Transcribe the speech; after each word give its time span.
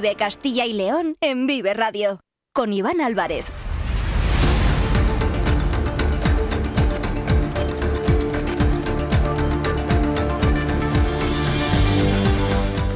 Vive 0.00 0.14
Castilla 0.14 0.64
y 0.64 0.74
León 0.74 1.16
en 1.20 1.48
Vive 1.48 1.74
Radio. 1.74 2.20
Con 2.54 2.72
Iván 2.72 3.00
Álvarez. 3.00 3.46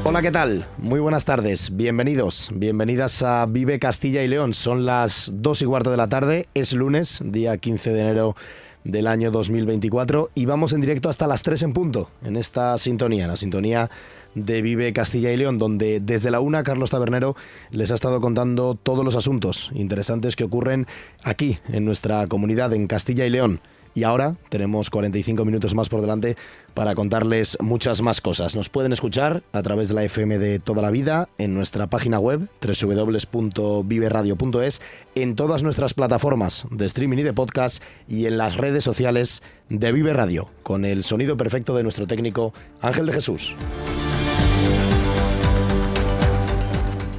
Hola, 0.04 0.22
¿qué 0.22 0.30
tal? 0.30 0.68
Muy 0.78 1.00
buenas 1.00 1.24
tardes, 1.24 1.76
bienvenidos, 1.76 2.50
bienvenidas 2.54 3.24
a 3.24 3.46
Vive 3.46 3.80
Castilla 3.80 4.22
y 4.22 4.28
León. 4.28 4.54
Son 4.54 4.86
las 4.86 5.32
2 5.34 5.62
y 5.62 5.64
cuarto 5.64 5.90
de 5.90 5.96
la 5.96 6.08
tarde, 6.08 6.46
es 6.54 6.72
lunes, 6.72 7.20
día 7.24 7.56
15 7.56 7.92
de 7.92 8.00
enero 8.00 8.36
del 8.84 9.06
año 9.06 9.30
2024 9.30 10.30
y 10.34 10.46
vamos 10.46 10.72
en 10.72 10.80
directo 10.80 11.08
hasta 11.08 11.26
las 11.26 11.42
3 11.42 11.62
en 11.62 11.72
punto 11.72 12.10
en 12.24 12.36
esta 12.36 12.76
sintonía, 12.78 13.26
la 13.26 13.36
sintonía 13.36 13.90
de 14.34 14.62
Vive 14.62 14.92
Castilla 14.92 15.32
y 15.32 15.36
León, 15.36 15.58
donde 15.58 16.00
desde 16.00 16.30
la 16.30 16.40
una 16.40 16.62
Carlos 16.62 16.90
Tabernero 16.90 17.36
les 17.70 17.90
ha 17.90 17.94
estado 17.94 18.20
contando 18.20 18.74
todos 18.74 19.04
los 19.04 19.16
asuntos 19.16 19.70
interesantes 19.74 20.36
que 20.36 20.44
ocurren 20.44 20.86
aquí 21.22 21.58
en 21.68 21.84
nuestra 21.84 22.26
comunidad 22.26 22.72
en 22.72 22.86
Castilla 22.86 23.26
y 23.26 23.30
León. 23.30 23.60
Y 23.94 24.04
ahora 24.04 24.36
tenemos 24.48 24.88
45 24.90 25.44
minutos 25.44 25.74
más 25.74 25.88
por 25.88 26.00
delante 26.00 26.36
para 26.74 26.94
contarles 26.94 27.58
muchas 27.60 28.00
más 28.02 28.20
cosas. 28.20 28.54
Nos 28.56 28.68
pueden 28.68 28.92
escuchar 28.92 29.42
a 29.52 29.62
través 29.62 29.88
de 29.88 29.94
la 29.94 30.04
FM 30.04 30.38
de 30.38 30.58
toda 30.58 30.82
la 30.82 30.90
vida, 30.90 31.30
en 31.38 31.54
nuestra 31.54 31.86
página 31.88 32.18
web 32.18 32.48
www.viveradio.es, 32.60 34.82
en 35.14 35.36
todas 35.36 35.62
nuestras 35.62 35.94
plataformas 35.94 36.66
de 36.70 36.86
streaming 36.86 37.18
y 37.18 37.22
de 37.22 37.32
podcast 37.32 37.80
y 38.08 38.26
en 38.26 38.36
las 38.38 38.56
redes 38.56 38.82
sociales 38.84 39.42
de 39.68 39.92
Vive 39.92 40.12
Radio, 40.12 40.48
con 40.62 40.84
el 40.84 41.02
sonido 41.02 41.36
perfecto 41.36 41.74
de 41.74 41.82
nuestro 41.82 42.06
técnico 42.06 42.54
Ángel 42.80 43.06
de 43.06 43.12
Jesús. 43.12 43.56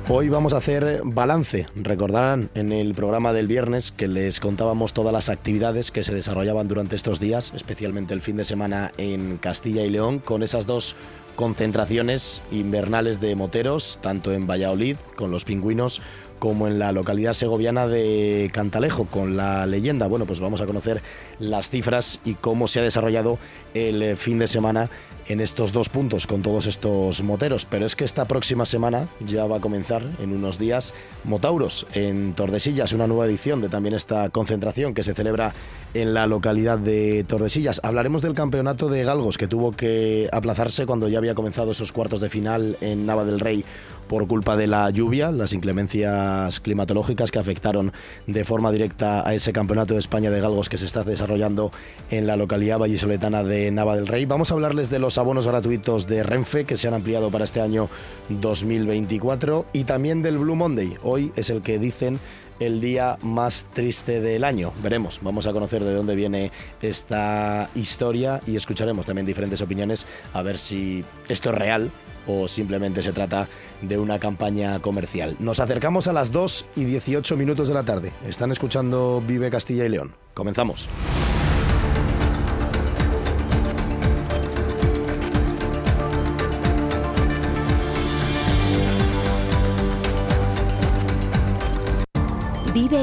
Hoy 0.10 0.28
vamos 0.28 0.54
a 0.54 0.58
hacer 0.58 1.02
balance. 1.06 1.66
Recordarán 1.76 2.50
en 2.56 2.74
el 2.74 2.94
programa 2.94 3.32
del 3.32 3.48
viernes 3.48 3.94
que 3.94 4.10
les 4.10 4.42
contábamos 4.42 4.92
todas 4.92 5.14
las 5.14 5.30
actividades 5.30 5.92
que 5.92 6.04
se 6.04 6.14
desarrollaban 6.14 6.68
durante 6.68 6.98
estos 6.98 7.22
días, 7.22 7.54
especialmente 7.56 8.14
el 8.14 8.20
fin 8.20 8.36
de 8.36 8.44
semana 8.44 8.92
en 8.98 9.38
Castilla 9.38 9.86
y 9.86 9.90
León, 9.90 10.20
con 10.20 10.44
esas 10.44 10.68
dos 10.68 10.98
concentraciones 11.36 12.42
invernales 12.52 13.20
de 13.20 13.36
moteros, 13.36 14.00
tanto 14.02 14.32
en 14.34 14.48
Valladolid 14.48 14.98
con 15.16 15.32
los 15.32 15.46
pingüinos 15.46 16.02
como 16.44 16.68
en 16.68 16.78
la 16.78 16.92
localidad 16.92 17.32
segoviana 17.32 17.88
de 17.88 18.50
Cantalejo 18.52 19.06
con 19.06 19.38
la 19.38 19.66
leyenda. 19.66 20.08
Bueno, 20.08 20.26
pues 20.26 20.42
vamos 20.42 20.60
a 20.60 20.66
conocer 20.66 21.02
las 21.40 21.70
cifras 21.70 22.20
y 22.26 22.34
cómo 22.34 22.68
se 22.68 22.82
ha 22.82 22.84
desarrollado 22.84 23.40
el 23.74 24.18
fin 24.18 24.40
de 24.40 24.48
semana 24.48 24.90
en 25.28 25.40
estos 25.40 25.72
dos 25.72 25.88
puntos 25.88 26.28
con 26.28 26.42
todos 26.42 26.68
estos 26.68 27.24
moteros. 27.24 27.66
Pero 27.66 27.86
es 27.86 27.96
que 27.96 28.04
esta 28.04 28.26
próxima 28.26 28.66
semana 28.66 29.08
ya 29.26 29.46
va 29.46 29.58
a 29.58 29.62
comenzar 29.62 30.04
en 30.22 30.34
unos 30.34 30.60
días 30.60 30.94
Motauros 31.24 31.88
en 31.94 32.34
Tordesillas, 32.34 32.92
una 32.92 33.08
nueva 33.08 33.26
edición 33.26 33.62
de 33.62 33.70
también 33.70 33.96
esta 33.96 34.30
concentración 34.30 34.94
que 34.94 35.04
se 35.04 35.14
celebra 35.14 35.54
en 35.94 36.14
la 36.14 36.28
localidad 36.28 36.78
de 36.78 37.24
Tordesillas. 37.24 37.80
Hablaremos 37.84 38.22
del 38.22 38.34
campeonato 38.34 38.90
de 38.90 39.04
Galgos 39.04 39.38
que 39.38 39.48
tuvo 39.48 39.72
que 39.72 40.28
aplazarse 40.32 40.86
cuando 40.86 41.08
ya 41.08 41.20
había 41.24 41.36
comenzado 41.36 41.72
esos 41.72 41.94
cuartos 41.94 42.20
de 42.20 42.30
final 42.30 42.78
en 42.82 43.06
Nava 43.06 43.24
del 43.24 43.40
Rey 43.40 43.64
por 44.08 44.28
culpa 44.28 44.58
de 44.58 44.68
la 44.68 44.90
lluvia, 44.90 45.32
las 45.32 45.54
inclemencias 45.54 46.60
climatológicas 46.60 47.32
que 47.32 47.40
afectaron 47.40 47.94
de 48.28 48.44
forma 48.44 48.72
directa 48.72 49.28
a 49.28 49.34
ese 49.34 49.54
campeonato 49.54 49.94
de 49.94 50.02
España 50.02 50.30
de 50.30 50.42
galgos 50.42 50.68
que 50.68 50.78
se 50.78 50.86
está 50.86 51.06
desarrollando 51.06 51.72
en 52.12 52.28
la 52.28 52.36
localidad 52.36 52.78
vallisoletana 52.78 53.44
de 53.44 53.72
Nava 53.72 53.96
del 53.96 54.08
Rey. 54.08 54.26
Vamos 54.26 54.52
a 54.52 54.56
hablarles 54.56 54.90
de 54.90 55.00
los 55.00 55.18
abonos 55.18 55.48
gratuitos 55.48 56.08
de 56.08 56.24
Renfe 56.24 56.66
que 56.66 56.76
se 56.76 56.90
han 56.90 56.94
ampliado 56.94 57.32
para 57.32 57.46
este 57.46 57.62
año 57.62 57.90
2024 58.28 59.66
y 59.72 59.86
también 59.86 60.22
del 60.22 60.38
Blue 60.38 60.56
Monday. 60.56 60.98
Hoy 61.04 61.32
es 61.38 61.50
el 61.50 61.62
que 61.62 61.80
dicen 61.80 62.20
el 62.66 62.80
día 62.80 63.18
más 63.22 63.68
triste 63.74 64.22
del 64.22 64.44
año. 64.44 64.74
Veremos, 64.82 65.20
vamos 65.22 65.48
a 65.48 65.54
conocer 65.54 65.84
de 65.84 65.94
dónde 65.94 66.16
viene 66.16 66.52
esta 66.82 67.70
historia 67.76 68.42
y 68.48 68.56
escucharemos 68.56 69.06
también 69.06 69.26
diferentes 69.26 69.62
opiniones 69.62 70.06
a 70.34 70.42
ver 70.42 70.58
si 70.58 71.04
esto 71.28 71.50
es 71.50 71.56
real 71.56 71.92
o 72.26 72.48
simplemente 72.48 73.02
se 73.04 73.12
trata 73.12 73.50
de 73.82 73.98
una 73.98 74.20
campaña 74.20 74.80
comercial. 74.80 75.36
Nos 75.40 75.60
acercamos 75.60 76.08
a 76.08 76.14
las 76.14 76.32
2 76.32 76.66
y 76.76 76.86
18 76.86 77.36
minutos 77.36 77.68
de 77.68 77.74
la 77.74 77.84
tarde. 77.84 78.14
Están 78.26 78.52
escuchando 78.52 79.22
Vive 79.26 79.50
Castilla 79.50 79.86
y 79.86 79.90
León. 79.90 80.16
Comenzamos. 80.34 80.88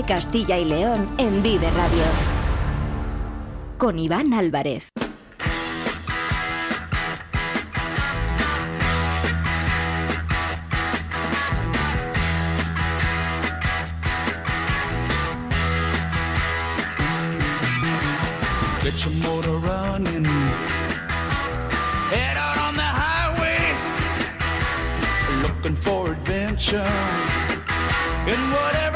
Vive 0.01 0.15
Castilla 0.15 0.57
y 0.57 0.65
León 0.65 1.15
en 1.19 1.43
Vive 1.43 1.71
Radio. 1.73 2.05
Con 3.77 3.99
Iván 3.99 4.33
Álvarez. 4.33 4.89
Get 18.83 19.05
your 19.05 19.13
motor 19.23 19.59
running. 19.59 20.25
Head 22.11 22.37
out 22.39 22.59
on 22.59 22.75
the 22.77 22.83
highway. 22.83 23.59
Looking 25.43 25.77
for 25.77 26.13
adventure. 26.13 26.91
And 28.27 28.53
whatever 28.53 28.90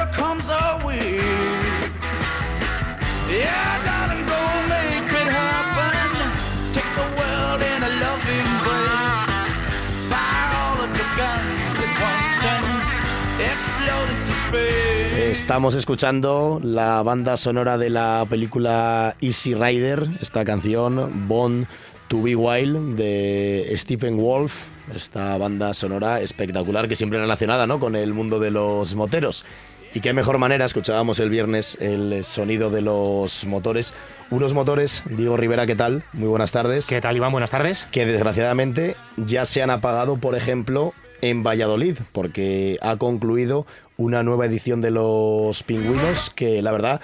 Estamos 15.45 15.75
escuchando 15.75 16.59
la 16.63 17.03
banda 17.03 17.37
sonora 17.37 17.77
de 17.77 17.91
la 17.91 18.27
película 18.31 19.15
Easy 19.21 19.53
Rider, 19.53 20.09
esta 20.23 20.43
canción 20.43 21.29
Born 21.29 21.69
to 22.09 22.23
Be 22.23 22.35
Wild 22.35 22.97
de 22.97 23.71
Stephen 23.77 24.17
Wolf, 24.17 24.69
esta 24.97 25.37
banda 25.37 25.75
sonora 25.75 26.23
espectacular 26.23 26.89
que 26.89 26.97
siempre 26.97 27.19
relacionada 27.19 27.67
¿no? 27.67 27.79
con 27.79 27.95
el 27.95 28.15
mundo 28.15 28.41
de 28.41 28.53
los 28.53 28.95
moteros. 28.95 29.45
Y 29.93 30.01
qué 30.01 30.15
mejor 30.15 30.39
manera, 30.39 30.65
escuchábamos 30.65 31.21
el 31.21 31.29
viernes 31.29 31.77
el 31.79 32.25
sonido 32.25 32.71
de 32.71 32.81
los 32.81 33.45
motores. 33.45 33.93
Unos 34.31 34.55
motores, 34.55 35.03
Diego 35.11 35.37
Rivera, 35.37 35.67
¿qué 35.67 35.77
tal? 35.77 36.05
Muy 36.15 36.29
buenas 36.29 36.53
tardes. 36.53 36.87
¿Qué 36.87 37.03
tal, 37.03 37.17
Iván? 37.17 37.33
Buenas 37.33 37.51
tardes. 37.51 37.87
Que 37.93 38.07
desgraciadamente 38.07 38.97
ya 39.19 39.45
se 39.45 39.63
han 39.63 39.69
apagado, 39.69 40.17
por 40.17 40.37
ejemplo, 40.37 40.95
en 41.25 41.43
Valladolid, 41.43 41.99
porque 42.13 42.79
ha 42.83 42.97
concluido 42.97 43.67
una 43.97 44.23
nueva 44.23 44.47
edición 44.47 44.81
de 44.81 44.91
los 44.91 45.63
pingüinos 45.63 46.31
que 46.31 46.63
la 46.63 46.73
verdad 46.73 47.01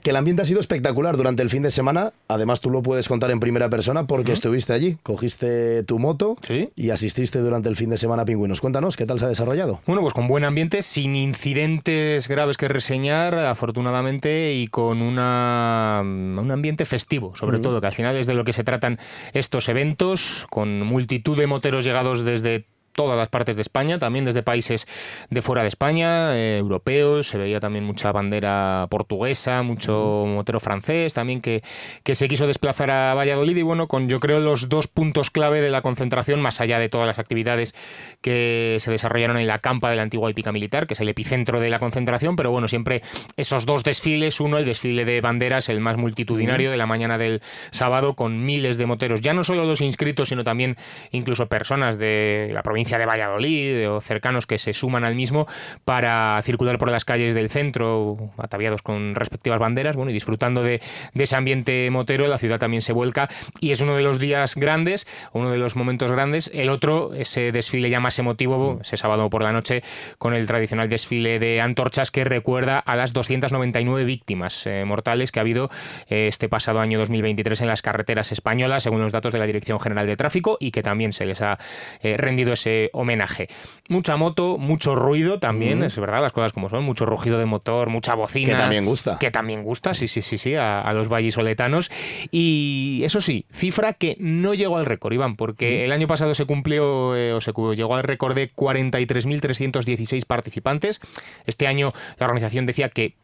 que 0.00 0.10
el 0.10 0.16
ambiente 0.16 0.42
ha 0.42 0.44
sido 0.44 0.60
espectacular 0.60 1.16
durante 1.16 1.42
el 1.42 1.50
fin 1.50 1.64
de 1.64 1.72
semana. 1.72 2.12
Además, 2.28 2.60
tú 2.60 2.70
lo 2.70 2.84
puedes 2.84 3.08
contar 3.08 3.32
en 3.32 3.40
primera 3.40 3.68
persona 3.68 4.06
porque 4.06 4.30
estuviste 4.30 4.72
allí, 4.72 4.96
cogiste 5.02 5.82
tu 5.82 5.98
moto 5.98 6.36
Sí. 6.46 6.70
y 6.76 6.90
asististe 6.90 7.40
durante 7.40 7.68
el 7.68 7.74
fin 7.74 7.90
de 7.90 7.96
semana 7.96 8.22
a 8.22 8.24
Pingüinos. 8.24 8.60
Cuéntanos, 8.60 8.96
¿qué 8.96 9.06
tal 9.06 9.18
se 9.18 9.24
ha 9.24 9.28
desarrollado? 9.28 9.80
Bueno, 9.86 10.02
pues 10.02 10.14
con 10.14 10.28
buen 10.28 10.44
ambiente, 10.44 10.82
sin 10.82 11.16
incidentes 11.16 12.28
graves 12.28 12.56
que 12.56 12.68
reseñar, 12.68 13.36
afortunadamente, 13.38 14.54
y 14.54 14.68
con 14.68 15.02
una, 15.02 16.00
un 16.04 16.48
ambiente 16.52 16.84
festivo, 16.84 17.34
sobre 17.34 17.58
todo, 17.58 17.80
que 17.80 17.88
al 17.88 17.92
final 17.92 18.16
es 18.16 18.28
de 18.28 18.34
lo 18.34 18.44
que 18.44 18.52
se 18.52 18.62
tratan 18.62 19.00
estos 19.32 19.68
eventos, 19.68 20.46
con 20.48 20.80
multitud 20.82 21.36
de 21.36 21.48
moteros 21.48 21.84
llegados 21.84 22.24
desde 22.24 22.66
todas 22.98 23.16
las 23.16 23.28
partes 23.28 23.54
de 23.54 23.62
España, 23.62 24.00
también 24.00 24.24
desde 24.24 24.42
países 24.42 24.88
de 25.30 25.40
fuera 25.40 25.62
de 25.62 25.68
España, 25.68 26.36
eh, 26.36 26.58
europeos, 26.58 27.28
se 27.28 27.38
veía 27.38 27.60
también 27.60 27.84
mucha 27.84 28.10
bandera 28.10 28.88
portuguesa, 28.90 29.62
mucho 29.62 30.24
motero 30.26 30.58
francés, 30.58 31.14
también 31.14 31.40
que, 31.40 31.62
que 32.02 32.16
se 32.16 32.26
quiso 32.26 32.48
desplazar 32.48 32.90
a 32.90 33.14
Valladolid 33.14 33.56
y 33.56 33.62
bueno, 33.62 33.86
con 33.86 34.08
yo 34.08 34.18
creo 34.18 34.40
los 34.40 34.68
dos 34.68 34.88
puntos 34.88 35.30
clave 35.30 35.60
de 35.60 35.70
la 35.70 35.80
concentración, 35.80 36.40
más 36.40 36.60
allá 36.60 36.80
de 36.80 36.88
todas 36.88 37.06
las 37.06 37.20
actividades 37.20 37.72
que 38.20 38.78
se 38.80 38.90
desarrollaron 38.90 39.38
en 39.38 39.46
la 39.46 39.60
campa 39.60 39.90
de 39.90 39.96
la 39.96 40.02
antigua 40.02 40.28
hípica 40.28 40.50
militar, 40.50 40.88
que 40.88 40.94
es 40.94 41.00
el 41.00 41.08
epicentro 41.08 41.60
de 41.60 41.70
la 41.70 41.78
concentración, 41.78 42.34
pero 42.34 42.50
bueno, 42.50 42.66
siempre 42.66 43.02
esos 43.36 43.64
dos 43.64 43.84
desfiles, 43.84 44.40
uno 44.40 44.58
el 44.58 44.64
desfile 44.64 45.04
de 45.04 45.20
banderas, 45.20 45.68
el 45.68 45.80
más 45.80 45.96
multitudinario 45.96 46.72
de 46.72 46.76
la 46.76 46.86
mañana 46.86 47.16
del 47.16 47.42
sábado, 47.70 48.14
con 48.14 48.44
miles 48.44 48.76
de 48.76 48.86
moteros, 48.86 49.20
ya 49.20 49.34
no 49.34 49.44
solo 49.44 49.66
los 49.66 49.82
inscritos, 49.82 50.30
sino 50.30 50.42
también 50.42 50.74
incluso 51.12 51.46
personas 51.46 51.96
de 51.96 52.50
la 52.52 52.64
provincia 52.64 52.87
de 52.96 53.04
Valladolid 53.04 53.90
o 53.90 54.00
cercanos 54.00 54.46
que 54.46 54.56
se 54.58 54.72
suman 54.72 55.04
al 55.04 55.14
mismo 55.14 55.46
para 55.84 56.40
circular 56.42 56.78
por 56.78 56.90
las 56.90 57.04
calles 57.04 57.34
del 57.34 57.50
centro, 57.50 58.16
ataviados 58.38 58.80
con 58.80 59.14
respectivas 59.14 59.58
banderas, 59.58 59.96
bueno, 59.96 60.10
y 60.10 60.14
disfrutando 60.14 60.62
de, 60.62 60.80
de 61.12 61.24
ese 61.24 61.36
ambiente 61.36 61.90
motero, 61.90 62.26
la 62.28 62.38
ciudad 62.38 62.58
también 62.58 62.82
se 62.82 62.92
vuelca 62.92 63.28
y 63.60 63.72
es 63.72 63.80
uno 63.80 63.96
de 63.96 64.02
los 64.02 64.18
días 64.18 64.54
grandes, 64.54 65.06
uno 65.32 65.50
de 65.50 65.58
los 65.58 65.76
momentos 65.76 66.12
grandes. 66.12 66.50
El 66.54 66.70
otro, 66.70 67.12
ese 67.14 67.52
desfile 67.52 67.90
ya 67.90 68.00
más 68.00 68.18
emotivo, 68.18 68.78
ese 68.80 68.96
sábado 68.96 69.28
por 69.28 69.42
la 69.42 69.52
noche, 69.52 69.82
con 70.18 70.34
el 70.34 70.46
tradicional 70.46 70.88
desfile 70.88 71.38
de 71.38 71.60
antorchas 71.60 72.10
que 72.10 72.24
recuerda 72.24 72.78
a 72.78 72.96
las 72.96 73.12
299 73.12 74.04
víctimas 74.04 74.66
eh, 74.66 74.84
mortales 74.84 75.32
que 75.32 75.40
ha 75.40 75.42
habido 75.42 75.70
eh, 76.08 76.28
este 76.28 76.48
pasado 76.48 76.80
año 76.80 76.98
2023 76.98 77.62
en 77.62 77.66
las 77.66 77.82
carreteras 77.82 78.32
españolas, 78.32 78.82
según 78.82 79.00
los 79.00 79.12
datos 79.12 79.32
de 79.32 79.38
la 79.38 79.46
Dirección 79.46 79.80
General 79.80 80.06
de 80.06 80.16
Tráfico, 80.16 80.56
y 80.60 80.70
que 80.70 80.82
también 80.82 81.12
se 81.12 81.26
les 81.26 81.42
ha 81.42 81.58
eh, 82.02 82.16
rendido 82.16 82.52
ese 82.52 82.77
homenaje. 82.92 83.48
Mucha 83.88 84.16
moto, 84.16 84.58
mucho 84.58 84.94
ruido 84.94 85.38
también, 85.38 85.82
es 85.82 85.98
verdad, 85.98 86.20
las 86.20 86.32
cosas 86.32 86.52
como 86.52 86.68
son, 86.68 86.84
mucho 86.84 87.06
rugido 87.06 87.38
de 87.38 87.46
motor, 87.46 87.88
mucha 87.88 88.14
bocina. 88.14 88.52
Que 88.52 88.58
también 88.58 88.84
gusta. 88.84 89.18
Que 89.18 89.30
también 89.30 89.62
gusta, 89.62 89.94
sí, 89.94 90.08
sí, 90.08 90.20
sí, 90.22 90.36
sí, 90.38 90.54
a, 90.54 90.80
a 90.80 90.92
los 90.92 91.08
vallisoletanos. 91.08 91.90
Y 92.30 93.00
eso 93.04 93.20
sí, 93.20 93.46
cifra 93.50 93.94
que 93.94 94.16
no 94.20 94.54
llegó 94.54 94.76
al 94.76 94.86
récord, 94.86 95.14
Iván, 95.14 95.36
porque 95.36 95.84
el 95.84 95.92
año 95.92 96.06
pasado 96.06 96.34
se 96.34 96.44
cumplió, 96.44 97.16
eh, 97.16 97.32
o 97.32 97.40
se 97.40 97.52
llegó 97.74 97.96
al 97.96 98.04
récord 98.04 98.34
de 98.34 98.52
43.316 98.52 100.24
participantes. 100.26 101.00
Este 101.46 101.66
año 101.66 101.92
la 102.18 102.26
organización 102.26 102.66
decía 102.66 102.88
que 102.88 103.14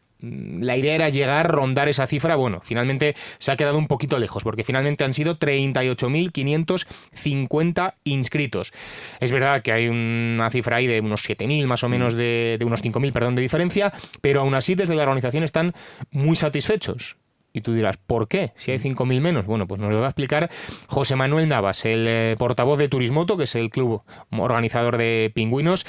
la 0.59 0.75
idea 0.77 0.93
era 0.95 1.09
llegar 1.09 1.45
a 1.45 1.49
rondar 1.49 1.89
esa 1.89 2.07
cifra. 2.07 2.35
Bueno, 2.35 2.61
finalmente 2.63 3.15
se 3.39 3.51
ha 3.51 3.57
quedado 3.57 3.77
un 3.77 3.87
poquito 3.87 4.17
lejos, 4.19 4.43
porque 4.43 4.63
finalmente 4.63 5.03
han 5.03 5.13
sido 5.13 5.37
38.550 5.37 7.93
inscritos. 8.03 8.73
Es 9.19 9.31
verdad 9.31 9.61
que 9.61 9.71
hay 9.71 9.87
una 9.87 10.49
cifra 10.49 10.77
ahí 10.77 10.87
de 10.87 11.01
unos 11.01 11.23
7.000 11.27 11.67
más 11.67 11.83
o 11.83 11.89
menos, 11.89 12.15
de, 12.15 12.55
de 12.59 12.65
unos 12.65 12.83
5.000, 12.83 13.11
perdón, 13.11 13.35
de 13.35 13.41
diferencia, 13.41 13.91
pero 14.21 14.41
aún 14.41 14.55
así 14.55 14.75
desde 14.75 14.95
la 14.95 15.03
organización 15.03 15.43
están 15.43 15.73
muy 16.11 16.35
satisfechos. 16.35 17.17
Y 17.55 17.61
tú 17.61 17.73
dirás, 17.73 17.95
¿por 17.95 18.27
qué? 18.27 18.51
Si 18.57 18.71
hay 18.71 18.79
5.000 18.79 19.21
menos. 19.21 19.45
Bueno, 19.45 19.65
pues 19.65 19.79
nos 19.79 19.89
lo 19.89 20.01
va 20.01 20.07
a 20.07 20.09
explicar 20.09 20.51
José 20.87 21.15
Manuel 21.15 21.47
Navas, 21.47 21.85
el 21.85 22.05
eh, 22.05 22.35
portavoz 22.37 22.77
de 22.77 22.89
Turismoto, 22.89 23.37
que 23.37 23.45
es 23.45 23.55
el 23.55 23.69
club 23.69 24.01
organizador 24.29 24.97
de 24.97 25.31
pingüinos, 25.33 25.85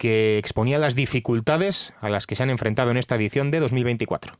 que 0.00 0.38
exponía 0.38 0.78
las 0.78 0.96
dificultades 0.96 1.92
a 2.00 2.08
las 2.08 2.26
que 2.26 2.34
se 2.34 2.42
han 2.42 2.48
enfrentado 2.48 2.90
en 2.90 2.96
esta 2.96 3.16
edición 3.16 3.50
de 3.50 3.60
2024. 3.60 4.32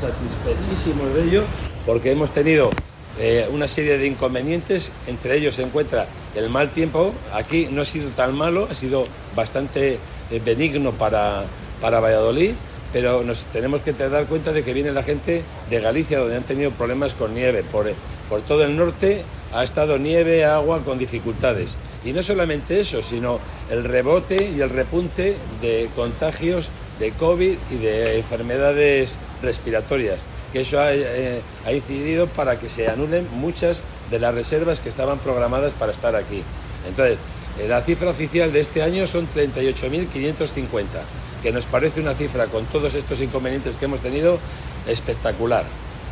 satisfechísimos 0.00 1.12
de 1.12 1.24
ello 1.24 1.42
porque 1.84 2.12
hemos 2.12 2.30
tenido 2.30 2.70
eh, 3.18 3.48
una 3.50 3.66
serie 3.66 3.98
de 3.98 4.06
inconvenientes, 4.06 4.92
entre 5.08 5.36
ellos 5.36 5.56
se 5.56 5.64
encuentra 5.64 6.06
el 6.36 6.48
mal 6.48 6.70
tiempo, 6.70 7.12
aquí 7.34 7.68
no 7.72 7.82
ha 7.82 7.84
sido 7.84 8.08
tan 8.10 8.36
malo, 8.36 8.68
ha 8.70 8.74
sido 8.76 9.02
bastante 9.34 9.98
eh, 10.30 10.40
benigno 10.44 10.92
para, 10.92 11.42
para 11.80 11.98
Valladolid, 11.98 12.52
pero 12.92 13.24
nos 13.24 13.42
tenemos 13.52 13.82
que 13.82 13.92
dar 13.92 14.26
cuenta 14.26 14.52
de 14.52 14.62
que 14.62 14.72
viene 14.72 14.92
la 14.92 15.02
gente 15.02 15.42
de 15.68 15.80
Galicia 15.80 16.20
donde 16.20 16.36
han 16.36 16.44
tenido 16.44 16.70
problemas 16.70 17.14
con 17.14 17.34
nieve, 17.34 17.64
por, 17.64 17.92
por 18.28 18.42
todo 18.42 18.64
el 18.64 18.76
norte 18.76 19.24
ha 19.52 19.64
estado 19.64 19.98
nieve, 19.98 20.44
agua 20.44 20.80
con 20.84 20.98
dificultades. 20.98 21.76
Y 22.04 22.12
no 22.12 22.22
solamente 22.22 22.80
eso, 22.80 23.02
sino 23.02 23.40
el 23.70 23.84
rebote 23.84 24.50
y 24.56 24.60
el 24.60 24.70
repunte 24.70 25.36
de 25.60 25.88
contagios 25.94 26.70
de 26.98 27.12
COVID 27.12 27.56
y 27.70 27.76
de 27.76 28.18
enfermedades 28.18 29.18
respiratorias, 29.42 30.18
que 30.52 30.60
eso 30.60 30.78
ha, 30.80 30.92
eh, 30.92 31.40
incidido 31.72 32.26
para 32.26 32.58
que 32.58 32.68
se 32.68 32.88
anulen 32.88 33.26
muchas 33.32 33.82
de 34.10 34.18
las 34.18 34.34
reservas 34.34 34.80
que 34.80 34.88
estaban 34.88 35.18
programadas 35.18 35.72
para 35.72 35.92
estar 35.92 36.14
aquí. 36.14 36.42
Entonces, 36.88 37.18
eh, 37.58 37.68
la 37.68 37.82
cifra 37.82 38.10
oficial 38.10 38.52
de 38.52 38.60
este 38.60 38.82
año 38.82 39.06
son 39.06 39.26
38.550, 39.34 41.02
que 41.42 41.52
nos 41.52 41.66
parece 41.66 42.00
una 42.00 42.14
cifra 42.14 42.46
con 42.46 42.66
todos 42.66 42.94
estos 42.94 43.20
inconvenientes 43.20 43.76
que 43.76 43.86
hemos 43.86 44.00
tenido 44.00 44.38
espectacular. 44.86 45.64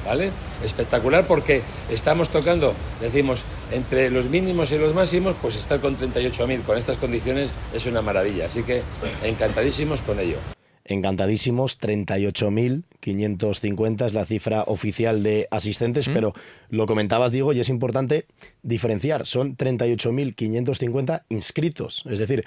¿Vale? 0.09 0.31
Espectacular 0.65 1.27
porque 1.27 1.61
estamos 1.91 2.31
tocando, 2.31 2.73
decimos, 2.99 3.45
entre 3.73 4.11
los 4.11 4.31
mínimos 4.31 4.73
y 4.73 4.79
los 4.79 4.95
máximos, 4.95 5.37
pues 5.43 5.55
estar 5.55 5.81
con 5.81 5.99
38.000 5.99 6.63
con 6.63 6.79
estas 6.79 6.97
condiciones 6.97 7.51
es 7.75 7.85
una 7.85 8.01
maravilla. 8.01 8.47
Así 8.47 8.63
que 8.63 8.81
encantadísimos 9.23 10.01
con 10.01 10.19
ello. 10.19 10.39
encantadísimos, 10.87 11.79
38.550 11.79 14.07
es 14.07 14.15
la 14.15 14.25
cifra 14.25 14.65
oficial 14.67 15.23
de 15.23 15.47
asistentes, 15.51 16.09
pero 16.09 16.33
lo 16.71 16.87
comentabas, 16.87 17.31
Diego, 17.31 17.53
y 17.53 17.61
es 17.61 17.69
importante 17.69 18.25
diferenciar, 18.63 19.27
son 19.27 19.59
38.550 19.59 21.25
inscritos, 21.29 22.05
es 22.09 22.19
decir, 22.19 22.47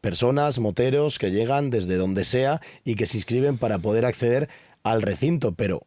personas, 0.00 0.60
moteros 0.60 1.18
que 1.18 1.30
llegan 1.30 1.68
desde 1.68 1.96
donde 1.96 2.24
sea 2.24 2.62
y 2.86 2.94
que 2.94 3.04
se 3.04 3.18
inscriben 3.18 3.58
para 3.58 3.78
poder 3.78 4.06
acceder 4.06 4.48
al 4.82 5.02
recinto, 5.02 5.52
pero 5.52 5.82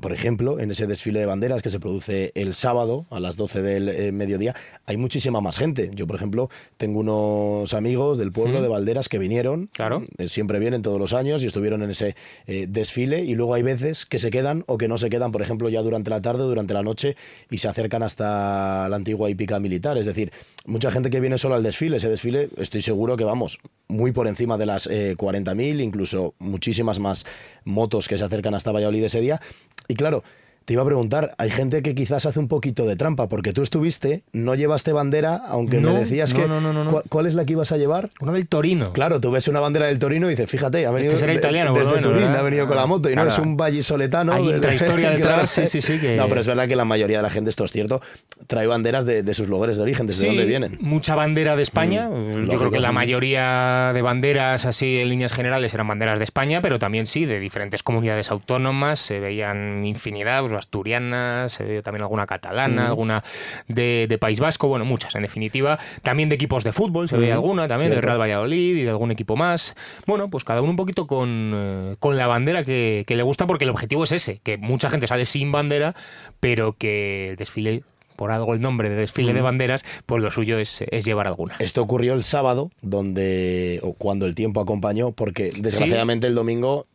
por 0.00 0.12
ejemplo, 0.12 0.60
en 0.60 0.70
ese 0.70 0.86
desfile 0.86 1.20
de 1.20 1.26
banderas 1.26 1.62
que 1.62 1.70
se 1.70 1.80
produce 1.80 2.30
el 2.34 2.52
sábado 2.52 3.06
a 3.10 3.18
las 3.18 3.36
12 3.36 3.62
del 3.62 3.88
eh, 3.88 4.12
mediodía, 4.12 4.54
hay 4.84 4.96
muchísima 4.98 5.40
más 5.40 5.56
gente. 5.58 5.90
Yo, 5.94 6.06
por 6.06 6.16
ejemplo, 6.16 6.50
tengo 6.76 7.00
unos 7.00 7.72
amigos 7.72 8.18
del 8.18 8.30
pueblo 8.30 8.60
de 8.60 8.68
Valderas 8.68 9.08
que 9.08 9.18
vinieron, 9.18 9.70
Claro. 9.72 10.04
eh, 10.18 10.28
siempre 10.28 10.58
vienen 10.58 10.82
todos 10.82 10.98
los 11.00 11.14
años 11.14 11.42
y 11.42 11.46
estuvieron 11.46 11.82
en 11.82 11.90
ese 11.90 12.14
eh, 12.46 12.66
desfile 12.68 13.24
y 13.24 13.34
luego 13.34 13.54
hay 13.54 13.62
veces 13.62 14.04
que 14.04 14.18
se 14.18 14.30
quedan 14.30 14.64
o 14.66 14.76
que 14.76 14.86
no 14.86 14.98
se 14.98 15.08
quedan, 15.08 15.32
por 15.32 15.40
ejemplo, 15.40 15.68
ya 15.70 15.80
durante 15.82 16.10
la 16.10 16.20
tarde 16.20 16.42
o 16.42 16.46
durante 16.46 16.74
la 16.74 16.82
noche 16.82 17.16
y 17.50 17.58
se 17.58 17.68
acercan 17.68 18.02
hasta 18.02 18.88
la 18.88 18.96
antigua 18.96 19.30
hípica 19.30 19.58
militar. 19.60 19.96
Es 19.96 20.06
decir, 20.06 20.30
mucha 20.66 20.90
gente 20.90 21.08
que 21.08 21.20
viene 21.20 21.38
solo 21.38 21.54
al 21.54 21.62
desfile, 21.62 21.96
ese 21.96 22.10
desfile 22.10 22.50
estoy 22.58 22.82
seguro 22.82 23.16
que 23.16 23.24
vamos 23.24 23.58
muy 23.88 24.12
por 24.12 24.26
encima 24.26 24.58
de 24.58 24.66
las 24.66 24.86
eh, 24.88 25.14
40.000, 25.16 25.82
incluso 25.82 26.34
muchísimas 26.38 26.98
más 26.98 27.24
motos 27.64 28.08
que 28.08 28.18
se 28.18 28.24
acercan 28.24 28.54
hasta 28.54 28.72
Valladolid 28.72 29.04
ese 29.04 29.20
día. 29.20 29.40
Y 29.88 29.94
claro, 29.94 30.22
te 30.66 30.74
iba 30.74 30.82
a 30.82 30.84
preguntar, 30.84 31.30
hay 31.38 31.48
gente 31.50 31.80
que 31.82 31.94
quizás 31.94 32.26
hace 32.26 32.38
un 32.38 32.48
poquito 32.48 32.84
de 32.86 32.96
trampa, 32.96 33.28
porque 33.28 33.52
tú 33.54 33.62
estuviste, 33.62 34.24
no 34.32 34.54
llevaste 34.54 34.92
bandera, 34.92 35.36
aunque 35.36 35.80
No, 35.80 35.94
me 35.94 36.00
decías 36.00 36.34
no, 36.34 36.40
que... 36.40 36.48
no, 36.48 36.60
no, 36.60 36.72
no, 36.74 36.84
no. 36.84 36.90
¿cuál, 36.90 37.04
cuál 37.08 37.26
es 37.26 37.34
la 37.34 37.44
que 37.44 37.52
ibas 37.52 37.72
a 37.72 37.76
llevar? 37.78 38.10
Uno 38.20 38.32
del 38.32 38.46
Torino. 38.48 38.90
Claro, 38.92 39.20
tú 39.20 39.30
ves 39.30 39.48
una 39.48 39.60
bandera 39.60 39.86
del 39.86 39.98
Torino 39.98 40.26
y 40.26 40.30
dices, 40.30 40.50
fíjate, 40.50 40.84
ha 40.84 40.90
venido 40.90 41.12
Este 41.14 41.20
será 41.24 41.34
italiano, 41.34 41.72
desde 41.72 41.86
menos, 41.90 42.02
Turín, 42.02 42.22
¿verdad? 42.26 42.40
ha 42.40 42.42
venido 42.42 42.66
con 42.66 42.76
la 42.76 42.86
moto 42.86 43.08
y 43.08 43.14
no 43.16 43.24
es 43.26 43.38
un 43.38 43.56
vallisoletano. 43.56 44.32
Hay 44.32 44.50
intrahistoria 44.54 45.14
Claro. 45.14 45.16
detrás, 45.18 45.50
sí, 45.50 45.66
sí, 45.68 45.80
sí, 45.80 45.98
que- 46.00 46.16
No, 46.16 46.28
pero 46.28 46.40
es 46.40 46.46
verdad 46.48 46.66
que 46.68 46.74
la 46.76 46.84
mayoría 46.84 47.18
de 47.18 47.22
la 47.22 47.30
gente, 47.30 47.48
esto 47.50 47.64
es 47.64 47.70
cierto, 47.70 48.02
trae 48.48 48.66
banderas 48.66 49.06
de, 49.06 49.22
de 49.22 49.34
sus 49.34 49.48
lugares 49.48 49.76
de 49.76 49.84
origen, 49.84 50.06
desde 50.08 50.22
Sí, 50.22 50.26
dónde 50.26 50.46
vienen. 50.46 50.78
Mucha 50.80 51.14
bandera 51.14 51.54
de 51.54 51.62
España. 51.62 52.08
Mm, 52.08 52.32
Yo 52.32 52.38
lógico, 52.40 52.58
creo 52.58 52.70
que 52.72 52.80
la 52.80 52.90
mayoría 52.92 53.92
de 53.94 54.02
banderas, 54.02 54.66
así 54.66 54.98
en 54.98 55.08
líneas 55.10 55.32
generales, 55.32 55.72
eran 55.74 55.86
banderas 55.86 56.18
de 56.18 56.24
España, 56.24 56.60
pero 56.60 56.80
también 56.80 57.06
sí 57.06 57.24
de 57.24 57.38
diferentes 57.38 57.82
comunidades 57.84 58.32
autónomas. 58.32 58.98
Se 58.98 59.20
veían 59.20 59.84
infinidad, 59.86 60.40
pues, 60.40 60.52
asturianas, 60.58 61.52
se 61.52 61.64
veía 61.64 61.82
también 61.82 62.02
alguna 62.02 62.26
catalana, 62.26 62.88
alguna 62.88 63.22
de, 63.68 64.06
de 64.08 64.18
País 64.18 64.40
Vasco, 64.40 64.68
bueno, 64.68 64.84
muchas 64.84 65.14
en 65.14 65.22
definitiva. 65.22 65.78
También 66.02 66.28
de 66.28 66.34
equipos 66.34 66.64
de 66.64 66.72
fútbol, 66.72 67.08
se 67.08 67.16
veía 67.16 67.34
Mm, 67.34 67.38
alguna 67.38 67.68
también, 67.68 67.90
del. 67.90 68.02
Real 68.02 68.20
Valladolid 68.20 68.76
y 68.76 68.82
de 68.82 68.90
algún 68.90 69.10
equipo 69.10 69.36
más. 69.36 69.74
Bueno, 70.06 70.28
pues 70.30 70.44
cada 70.44 70.62
uno 70.62 70.70
un 70.70 70.76
poquito 70.76 71.06
con, 71.06 71.52
eh, 71.54 71.96
con 71.98 72.16
la 72.16 72.26
bandera 72.26 72.64
que, 72.64 73.04
que 73.06 73.16
le 73.16 73.22
gusta, 73.22 73.46
porque 73.46 73.64
el 73.64 73.70
objetivo 73.70 74.04
es 74.04 74.12
ese, 74.12 74.40
que 74.42 74.56
mucha 74.58 74.90
gente 74.90 75.06
sale 75.06 75.26
sin 75.26 75.52
bandera, 75.52 75.94
pero 76.40 76.72
que 76.72 77.30
el 77.30 77.36
desfile 77.36 77.82
por 78.16 78.30
algo 78.32 78.54
el 78.54 78.60
nombre 78.62 78.88
de 78.88 78.96
desfile 78.96 79.34
de 79.34 79.42
banderas, 79.42 79.84
pues 80.06 80.22
lo 80.22 80.30
suyo 80.30 80.58
es, 80.58 80.82
es 80.90 81.04
llevar 81.04 81.26
alguna. 81.26 81.56
Esto 81.58 81.82
ocurrió 81.82 82.14
el 82.14 82.22
sábado, 82.22 82.70
donde 82.80 83.78
o 83.82 83.92
cuando 83.92 84.24
el 84.24 84.34
tiempo 84.34 84.60
acompañó, 84.60 85.12
porque 85.12 85.50
desgraciadamente 85.54 86.26
el 86.26 86.34
domingo 86.34 86.86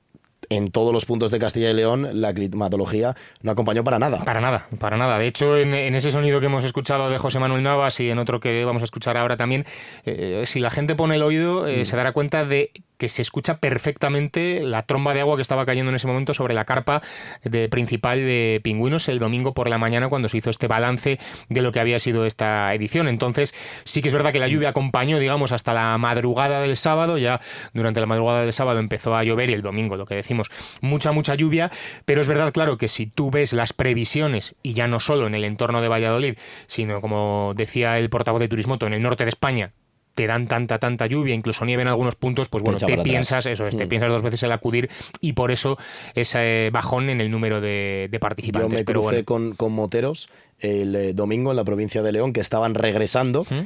en 0.52 0.70
todos 0.70 0.94
los 0.94 1.06
puntos 1.06 1.32
de 1.32 1.40
Castilla 1.40 1.72
y 1.72 1.74
León 1.74 2.22
la 2.22 2.34
climatología 2.34 3.16
no 3.42 3.52
acompañó 3.52 3.84
para 3.84 4.00
nada. 4.00 4.20
Para 4.26 4.42
nada, 4.42 4.68
para 4.80 4.98
nada. 4.98 5.18
De 5.18 5.28
hecho, 5.28 5.58
en, 5.58 5.74
en 5.74 5.96
ese 5.96 6.12
sonido 6.12 6.40
que 6.40 6.48
hemos 6.48 6.64
escuchado 6.64 7.10
de 7.10 7.18
José 7.18 7.40
Manuel 7.40 7.64
Navas 7.64 8.00
y 8.00 8.10
en 8.10 8.20
otro 8.20 8.40
que 8.40 8.66
vamos 8.66 8.84
a 8.84 8.86
escuchar 8.86 9.18
ahora 9.18 9.38
también, 9.38 9.66
eh, 10.06 10.44
si 10.46 10.60
la 10.60 10.70
gente 10.70 10.96
pone 10.96 11.16
el 11.16 11.24
oído, 11.24 11.68
eh, 11.68 11.86
se 11.86 11.96
dará 11.96 12.12
cuenta 12.12 12.44
de 12.46 12.72
que 13.02 13.10
se 13.10 13.24
escucha 13.24 13.58
perfectamente 13.58 14.62
la 14.62 14.84
tromba 14.84 15.16
de 15.16 15.22
agua 15.22 15.36
que 15.36 15.42
estaba 15.42 15.66
cayendo 15.66 15.90
en 15.90 15.96
ese 15.96 16.06
momento 16.06 16.36
sobre 16.36 16.54
la 16.54 16.66
carpa 16.66 17.02
de 17.44 17.68
principal 17.68 18.20
de 18.20 18.62
Pingüinos 18.64 19.10
el 19.10 19.18
domingo 19.18 19.56
por 19.56 19.68
la 19.72 19.80
mañana 19.80 20.08
cuando 20.08 20.30
se 20.30 20.38
hizo 20.38 20.52
este 20.52 20.68
balance 20.68 21.18
de 21.50 21.62
lo 21.64 21.72
que 21.72 21.80
había 21.80 21.98
sido 21.98 22.28
esta 22.28 22.72
edición. 22.76 23.08
Entonces, 23.08 23.56
sí 23.86 24.04
que 24.04 24.10
es 24.10 24.14
verdad 24.14 24.32
que 24.32 24.38
la 24.38 24.48
lluvia 24.48 24.70
acompañó, 24.70 25.18
digamos, 25.18 25.52
hasta 25.52 25.74
la 25.74 25.98
madrugada 25.98 26.62
del 26.62 26.78
sábado. 26.78 27.18
Ya 27.18 27.42
durante 27.74 28.00
la 28.00 28.06
madrugada 28.06 28.44
del 28.44 28.54
sábado 28.54 28.78
empezó 28.78 29.16
a 29.16 29.24
llover 29.24 29.50
y 29.50 29.54
el 29.54 29.64
domingo, 29.64 29.98
lo 29.98 30.06
que 30.06 30.14
decimos, 30.14 30.52
mucha, 30.82 31.12
mucha 31.12 31.34
lluvia. 31.34 31.72
Pero 32.06 32.22
es 32.22 32.28
verdad, 32.28 32.54
claro, 32.54 32.78
que 32.78 32.88
si 32.88 33.08
tú 33.08 33.32
ves 33.32 33.52
las 33.52 33.74
previsiones, 33.74 34.54
y 34.62 34.74
ya 34.76 34.86
no 34.88 35.00
solo 35.00 35.26
en 35.26 35.34
el 35.34 35.44
entorno 35.44 35.82
de 35.82 35.88
Valladolid, 35.88 36.38
sino 36.68 37.02
como 37.02 37.54
decía 37.56 37.98
el 37.98 38.12
portavoz 38.12 38.42
de 38.42 38.48
Turismoto, 38.48 38.86
en 38.86 38.94
el 38.94 39.02
norte 39.02 39.24
de 39.24 39.30
España, 39.30 39.72
te 40.14 40.28
dan 40.28 40.48
tanta, 40.48 40.78
tanta 40.80 41.06
lluvia, 41.08 41.34
incluso 41.34 41.66
nieve 41.66 41.82
en 41.84 41.88
algunos 41.88 42.16
puntos, 42.16 42.50
pues 42.50 42.64
bueno, 42.64 42.78
te 42.78 42.86
atrás. 42.86 43.04
piensas, 43.04 43.46
eso 43.46 43.66
es, 43.66 43.78
te 43.78 43.86
Mm. 43.86 43.90
piensas 43.90 44.12
dos 44.12 44.22
veces 44.22 44.44
el 44.44 44.52
acudir 44.52 44.90
y 45.22 45.34
por 45.34 45.52
eso 45.52 45.78
ese 46.16 46.70
bajón 46.72 47.10
en 47.10 47.22
el 47.22 47.32
número 47.32 47.62
de, 47.62 48.08
de 48.12 48.18
Yo 48.18 48.20
participantes. 48.20 48.72
me 48.80 48.84
Pero 48.86 49.00
crucé 49.02 49.16
bueno, 49.16 49.26
con, 49.26 49.56
con 49.56 49.72
moteros 49.74 50.30
el 50.60 50.96
eh, 50.96 51.14
domingo 51.14 51.52
en 51.52 51.58
la 51.58 51.64
provincia 51.64 52.02
de 52.02 52.12
León 52.12 52.34
que 52.34 52.40
estaban 52.42 52.76
regresando 52.76 53.46
¿Mm? 53.50 53.62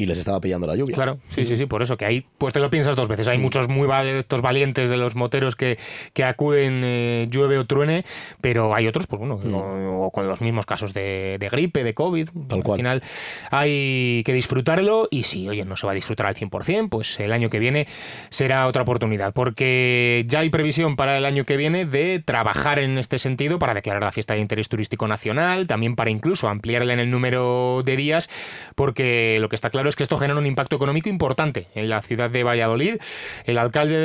Y 0.00 0.06
les 0.06 0.16
estaba 0.16 0.40
pillando 0.40 0.66
la 0.66 0.74
lluvia. 0.74 0.94
Claro, 0.94 1.18
sí, 1.28 1.44
sí, 1.44 1.58
sí, 1.58 1.66
por 1.66 1.82
eso 1.82 1.98
que 1.98 2.06
ahí 2.06 2.24
pues 2.38 2.54
te 2.54 2.60
lo 2.60 2.70
piensas 2.70 2.96
dos 2.96 3.06
veces. 3.06 3.28
Hay 3.28 3.36
muchos 3.36 3.68
muy 3.68 3.86
estos 4.16 4.40
valientes 4.40 4.88
de 4.88 4.96
los 4.96 5.14
moteros 5.14 5.56
que, 5.56 5.78
que 6.14 6.24
acuden 6.24 6.80
eh, 6.82 7.28
llueve 7.30 7.58
o 7.58 7.66
truene, 7.66 8.06
pero 8.40 8.74
hay 8.74 8.86
otros, 8.86 9.06
pues 9.06 9.20
bueno, 9.20 9.34
o, 9.34 10.10
con 10.10 10.26
los 10.26 10.40
mismos 10.40 10.64
casos 10.64 10.94
de, 10.94 11.36
gripe, 11.52 11.84
de 11.84 11.92
COVID. 11.92 12.30
Tal 12.48 12.62
Al 12.64 12.76
final 12.76 13.02
hay 13.50 14.22
que 14.24 14.32
disfrutarlo 14.32 15.06
y 15.10 15.24
si, 15.24 15.46
oye, 15.50 15.66
no 15.66 15.76
se 15.76 15.86
va 15.86 15.92
a 15.92 15.94
disfrutar 15.94 16.26
al 16.28 16.34
100%, 16.34 16.88
pues 16.88 17.20
el 17.20 17.34
año 17.34 17.50
que 17.50 17.58
viene 17.58 17.86
será 18.30 18.66
otra 18.68 18.80
oportunidad, 18.80 19.34
porque 19.34 20.24
ya 20.28 20.38
hay 20.38 20.48
previsión 20.48 20.96
para 20.96 21.18
el 21.18 21.26
año 21.26 21.44
que 21.44 21.58
viene 21.58 21.84
de 21.84 22.22
trabajar 22.24 22.78
en 22.78 22.96
este 22.96 23.18
sentido 23.18 23.58
para 23.58 23.74
declarar 23.74 24.02
la 24.02 24.12
fiesta 24.12 24.32
de 24.32 24.40
interés 24.40 24.70
turístico 24.70 25.06
nacional, 25.06 25.66
también 25.66 25.94
para 25.94 26.08
incluso 26.08 26.48
ampliarla 26.48 26.94
en 26.94 27.00
el 27.00 27.10
número 27.10 27.82
de 27.84 27.96
días, 27.96 28.30
porque 28.74 29.36
lo 29.42 29.50
que 29.50 29.56
está 29.56 29.68
claro 29.68 29.89
es 29.90 29.96
que 29.96 30.02
esto 30.02 30.16
genera 30.16 30.38
un 30.38 30.46
impacto 30.46 30.76
económico 30.76 31.08
importante 31.08 31.66
en 31.74 31.90
la 31.90 32.00
ciudad 32.00 32.30
de 32.30 32.42
Valladolid. 32.42 32.96
El 33.44 33.58
alcalde 33.58 33.96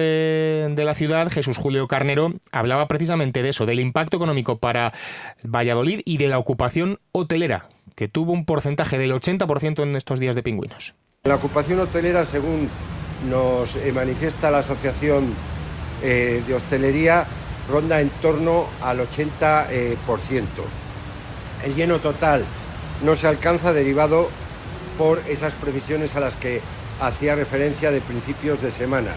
de, 0.75 0.83
la 0.83 0.95
ciudad, 0.95 1.31
Jesús 1.31 1.57
Julio 1.57 1.87
Carnero, 1.87 2.33
hablaba 2.51 2.87
precisamente 2.87 3.41
de 3.41 3.49
eso, 3.49 3.65
del 3.65 3.79
impacto 3.79 4.17
económico 4.17 4.57
para 4.57 4.93
Valladolid 5.43 6.01
y 6.03 6.17
de 6.17 6.27
la 6.27 6.37
ocupación 6.37 6.99
hotelera, 7.11 7.69
que 7.95 8.07
tuvo 8.07 8.33
un 8.33 8.45
porcentaje 8.45 8.97
del 8.97 9.13
80% 9.13 9.83
en 9.83 9.95
estos 9.95 10.19
días 10.19 10.35
de 10.35 10.43
pingüinos. 10.43 10.95
La 11.23 11.35
ocupación 11.35 11.79
hotelera, 11.79 12.25
según 12.25 12.69
nos 13.29 13.75
eh, 13.77 13.91
manifiesta 13.93 14.51
la 14.51 14.59
Asociación 14.59 15.33
eh, 16.03 16.43
de 16.45 16.53
Hostelería, 16.53 17.25
ronda 17.69 18.01
en 18.01 18.09
torno 18.21 18.67
al 18.81 18.99
80%. 18.99 19.69
Eh, 19.71 19.97
el 21.63 21.75
lleno 21.75 21.99
total 21.99 22.45
no 23.03 23.15
se 23.15 23.27
alcanza 23.27 23.73
derivado 23.73 24.29
por 24.97 25.21
esas 25.27 25.55
previsiones 25.55 26.15
a 26.15 26.19
las 26.19 26.35
que 26.35 26.61
hacía 27.01 27.35
referencia 27.35 27.91
de 27.91 28.01
principios 28.01 28.61
de 28.61 28.71
semana. 28.71 29.11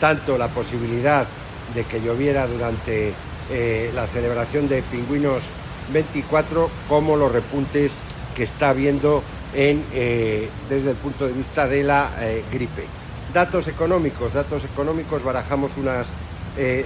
Tanto 0.00 0.38
la 0.38 0.48
posibilidad 0.48 1.26
de 1.74 1.84
que 1.84 2.00
lloviera 2.00 2.46
durante 2.46 3.12
eh, 3.50 3.90
la 3.94 4.06
celebración 4.06 4.68
de 4.68 4.82
Pingüinos 4.82 5.44
24 5.92 6.70
como 6.88 7.16
los 7.16 7.32
repuntes 7.32 7.98
que 8.36 8.42
está 8.42 8.70
habiendo 8.70 9.22
en, 9.54 9.84
eh, 9.92 10.48
desde 10.68 10.90
el 10.90 10.96
punto 10.96 11.26
de 11.26 11.32
vista 11.32 11.66
de 11.66 11.82
la 11.82 12.10
eh, 12.20 12.44
gripe. 12.52 12.84
Datos 13.32 13.68
económicos, 13.68 14.34
datos 14.34 14.64
económicos, 14.64 15.22
barajamos 15.22 15.72
unas 15.76 16.14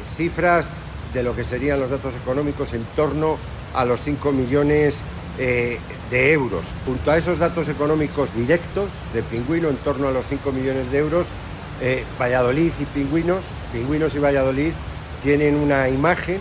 cifras 0.04 0.74
de 1.14 1.22
lo 1.22 1.34
que 1.34 1.44
serían 1.44 1.80
los 1.80 1.90
datos 1.90 2.14
económicos 2.14 2.74
en 2.74 2.84
torno 2.94 3.38
a 3.74 3.86
los 3.86 4.00
5 4.00 4.32
millones 4.32 5.02
eh, 5.38 5.78
de 6.10 6.32
euros. 6.32 6.64
Junto 6.84 7.10
a 7.10 7.16
esos 7.16 7.38
datos 7.38 7.68
económicos 7.68 8.34
directos 8.34 8.90
de 9.12 9.22
Pingüino, 9.22 9.68
en 9.68 9.76
torno 9.76 10.08
a 10.08 10.10
los 10.10 10.26
5 10.26 10.52
millones 10.52 10.90
de 10.90 10.98
euros, 10.98 11.26
eh, 11.80 12.04
Valladolid 12.20 12.72
y 12.78 12.84
Pingüinos, 12.84 13.44
Pingüinos 13.72 14.14
y 14.14 14.18
Valladolid 14.18 14.72
tienen 15.22 15.56
una 15.56 15.88
imagen 15.88 16.40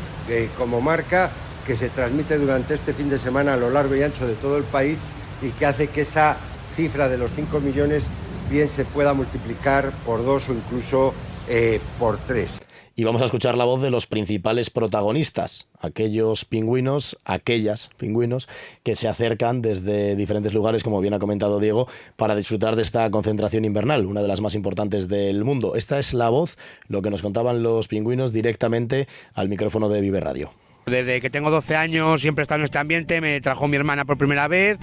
como 0.57 0.81
marca 0.81 1.29
que 1.65 1.75
se 1.75 1.89
transmite 1.89 2.37
durante 2.37 2.73
este 2.73 2.93
fin 2.93 3.09
de 3.09 3.19
semana 3.19 3.53
a 3.53 3.57
lo 3.57 3.69
largo 3.69 3.95
y 3.95 4.01
ancho 4.01 4.25
de 4.25 4.33
todo 4.35 4.57
el 4.57 4.63
país 4.63 5.03
y 5.41 5.49
que 5.49 5.65
hace 5.65 5.87
que 5.87 6.01
esa 6.01 6.37
cifra 6.75 7.07
de 7.09 7.17
los 7.17 7.31
5 7.31 7.59
millones 7.59 8.09
bien 8.49 8.69
se 8.69 8.85
pueda 8.85 9.13
multiplicar 9.13 9.91
por 10.05 10.23
dos 10.25 10.49
o 10.49 10.53
incluso 10.53 11.13
eh, 11.51 11.79
por 11.99 12.17
tres 12.17 12.63
y 12.95 13.03
vamos 13.03 13.21
a 13.21 13.25
escuchar 13.25 13.57
la 13.57 13.65
voz 13.65 13.81
de 13.81 13.89
los 13.89 14.05
principales 14.05 14.69
protagonistas, 14.69 15.67
aquellos 15.79 16.45
pingüinos, 16.45 17.17
aquellas 17.25 17.89
pingüinos 17.97 18.49
que 18.83 18.95
se 18.95 19.07
acercan 19.07 19.61
desde 19.61 20.15
diferentes 20.15 20.53
lugares, 20.53 20.83
como 20.83 20.99
bien 20.99 21.13
ha 21.13 21.19
comentado 21.19 21.59
Diego, 21.59 21.87
para 22.15 22.35
disfrutar 22.35 22.75
de 22.75 22.81
esta 22.81 23.09
concentración 23.09 23.65
invernal, 23.65 24.05
una 24.05 24.21
de 24.21 24.27
las 24.27 24.41
más 24.41 24.55
importantes 24.55 25.07
del 25.07 25.43
mundo. 25.43 25.75
Esta 25.75 25.99
es 25.99 26.13
la 26.13 26.29
voz, 26.29 26.57
lo 26.87 27.01
que 27.01 27.09
nos 27.09 27.21
contaban 27.21 27.63
los 27.63 27.87
pingüinos 27.87 28.33
directamente 28.33 29.07
al 29.33 29.49
micrófono 29.49 29.89
de 29.89 30.01
Vive 30.01 30.19
Radio. 30.19 30.51
Desde 30.85 31.21
que 31.21 31.29
tengo 31.29 31.51
12 31.51 31.75
años 31.75 32.21
siempre 32.21 32.41
he 32.41 32.43
estado 32.43 32.59
en 32.59 32.65
este 32.65 32.79
ambiente, 32.79 33.21
me 33.21 33.39
trajo 33.41 33.67
mi 33.67 33.77
hermana 33.77 34.05
por 34.05 34.17
primera 34.17 34.47
vez 34.47 34.77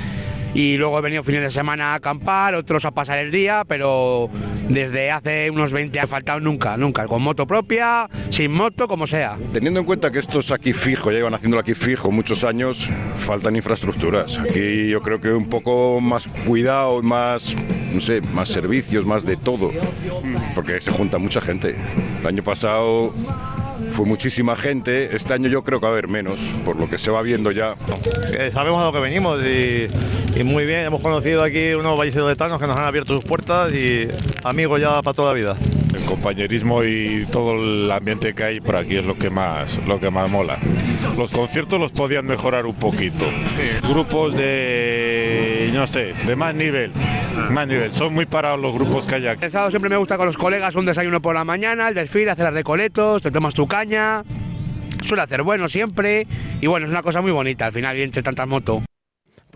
y 0.55 0.77
luego 0.77 0.99
he 0.99 1.03
venido 1.03 1.23
fines 1.23 1.43
de 1.43 1.51
semana 1.51 1.93
a 1.93 1.95
acampar, 1.97 2.55
otros 2.55 2.85
a 2.85 2.91
pasar 2.91 3.19
el 3.19 3.31
día, 3.31 3.65
pero 3.67 4.31
desde 4.69 5.11
hace 5.11 5.51
unos 5.51 5.73
20 5.73 6.01
ha 6.01 6.07
faltado 6.07 6.41
nunca, 6.41 6.77
nunca, 6.77 7.07
con 7.07 7.23
moto 7.23 7.47
propia, 7.47 8.09
sin 8.31 8.53
moto, 8.53 8.89
como 8.89 9.07
sea. 9.07 9.37
Teniendo 9.53 9.81
en 9.81 9.87
cuenta 9.87 10.11
que 10.11 10.19
esto 10.19 10.39
es 10.39 10.51
aquí 10.51 10.73
fijo, 10.73 11.11
ya 11.11 11.19
llevan 11.19 11.35
haciéndolo 11.35 11.61
aquí 11.61 11.75
fijo 11.75 12.11
muchos 12.11 12.45
años, 12.45 12.89
faltan 13.17 13.57
infraestructuras. 13.57 14.39
Aquí 14.39 14.89
yo 14.89 15.03
creo 15.03 15.21
que 15.21 15.33
un 15.33 15.49
poco 15.49 16.01
más 16.01 16.29
cuidado, 16.47 17.03
más, 17.03 17.55
no 17.93 18.01
sé, 18.01 18.21
más 18.21 18.49
servicios, 18.49 19.05
más 19.05 19.25
de 19.25 19.37
todo, 19.37 19.71
porque 20.55 20.81
se 20.81 20.91
junta 20.91 21.19
mucha 21.19 21.41
gente. 21.41 21.77
El 22.21 22.27
año 22.27 22.43
pasado 22.43 23.13
fue 23.93 24.07
muchísima 24.07 24.57
gente. 24.57 25.15
Este 25.15 25.35
año 25.35 25.49
yo 25.49 25.63
creo 25.63 25.81
que 25.81 25.87
va 25.87 25.91
a 25.91 25.93
haber 25.93 26.09
menos, 26.09 26.41
por 26.65 26.77
lo 26.77 26.89
que 26.89 26.99
se 26.99 27.11
va 27.11 27.23
viendo 27.23 27.51
ya. 27.51 27.75
Eh, 28.39 28.51
sabemos 28.51 28.81
a 28.81 28.87
lo 28.87 28.93
que 28.93 29.01
venimos 29.01 29.45
y, 29.45 29.89
muy 30.45 30.65
bien. 30.67 30.87
Hemos 30.87 31.01
conocido 31.01 31.43
aquí 31.43 31.75
unos 31.75 31.99
vallisoletanos 31.99 32.61
que 32.61 32.67
nos 32.67 32.77
han 32.77 32.85
abierto 32.85 33.15
sus 33.15 33.25
puertas 33.25 33.73
y 33.73 34.09
amigos 34.45 34.81
ya 34.81 35.01
para 35.03 35.15
toda 35.15 35.33
la 35.33 35.39
vida. 35.39 35.55
El 35.95 36.05
compañerismo 36.05 36.85
y 36.85 37.27
todo 37.31 37.55
el 37.55 37.91
ambiente 37.91 38.35
que 38.35 38.45
hay 38.45 38.61
por 38.61 38.77
aquí 38.77 38.97
es 38.97 39.05
lo 39.05 39.19
que 39.19 39.31
más, 39.31 39.79
lo 39.87 39.99
que 39.99 40.11
más 40.11 40.31
mola. 40.31 40.59
Los 41.17 41.31
conciertos 41.31 41.81
los 41.81 41.93
podían 41.93 42.27
mejorar 42.27 42.67
un 42.67 42.75
poquito. 42.75 43.27
Grupos 43.83 44.35
de, 44.35 45.71
no 45.73 45.87
sé, 45.87 46.15
de 46.27 46.37
más 46.37 46.55
nivel. 46.55 46.93
Más 47.51 47.67
nivel. 47.67 47.93
Son 47.93 48.13
muy 48.13 48.27
parados 48.27 48.61
los 48.61 48.73
grupos 48.75 49.07
que 49.07 49.17
hay 49.17 49.27
aquí. 49.27 49.45
El 49.45 49.51
sábado 49.51 49.71
siempre 49.71 49.91
me 49.91 49.97
gusta 49.97 50.17
con 50.17 50.27
los 50.27 50.37
colegas 50.37 50.75
un 50.77 50.87
desayuno 50.87 51.21
por 51.21 51.35
la 51.35 51.45
mañana, 51.45 51.89
el 51.89 51.95
desfile, 51.95 52.31
hacer 52.31 52.45
las 52.45 52.55
recoletos, 52.55 53.23
te 53.23 53.31
tomas 53.31 53.55
tu 53.55 53.67
caña. 53.67 54.23
Suele 55.03 55.23
hacer 55.23 55.43
bueno 55.43 55.69
siempre. 55.69 56.27
Y 56.61 56.67
bueno, 56.67 56.87
es 56.87 56.91
una 56.93 57.03
cosa 57.03 57.23
muy 57.23 57.31
bonita 57.31 57.67
al 57.67 57.73
final, 57.73 57.97
entre 57.97 58.23
tantas 58.23 58.47
motos. 58.47 58.88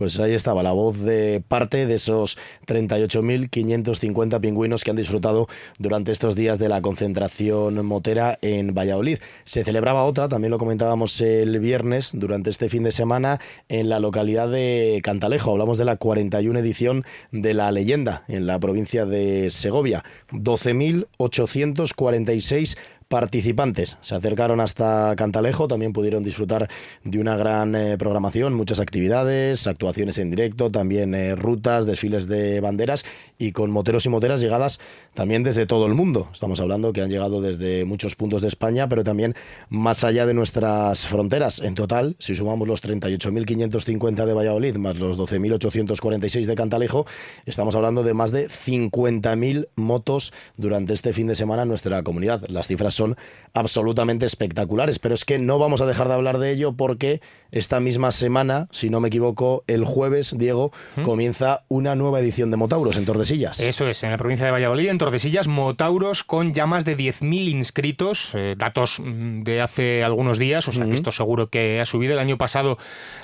Pues 0.02 0.18
ahí 0.18 0.32
estaba 0.32 0.64
la 0.64 0.72
voz 0.72 0.98
de 0.98 1.40
parte 1.46 1.86
de 1.86 1.94
esos 1.94 2.36
38.550 2.66 4.40
pingüinos 4.40 4.82
que 4.82 4.90
han 4.90 4.96
disfrutado 4.96 5.46
durante 5.78 6.10
estos 6.10 6.34
días 6.34 6.58
de 6.58 6.68
la 6.68 6.82
concentración 6.82 7.86
motera 7.86 8.36
en 8.42 8.74
Valladolid. 8.74 9.18
Se 9.44 9.62
celebraba 9.62 10.02
otra, 10.02 10.28
también 10.28 10.50
lo 10.50 10.58
comentábamos 10.58 11.20
el 11.20 11.60
viernes, 11.60 12.10
durante 12.14 12.50
este 12.50 12.68
fin 12.68 12.82
de 12.82 12.90
semana, 12.90 13.38
en 13.68 13.88
la 13.88 14.00
localidad 14.00 14.50
de 14.50 14.98
Cantalejo. 15.04 15.52
Hablamos 15.52 15.78
de 15.78 15.84
la 15.84 15.94
41 15.94 16.58
edición 16.58 17.04
de 17.30 17.54
la 17.54 17.70
leyenda 17.70 18.24
en 18.26 18.48
la 18.48 18.58
provincia 18.58 19.06
de 19.06 19.50
Segovia. 19.50 20.02
12.846 20.32 22.76
participantes 23.12 23.98
se 24.00 24.14
acercaron 24.14 24.58
hasta 24.58 25.14
Cantalejo, 25.16 25.68
también 25.68 25.92
pudieron 25.92 26.22
disfrutar 26.22 26.70
de 27.04 27.18
una 27.18 27.36
gran 27.36 27.74
eh, 27.74 27.98
programación, 27.98 28.54
muchas 28.54 28.80
actividades, 28.80 29.66
actuaciones 29.66 30.16
en 30.16 30.30
directo, 30.30 30.70
también 30.70 31.14
eh, 31.14 31.34
rutas, 31.34 31.84
desfiles 31.84 32.26
de 32.26 32.62
banderas 32.62 33.04
y 33.36 33.52
con 33.52 33.70
moteros 33.70 34.06
y 34.06 34.08
moteras 34.08 34.40
llegadas 34.40 34.80
también 35.12 35.42
desde 35.42 35.66
todo 35.66 35.84
el 35.84 35.92
mundo. 35.92 36.30
Estamos 36.32 36.58
hablando 36.62 36.94
que 36.94 37.02
han 37.02 37.10
llegado 37.10 37.42
desde 37.42 37.84
muchos 37.84 38.16
puntos 38.16 38.40
de 38.40 38.48
España, 38.48 38.88
pero 38.88 39.04
también 39.04 39.34
más 39.68 40.04
allá 40.04 40.24
de 40.24 40.32
nuestras 40.32 41.06
fronteras. 41.06 41.58
En 41.58 41.74
total, 41.74 42.16
si 42.18 42.34
sumamos 42.34 42.66
los 42.66 42.82
38.550 42.82 44.24
de 44.24 44.32
Valladolid 44.32 44.76
más 44.76 44.96
los 44.96 45.18
12.846 45.18 46.46
de 46.46 46.54
Cantalejo, 46.54 47.04
estamos 47.44 47.74
hablando 47.74 48.02
de 48.04 48.14
más 48.14 48.30
de 48.30 48.48
50.000 48.48 49.68
motos 49.76 50.32
durante 50.56 50.94
este 50.94 51.12
fin 51.12 51.26
de 51.26 51.34
semana 51.34 51.64
en 51.64 51.68
nuestra 51.68 52.02
comunidad. 52.02 52.48
Las 52.48 52.68
cifras 52.68 52.94
son 52.94 53.01
son 53.02 53.16
absolutamente 53.54 54.26
espectaculares. 54.26 54.98
Pero 54.98 55.14
es 55.14 55.24
que 55.24 55.38
no 55.38 55.58
vamos 55.58 55.80
a 55.80 55.86
dejar 55.86 56.08
de 56.08 56.14
hablar 56.14 56.38
de 56.38 56.52
ello 56.52 56.72
porque 56.72 57.20
esta 57.50 57.80
misma 57.80 58.12
semana, 58.12 58.66
si 58.70 58.88
no 58.88 59.00
me 59.00 59.08
equivoco, 59.08 59.62
el 59.66 59.84
jueves, 59.84 60.34
Diego, 60.38 60.72
comienza 61.04 61.64
una 61.68 61.94
nueva 61.94 62.20
edición 62.20 62.50
de 62.50 62.56
Motauros 62.56 62.96
en 62.96 63.04
Tordesillas. 63.04 63.60
Eso 63.60 63.88
es, 63.88 64.02
en 64.04 64.10
la 64.10 64.16
provincia 64.16 64.46
de 64.46 64.52
Valladolid, 64.52 64.88
en 64.88 64.98
Tordesillas, 64.98 65.48
Motauros 65.48 66.24
con 66.24 66.54
ya 66.54 66.64
más 66.64 66.86
de 66.86 66.96
10.000 66.96 67.50
inscritos, 67.50 68.32
eh, 68.34 68.54
datos 68.56 69.00
mm, 69.00 69.42
de 69.42 69.60
hace 69.60 70.02
algunos 70.02 70.38
días, 70.38 70.66
o 70.66 70.72
sea 70.72 70.86
que 70.86 70.94
esto 70.94 71.12
seguro 71.12 71.50
que 71.50 71.80
ha 71.80 71.86
subido. 71.86 72.14
El 72.14 72.20
año 72.20 72.38
pasado 72.38 72.78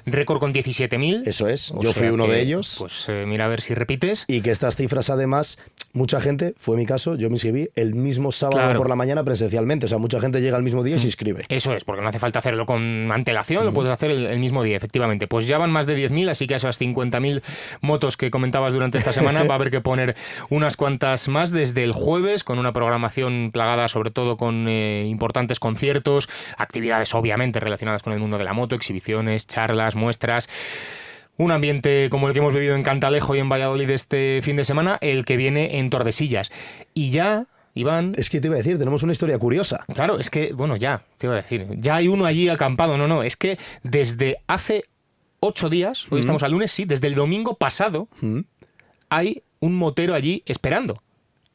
récord 0.05 0.41
con 0.41 0.53
17.000. 0.53 1.23
Eso 1.27 1.49
es, 1.49 1.73
yo 1.81 1.93
fui 1.95 2.09
uno 2.09 2.27
de 2.27 2.43
ellos. 2.43 2.77
Pues 2.79 3.07
eh, 3.09 3.25
mira 3.27 3.47
a 3.47 3.49
ver 3.49 3.63
si 3.63 3.75
repites. 3.75 4.27
Y 4.29 4.43
que 4.43 4.51
estas 4.51 4.77
cifras 4.77 5.09
además, 5.09 5.59
mucha 5.95 6.21
gente, 6.21 6.53
fue 6.59 6.77
mi 6.77 6.85
caso, 6.85 7.17
yo 7.17 7.31
me 7.31 7.37
inscribí 7.37 7.71
el 7.77 7.95
mismo 7.95 8.31
sábado 8.31 8.77
por 8.77 8.91
la 8.91 8.97
mañana 8.97 9.25
presencialmente, 9.25 9.68
o 9.87 9.89
sea, 9.89 9.99
mucha 9.99 10.21
gente 10.21 10.41
llega 10.41 10.57
el 10.57 10.63
mismo 10.63 10.83
día 10.83 10.97
y 10.97 10.99
se 10.99 11.07
inscribe. 11.07 11.45
Eso 11.49 11.75
es, 11.75 11.85
porque 11.85 12.03
no 12.03 12.09
hace 12.09 12.19
falta 12.19 12.39
hacerlo 12.39 12.67
con 12.67 13.11
antelación, 13.13 13.65
lo 13.65 13.73
puedes 13.73 13.93
hacer 13.93 14.11
el, 14.11 14.39
mismo 14.39 14.63
día, 14.63 14.77
efectivamente. 14.77 15.27
Pues 15.27 15.47
ya 15.47 15.59
van 15.59 15.71
más 15.71 15.87
de 15.87 15.97
10.000, 15.97 16.31
así 16.31 16.47
que 16.47 16.55
a 16.55 16.57
esas 16.57 16.81
50.000 16.81 17.43
motos 17.81 18.17
que 18.17 18.31
comentabas 18.31 18.73
durante 18.73 18.99
esta 18.99 19.13
semana 19.19 19.45
va 19.45 19.55
a 19.55 19.57
haber 19.57 19.71
que 19.71 19.81
poner 19.81 20.17
unas 20.51 20.77
cuantas 20.77 21.29
más 21.29 21.51
desde 21.51 21.85
el 21.85 21.93
jueves, 21.93 22.45
con 22.45 22.59
una 22.59 22.73
programación 22.73 23.51
plagada 23.53 23.89
sobre 23.89 24.11
todo 24.11 24.37
con 24.37 24.69
eh, 24.69 25.07
importantes 25.07 25.61
conciertos, 25.61 26.29
actividades 26.57 27.15
obviamente 27.15 27.61
relacionadas 27.61 28.03
con 28.03 28.13
el 28.13 28.19
mundo 28.19 28.39
de 28.39 28.45
la 28.45 28.53
moto, 28.53 28.75
exhibiciones, 28.75 29.47
charlas, 29.47 29.95
muestras 29.95 30.49
Un 31.37 31.53
ambiente 31.53 32.09
como 32.11 32.29
el 32.29 32.33
que 32.33 32.41
hemos 32.41 32.55
vivido 32.55 32.75
en 32.75 32.83
Cantalejo 32.83 33.37
y 33.37 33.39
en 33.39 33.49
Valladolid 33.49 33.91
este 33.91 34.41
fin 34.43 34.57
de 34.57 34.65
semana, 34.65 34.99
el 35.01 35.25
que 35.25 35.37
viene 35.37 35.79
en 35.79 35.91
Tordesillas. 35.91 36.51
Y 36.95 37.11
ya 37.11 37.47
Iván. 37.79 38.13
Es 38.17 38.29
que 38.31 38.41
te 38.41 38.49
iba 38.49 38.55
a 38.55 38.59
decir, 38.59 38.79
tenemos 38.79 39.03
una 39.03 39.13
historia 39.13 39.39
curiosa. 39.39 39.85
Claro, 39.95 40.19
es 40.19 40.31
que, 40.31 40.53
bueno, 40.53 40.77
ya, 40.77 41.03
te 41.17 41.27
iba 41.27 41.35
a 41.35 41.43
decir. 41.43 41.67
Ya 41.79 41.97
hay 41.97 42.09
uno 42.09 42.25
allí 42.27 42.49
acampado. 42.49 42.97
No, 42.99 43.07
no, 43.09 43.23
es 43.23 43.37
que 43.37 43.59
desde 43.83 44.39
hace 44.47 44.85
ocho 45.41 45.69
días, 45.69 46.07
hoy 46.11 46.19
Mm. 46.19 46.21
estamos 46.21 46.43
al 46.43 46.53
lunes, 46.53 46.73
sí, 46.73 46.85
desde 46.85 47.07
el 47.07 47.15
domingo 47.15 47.55
pasado, 47.57 48.09
hay 49.09 49.43
un 49.61 49.75
motero 49.77 50.15
allí 50.15 50.43
esperando. 50.47 51.03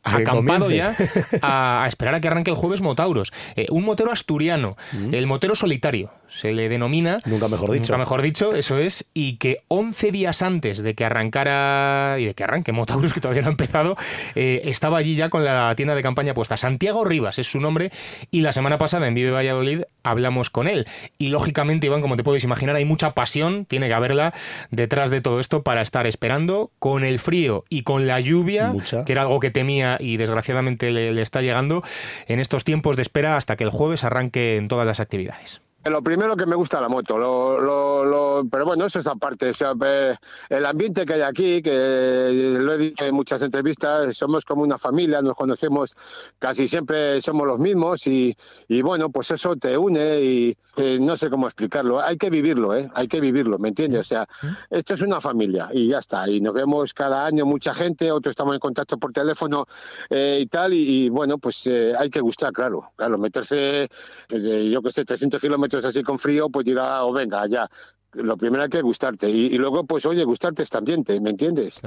Acampado 0.03 0.69
ya 0.69 0.95
a, 1.41 1.83
a 1.83 1.87
esperar 1.87 2.15
a 2.15 2.21
que 2.21 2.27
arranque 2.27 2.51
el 2.51 2.57
jueves 2.57 2.81
Motauros. 2.81 3.31
Eh, 3.55 3.67
un 3.69 3.83
motero 3.85 4.11
asturiano, 4.11 4.75
Mm. 4.93 5.13
el 5.13 5.27
motero 5.27 5.55
solitario, 5.55 6.11
se 6.27 6.51
le 6.53 6.67
denomina. 6.69 7.17
Nunca 7.25 7.47
mejor 7.47 7.71
dicho. 7.71 7.91
Nunca 7.93 7.97
mejor 7.99 8.21
dicho, 8.21 8.53
eso 8.55 8.77
es. 8.77 9.05
Y 9.13 9.37
que 9.37 9.63
11 9.69 10.11
días 10.11 10.41
antes 10.41 10.83
de 10.83 10.93
que 10.93 11.05
arrancara 11.05 12.17
y 12.19 12.25
de 12.25 12.33
que 12.33 12.43
arranque 12.43 12.71
Motauros, 12.71 13.13
que 13.13 13.21
todavía 13.21 13.41
no 13.41 13.47
ha 13.49 13.51
empezado, 13.51 13.95
eh, 14.35 14.61
estaba 14.65 14.97
allí 14.97 15.15
ya 15.15 15.29
con 15.29 15.43
la 15.45 15.73
tienda 15.75 15.95
de 15.95 16.01
campaña 16.03 16.33
puesta. 16.33 16.57
Santiago 16.57 17.05
Rivas 17.05 17.39
es 17.39 17.47
su 17.49 17.59
nombre. 17.59 17.91
Y 18.31 18.41
la 18.41 18.51
semana 18.51 18.77
pasada 18.77 19.07
en 19.07 19.13
Vive 19.13 19.31
Valladolid 19.31 19.81
hablamos 20.03 20.49
con 20.49 20.67
él. 20.67 20.87
Y 21.17 21.29
lógicamente, 21.29 21.87
Iván, 21.87 22.01
como 22.01 22.15
te 22.17 22.23
puedes 22.23 22.43
imaginar, 22.43 22.75
hay 22.75 22.85
mucha 22.85 23.11
pasión, 23.13 23.65
tiene 23.65 23.87
que 23.87 23.93
haberla 23.93 24.33
detrás 24.71 25.09
de 25.09 25.21
todo 25.21 25.39
esto 25.39 25.63
para 25.63 25.81
estar 25.81 26.07
esperando 26.07 26.71
con 26.79 27.03
el 27.03 27.19
frío 27.19 27.63
y 27.69 27.83
con 27.83 28.07
la 28.07 28.19
lluvia, 28.19 28.67
Mucha. 28.73 29.05
que 29.05 29.11
era 29.13 29.21
algo 29.23 29.39
que 29.39 29.51
temía 29.51 29.92
y 29.99 30.17
desgraciadamente 30.17 30.91
le, 30.91 31.21
está 31.21 31.41
llegando 31.41 31.83
en 32.27 32.39
estos 32.39 32.63
tiempos 32.63 32.95
de 32.95 33.01
espera 33.01 33.37
hasta 33.37 33.55
que 33.55 33.63
el 33.63 33.71
jueves 33.71 34.03
arranque 34.03 34.57
en 34.57 34.67
todas 34.67 34.85
las 34.85 34.99
actividades. 34.99 35.62
Lo 35.85 36.01
primero 36.01 36.37
que 36.37 36.45
me 36.45 36.55
gusta 36.55 36.79
la 36.79 36.87
moto, 36.87 37.17
lo, 37.17 37.59
lo- 37.59 38.05
lo- 38.05 38.47
pero 38.49 38.65
bueno, 38.65 38.85
eso 38.85 38.99
es 38.99 39.07
aparte. 39.07 39.49
O 39.49 39.53
sea, 39.53 39.73
eh, 39.85 40.15
el 40.49 40.65
ambiente 40.65 41.03
que 41.03 41.15
hay 41.15 41.21
aquí, 41.21 41.61
que 41.61 42.57
lo 42.57 42.73
he 42.73 42.77
dicho 42.77 43.03
en 43.03 43.13
muchas 43.13 43.41
entrevistas, 43.41 44.15
somos 44.15 44.45
como 44.45 44.63
una 44.63 44.77
familia, 44.77 45.21
nos 45.21 45.35
conocemos 45.35 45.93
casi 46.39 46.69
siempre, 46.69 47.19
somos 47.19 47.45
los 47.45 47.59
mismos 47.59 48.07
y, 48.07 48.33
y 48.69 48.81
bueno, 48.81 49.09
pues 49.09 49.31
eso 49.31 49.57
te 49.57 49.77
une 49.77 50.21
y 50.21 50.57
eh, 50.77 50.99
no 51.01 51.17
sé 51.17 51.29
cómo 51.29 51.47
explicarlo. 51.47 51.99
Hay 52.01 52.15
que 52.15 52.29
vivirlo, 52.29 52.73
¿eh? 52.75 52.89
Hay 52.95 53.09
que 53.09 53.19
vivirlo, 53.19 53.59
¿me 53.59 53.67
entiendes? 53.67 53.99
O 53.99 54.03
sea, 54.05 54.25
esto 54.69 54.93
es 54.93 55.01
una 55.01 55.19
familia 55.19 55.67
y 55.73 55.89
ya 55.89 55.97
está. 55.97 56.29
Y 56.29 56.39
nos 56.39 56.53
vemos 56.53 56.93
cada 56.93 57.25
año 57.25 57.45
mucha 57.45 57.73
gente, 57.73 58.09
otros 58.09 58.31
estamos 58.31 58.53
en 58.53 58.61
contacto 58.61 58.97
por 58.97 59.11
teléfono 59.11 59.65
eh, 60.09 60.39
y 60.41 60.45
tal. 60.47 60.73
Y, 60.73 61.05
y, 61.07 61.09
bueno, 61.09 61.39
pues 61.39 61.67
eh, 61.67 61.91
hay 61.99 62.09
que 62.09 62.21
gustar, 62.21 62.53
claro. 62.53 62.91
Claro, 62.95 63.17
meterse, 63.17 63.89
eh, 64.29 64.69
yo 64.71 64.81
que 64.81 64.89
sé, 64.93 65.03
300 65.03 65.41
kilómetros 65.41 65.72
así 65.77 66.03
con 66.03 66.19
frío, 66.19 66.49
pues 66.49 66.65
dirá, 66.65 67.03
o 67.05 67.13
venga, 67.13 67.47
ya. 67.47 67.69
Lo 68.13 68.37
primero 68.37 68.63
hay 68.63 68.69
que 68.69 68.81
gustarte. 68.81 69.29
Y, 69.29 69.47
y 69.47 69.57
luego, 69.57 69.85
pues 69.85 70.05
oye, 70.05 70.23
gustarte 70.23 70.63
este 70.63 70.77
ambiente, 70.77 71.19
¿me 71.19 71.31
entiendes? 71.31 71.81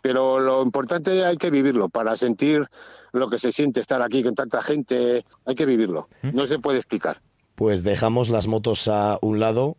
Pero 0.00 0.38
lo 0.38 0.62
importante 0.62 1.24
hay 1.24 1.36
que 1.36 1.50
vivirlo 1.50 1.88
para 1.88 2.16
sentir 2.16 2.66
lo 3.12 3.28
que 3.28 3.38
se 3.38 3.52
siente 3.52 3.80
estar 3.80 4.00
aquí 4.02 4.22
con 4.22 4.34
tanta 4.34 4.62
gente. 4.62 5.24
Hay 5.44 5.54
que 5.54 5.66
vivirlo. 5.66 6.08
No 6.22 6.46
se 6.46 6.58
puede 6.58 6.78
explicar. 6.78 7.20
Pues 7.54 7.82
dejamos 7.82 8.28
las 8.28 8.46
motos 8.46 8.86
a 8.88 9.18
un 9.22 9.40
lado 9.40 9.76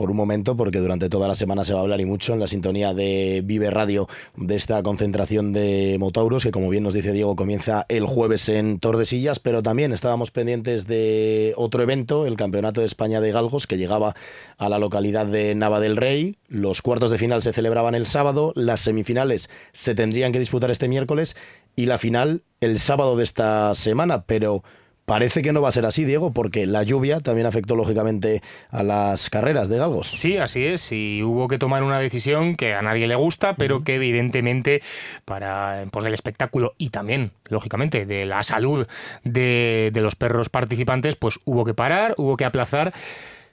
por 0.00 0.10
un 0.10 0.16
momento, 0.16 0.56
porque 0.56 0.78
durante 0.78 1.10
toda 1.10 1.28
la 1.28 1.34
semana 1.34 1.62
se 1.62 1.74
va 1.74 1.80
a 1.80 1.82
hablar 1.82 2.00
y 2.00 2.06
mucho 2.06 2.32
en 2.32 2.40
la 2.40 2.46
sintonía 2.46 2.94
de 2.94 3.42
Vive 3.44 3.68
Radio 3.68 4.08
de 4.34 4.56
esta 4.56 4.82
concentración 4.82 5.52
de 5.52 5.98
Motauros, 6.00 6.42
que 6.42 6.52
como 6.52 6.70
bien 6.70 6.84
nos 6.84 6.94
dice 6.94 7.12
Diego, 7.12 7.36
comienza 7.36 7.84
el 7.90 8.06
jueves 8.06 8.48
en 8.48 8.80
Tordesillas, 8.80 9.40
pero 9.40 9.62
también 9.62 9.92
estábamos 9.92 10.30
pendientes 10.30 10.86
de 10.86 11.52
otro 11.58 11.82
evento, 11.82 12.24
el 12.24 12.36
Campeonato 12.36 12.80
de 12.80 12.86
España 12.86 13.20
de 13.20 13.30
Galgos, 13.30 13.66
que 13.66 13.76
llegaba 13.76 14.14
a 14.56 14.70
la 14.70 14.78
localidad 14.78 15.26
de 15.26 15.54
Nava 15.54 15.80
del 15.80 15.98
Rey. 15.98 16.38
Los 16.48 16.80
cuartos 16.80 17.10
de 17.10 17.18
final 17.18 17.42
se 17.42 17.52
celebraban 17.52 17.94
el 17.94 18.06
sábado, 18.06 18.54
las 18.56 18.80
semifinales 18.80 19.50
se 19.72 19.94
tendrían 19.94 20.32
que 20.32 20.38
disputar 20.38 20.70
este 20.70 20.88
miércoles 20.88 21.36
y 21.76 21.84
la 21.84 21.98
final 21.98 22.42
el 22.62 22.78
sábado 22.78 23.16
de 23.16 23.24
esta 23.24 23.74
semana, 23.74 24.24
pero... 24.24 24.62
Parece 25.10 25.42
que 25.42 25.52
no 25.52 25.60
va 25.60 25.70
a 25.70 25.72
ser 25.72 25.86
así, 25.86 26.04
Diego, 26.04 26.32
porque 26.32 26.66
la 26.66 26.84
lluvia 26.84 27.18
también 27.18 27.44
afectó 27.44 27.74
lógicamente 27.74 28.42
a 28.70 28.84
las 28.84 29.28
carreras 29.28 29.68
de 29.68 29.76
galgos. 29.76 30.06
Sí, 30.06 30.36
así 30.36 30.64
es, 30.64 30.92
y 30.92 31.24
hubo 31.24 31.48
que 31.48 31.58
tomar 31.58 31.82
una 31.82 31.98
decisión 31.98 32.54
que 32.54 32.74
a 32.74 32.82
nadie 32.82 33.08
le 33.08 33.16
gusta, 33.16 33.56
pero 33.56 33.82
que 33.82 33.96
evidentemente 33.96 34.82
para 35.24 35.82
en 35.82 35.90
pos 35.90 36.04
del 36.04 36.14
espectáculo 36.14 36.74
y 36.78 36.90
también, 36.90 37.32
lógicamente, 37.48 38.06
de 38.06 38.24
la 38.24 38.44
salud 38.44 38.86
de, 39.24 39.90
de 39.92 40.00
los 40.00 40.14
perros 40.14 40.48
participantes, 40.48 41.16
pues 41.16 41.40
hubo 41.44 41.64
que 41.64 41.74
parar, 41.74 42.14
hubo 42.16 42.36
que 42.36 42.44
aplazar 42.44 42.94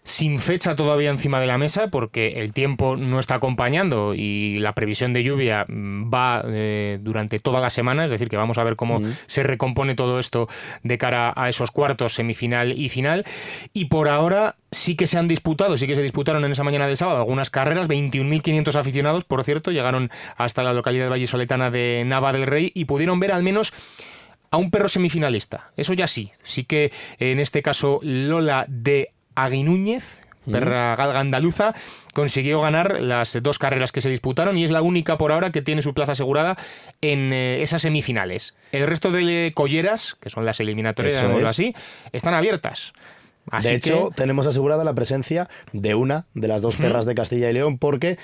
sin 0.08 0.40
fecha 0.40 0.78
todavía 0.78 1.10
encima 1.10 1.42
de 1.42 1.48
la 1.48 1.58
mesa 1.58 1.90
porque 1.90 2.40
el 2.40 2.54
tiempo 2.54 2.96
no 2.96 3.20
está 3.20 3.36
acompañando 3.36 4.14
y 4.16 4.58
la 4.60 4.72
previsión 4.72 5.12
de 5.12 5.22
lluvia 5.22 5.66
mm, 5.68 6.10
va 6.10 6.44
eh, 6.46 6.98
durante 7.02 7.40
toda 7.40 7.60
la 7.60 7.70
semana, 7.70 8.06
es 8.06 8.12
decir, 8.12 8.30
que 8.30 8.38
vamos 8.38 8.58
a 8.58 8.64
ver 8.64 8.78
cómo 8.78 9.02
se 9.26 9.44
recompone 9.44 9.96
todo 9.96 10.18
esto 10.18 10.48
de 10.82 10.98
cara 10.98 11.34
a 11.36 11.50
esos 11.50 11.72
cuartos, 11.72 12.14
semifinal 12.14 12.72
y 12.72 12.88
final. 12.88 13.26
Y 13.74 13.86
por 13.86 14.08
ahora 14.08 14.56
sí 14.72 14.96
que 14.96 15.08
se 15.08 15.18
han 15.18 15.28
disputado, 15.28 15.76
sí 15.76 15.88
que 15.88 15.96
se 15.96 16.02
disputaron 16.02 16.46
en 16.46 16.54
esa 16.54 16.64
mañana 16.64 16.88
del 16.88 16.96
sábado 16.96 17.18
algunas 17.18 17.50
carreras, 17.50 17.90
21.500 17.90 18.76
aficionados, 18.76 19.26
por 19.26 19.44
cierto, 19.44 19.72
llegaron 19.74 20.10
hasta 20.38 20.64
la 20.64 20.72
localidad 20.72 21.10
vallisoletana 21.10 21.70
de 21.70 22.04
Nava 22.06 22.32
del 22.32 22.48
Rey 22.48 22.72
y 22.74 22.86
pudieron 22.86 23.20
ver 23.20 23.34
al 23.34 23.44
menos 23.44 23.74
a 24.52 24.58
un 24.58 24.72
perro 24.72 24.88
semifinalista. 24.88 25.72
Eso 25.76 25.92
ya 25.92 26.08
sí. 26.08 26.32
Sí 26.44 26.64
que 26.64 26.94
en 27.20 27.42
este 27.42 27.62
caso 27.62 28.00
Lola 28.02 28.64
de 28.70 29.12
Aguinúñez, 29.44 30.20
perra 30.52 30.96
galga 30.96 31.20
andaluza, 31.20 31.74
consiguió 32.14 32.62
ganar 32.62 33.02
las 33.02 33.38
dos 33.42 33.60
carreras 33.60 33.92
que 33.92 34.02
se 34.02 34.10
disputaron 34.10 34.58
y 34.58 34.64
es 34.64 34.72
la 34.72 34.82
única 34.82 35.18
por 35.18 35.32
ahora 35.32 35.52
que 35.52 35.62
tiene 35.62 35.82
su 35.82 35.94
plaza 35.94 36.14
asegurada 36.14 36.58
en 37.02 37.32
eh, 37.34 37.62
esas 37.62 37.82
semifinales. 37.82 38.56
El 38.72 38.88
resto 38.88 39.12
de 39.12 39.52
colleras, 39.54 40.16
que 40.20 40.30
son 40.30 40.46
las 40.46 40.60
eliminatorias, 40.60 41.22
es. 41.22 41.44
así, 41.46 41.76
están 42.14 42.34
abiertas. 42.34 42.94
Así 43.52 43.70
de 43.70 43.76
hecho, 43.76 44.10
que- 44.10 44.16
tenemos 44.16 44.48
asegurada 44.48 44.84
la 44.84 44.94
presencia 44.94 45.48
de 45.74 45.96
una 45.96 46.26
de 46.34 46.48
las 46.48 46.62
dos 46.62 46.76
perras 46.78 47.06
de 47.06 47.16
Castilla 47.16 47.50
y 47.50 47.54
León 47.54 47.78
porque, 47.78 48.18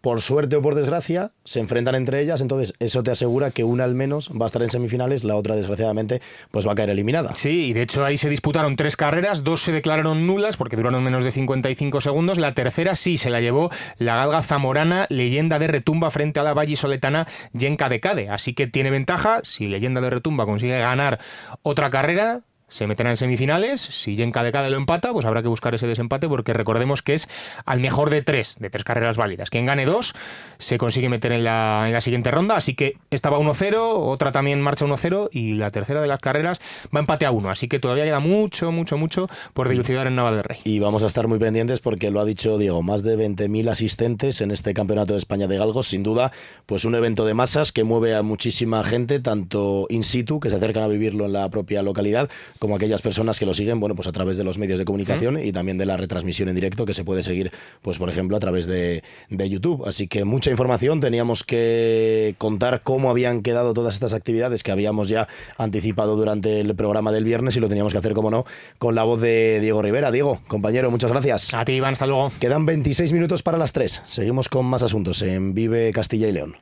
por 0.00 0.20
suerte 0.20 0.56
o 0.56 0.62
por 0.62 0.74
desgracia, 0.74 1.32
se 1.44 1.60
enfrentan 1.60 1.94
entre 1.94 2.20
ellas, 2.20 2.40
entonces 2.40 2.74
eso 2.78 3.02
te 3.02 3.10
asegura 3.10 3.50
que 3.50 3.64
una 3.64 3.84
al 3.84 3.94
menos 3.94 4.30
va 4.30 4.44
a 4.44 4.46
estar 4.46 4.62
en 4.62 4.70
semifinales, 4.70 5.24
la 5.24 5.36
otra 5.36 5.56
desgraciadamente 5.56 6.20
pues 6.50 6.66
va 6.66 6.72
a 6.72 6.74
caer 6.74 6.90
eliminada. 6.90 7.34
Sí, 7.34 7.66
y 7.66 7.72
de 7.72 7.82
hecho 7.82 8.04
ahí 8.04 8.16
se 8.16 8.28
disputaron 8.28 8.76
tres 8.76 8.96
carreras, 8.96 9.44
dos 9.44 9.60
se 9.60 9.72
declararon 9.72 10.26
nulas 10.26 10.56
porque 10.56 10.76
duraron 10.76 11.04
menos 11.04 11.24
de 11.24 11.32
55 11.32 12.00
segundos, 12.00 12.38
la 12.38 12.54
tercera 12.54 12.96
sí 12.96 13.18
se 13.18 13.30
la 13.30 13.40
llevó 13.40 13.70
la 13.98 14.16
galga 14.16 14.42
zamorana 14.42 15.06
Leyenda 15.10 15.58
de 15.58 15.66
Retumba 15.66 16.10
frente 16.10 16.40
a 16.40 16.42
la 16.42 16.54
vallisoletana 16.54 17.26
Yenka 17.52 17.88
de 17.88 18.00
Cade, 18.00 18.28
así 18.30 18.54
que 18.54 18.66
tiene 18.66 18.90
ventaja, 18.90 19.40
si 19.42 19.68
Leyenda 19.68 20.00
de 20.00 20.10
Retumba 20.10 20.46
consigue 20.46 20.78
ganar 20.78 21.20
otra 21.62 21.90
carrera, 21.90 22.40
se 22.70 22.86
meterá 22.86 23.10
en 23.10 23.18
semifinales. 23.18 23.80
Si 23.80 24.16
Yenka 24.16 24.42
de 24.42 24.52
Cade 24.52 24.70
lo 24.70 24.78
empata, 24.78 25.12
pues 25.12 25.26
habrá 25.26 25.42
que 25.42 25.48
buscar 25.48 25.74
ese 25.74 25.86
desempate 25.86 26.28
porque 26.28 26.54
recordemos 26.54 27.02
que 27.02 27.14
es 27.14 27.28
al 27.66 27.80
mejor 27.80 28.08
de 28.08 28.22
tres, 28.22 28.56
de 28.58 28.70
tres 28.70 28.84
carreras 28.84 29.18
válidas. 29.18 29.50
Quien 29.50 29.66
gane 29.66 29.84
dos 29.84 30.14
se 30.58 30.78
consigue 30.78 31.08
meter 31.08 31.32
en 31.32 31.44
la, 31.44 31.84
en 31.86 31.92
la 31.92 32.00
siguiente 32.00 32.30
ronda. 32.30 32.56
Así 32.56 32.74
que 32.74 32.96
esta 33.10 33.28
va 33.28 33.38
1-0, 33.38 33.76
otra 33.76 34.32
también 34.32 34.60
marcha 34.62 34.86
1-0 34.86 35.28
y 35.32 35.54
la 35.54 35.70
tercera 35.70 36.00
de 36.00 36.08
las 36.08 36.20
carreras 36.20 36.60
va 36.94 37.00
empate 37.00 37.26
a 37.26 37.32
1. 37.32 37.50
Así 37.50 37.68
que 37.68 37.78
todavía 37.78 38.04
queda 38.04 38.20
mucho, 38.20 38.72
mucho, 38.72 38.96
mucho 38.96 39.28
por 39.52 39.68
dilucidar 39.68 40.06
en 40.06 40.16
Nava 40.16 40.32
del 40.32 40.44
Rey. 40.44 40.60
Y 40.64 40.78
vamos 40.78 41.02
a 41.02 41.06
estar 41.06 41.28
muy 41.28 41.38
pendientes 41.38 41.80
porque 41.80 42.10
lo 42.10 42.20
ha 42.20 42.24
dicho 42.24 42.56
Diego, 42.56 42.82
más 42.82 43.02
de 43.02 43.18
20.000 43.18 43.68
asistentes 43.68 44.40
en 44.40 44.50
este 44.50 44.74
Campeonato 44.74 45.14
de 45.14 45.18
España 45.18 45.46
de 45.46 45.58
Galgos, 45.58 45.88
sin 45.88 46.02
duda, 46.02 46.30
pues 46.66 46.84
un 46.84 46.94
evento 46.94 47.24
de 47.24 47.34
masas 47.34 47.72
que 47.72 47.84
mueve 47.84 48.14
a 48.14 48.22
muchísima 48.22 48.82
gente, 48.84 49.18
tanto 49.20 49.86
in 49.88 50.04
situ, 50.04 50.40
que 50.40 50.50
se 50.50 50.56
acercan 50.56 50.84
a 50.84 50.88
vivirlo 50.88 51.26
en 51.26 51.32
la 51.32 51.48
propia 51.48 51.82
localidad, 51.82 52.30
como 52.60 52.76
aquellas 52.76 53.00
personas 53.00 53.38
que 53.38 53.46
lo 53.46 53.54
siguen, 53.54 53.80
bueno, 53.80 53.96
pues 53.96 54.06
a 54.06 54.12
través 54.12 54.36
de 54.36 54.44
los 54.44 54.58
medios 54.58 54.78
de 54.78 54.84
comunicación 54.84 55.42
y 55.42 55.50
también 55.50 55.78
de 55.78 55.86
la 55.86 55.96
retransmisión 55.96 56.50
en 56.50 56.54
directo 56.54 56.84
que 56.84 56.92
se 56.92 57.04
puede 57.04 57.22
seguir, 57.22 57.50
pues 57.80 57.96
por 57.96 58.10
ejemplo, 58.10 58.36
a 58.36 58.40
través 58.40 58.66
de, 58.66 59.02
de 59.30 59.48
YouTube. 59.48 59.84
Así 59.86 60.08
que 60.08 60.26
mucha 60.26 60.50
información, 60.50 61.00
teníamos 61.00 61.42
que 61.42 62.34
contar 62.36 62.82
cómo 62.82 63.08
habían 63.08 63.40
quedado 63.40 63.72
todas 63.72 63.94
estas 63.94 64.12
actividades 64.12 64.62
que 64.62 64.72
habíamos 64.72 65.08
ya 65.08 65.26
anticipado 65.56 66.16
durante 66.16 66.60
el 66.60 66.74
programa 66.76 67.12
del 67.12 67.24
viernes 67.24 67.56
y 67.56 67.60
lo 67.60 67.68
teníamos 67.68 67.94
que 67.94 67.98
hacer, 67.98 68.12
como 68.12 68.30
no, 68.30 68.44
con 68.78 68.94
la 68.94 69.04
voz 69.04 69.22
de 69.22 69.58
Diego 69.60 69.80
Rivera. 69.80 70.10
Diego, 70.10 70.42
compañero, 70.46 70.90
muchas 70.90 71.10
gracias. 71.10 71.54
A 71.54 71.64
ti, 71.64 71.72
Iván, 71.72 71.94
hasta 71.94 72.06
luego. 72.06 72.30
Quedan 72.40 72.66
26 72.66 73.14
minutos 73.14 73.42
para 73.42 73.56
las 73.56 73.72
3. 73.72 74.02
Seguimos 74.04 74.50
con 74.50 74.66
más 74.66 74.82
asuntos 74.82 75.22
en 75.22 75.54
Vive 75.54 75.92
Castilla 75.92 76.28
y 76.28 76.32
León. 76.32 76.56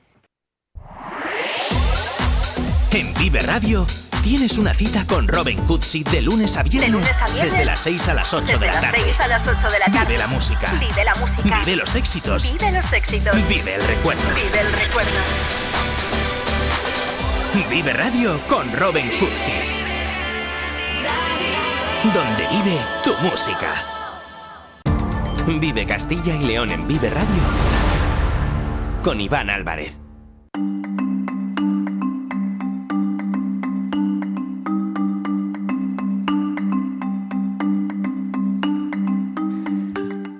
En 2.94 3.12
Vive 3.14 3.40
Radio 3.40 3.84
tienes 4.22 4.58
una 4.58 4.74
cita 4.74 5.06
con 5.06 5.28
Robin 5.28 5.58
Cutsi 5.66 6.02
de 6.04 6.20
lunes 6.22 6.56
a 6.56 6.62
viernes, 6.62 6.90
De 6.90 6.92
lunes 6.98 7.12
a 7.20 7.24
viernes. 7.26 7.52
desde 7.52 7.64
las 7.64 7.80
6 7.80 8.08
a 8.08 8.14
las 8.14 8.32
8 8.34 8.44
Desde 8.44 8.58
de 8.58 8.66
la 8.66 8.72
las 8.72 8.82
tarde. 8.82 8.98
6 9.04 9.20
a 9.20 9.26
las 9.28 9.46
8 9.46 9.68
de 9.70 9.78
la 9.78 9.84
tarde. 9.86 10.04
Vive 10.06 10.18
la 10.18 10.26
música. 10.26 10.72
Vive 10.80 11.04
la 11.04 11.14
música. 11.14 11.58
Vive 11.60 11.76
los 11.76 11.94
éxitos. 11.94 12.52
Vive 12.52 12.72
los 12.72 12.92
éxitos. 12.92 13.48
Vive 13.48 13.74
el 13.74 13.84
recuerdo. 13.86 14.22
Vive 14.34 14.60
el 14.60 14.72
recuerdo. 14.72 15.10
Vive 17.70 17.92
Radio 17.92 18.40
con 18.46 18.72
Robin 18.72 19.08
Cutsi. 19.18 19.52
Donde 22.14 22.46
vive 22.48 22.78
tu 23.04 23.14
música. 23.22 23.72
Vive 25.46 25.86
Castilla 25.86 26.34
y 26.34 26.44
León 26.44 26.70
en 26.70 26.86
Vive 26.86 27.10
Radio 27.10 27.42
con 29.02 29.20
Iván 29.20 29.48
Álvarez. 29.48 29.98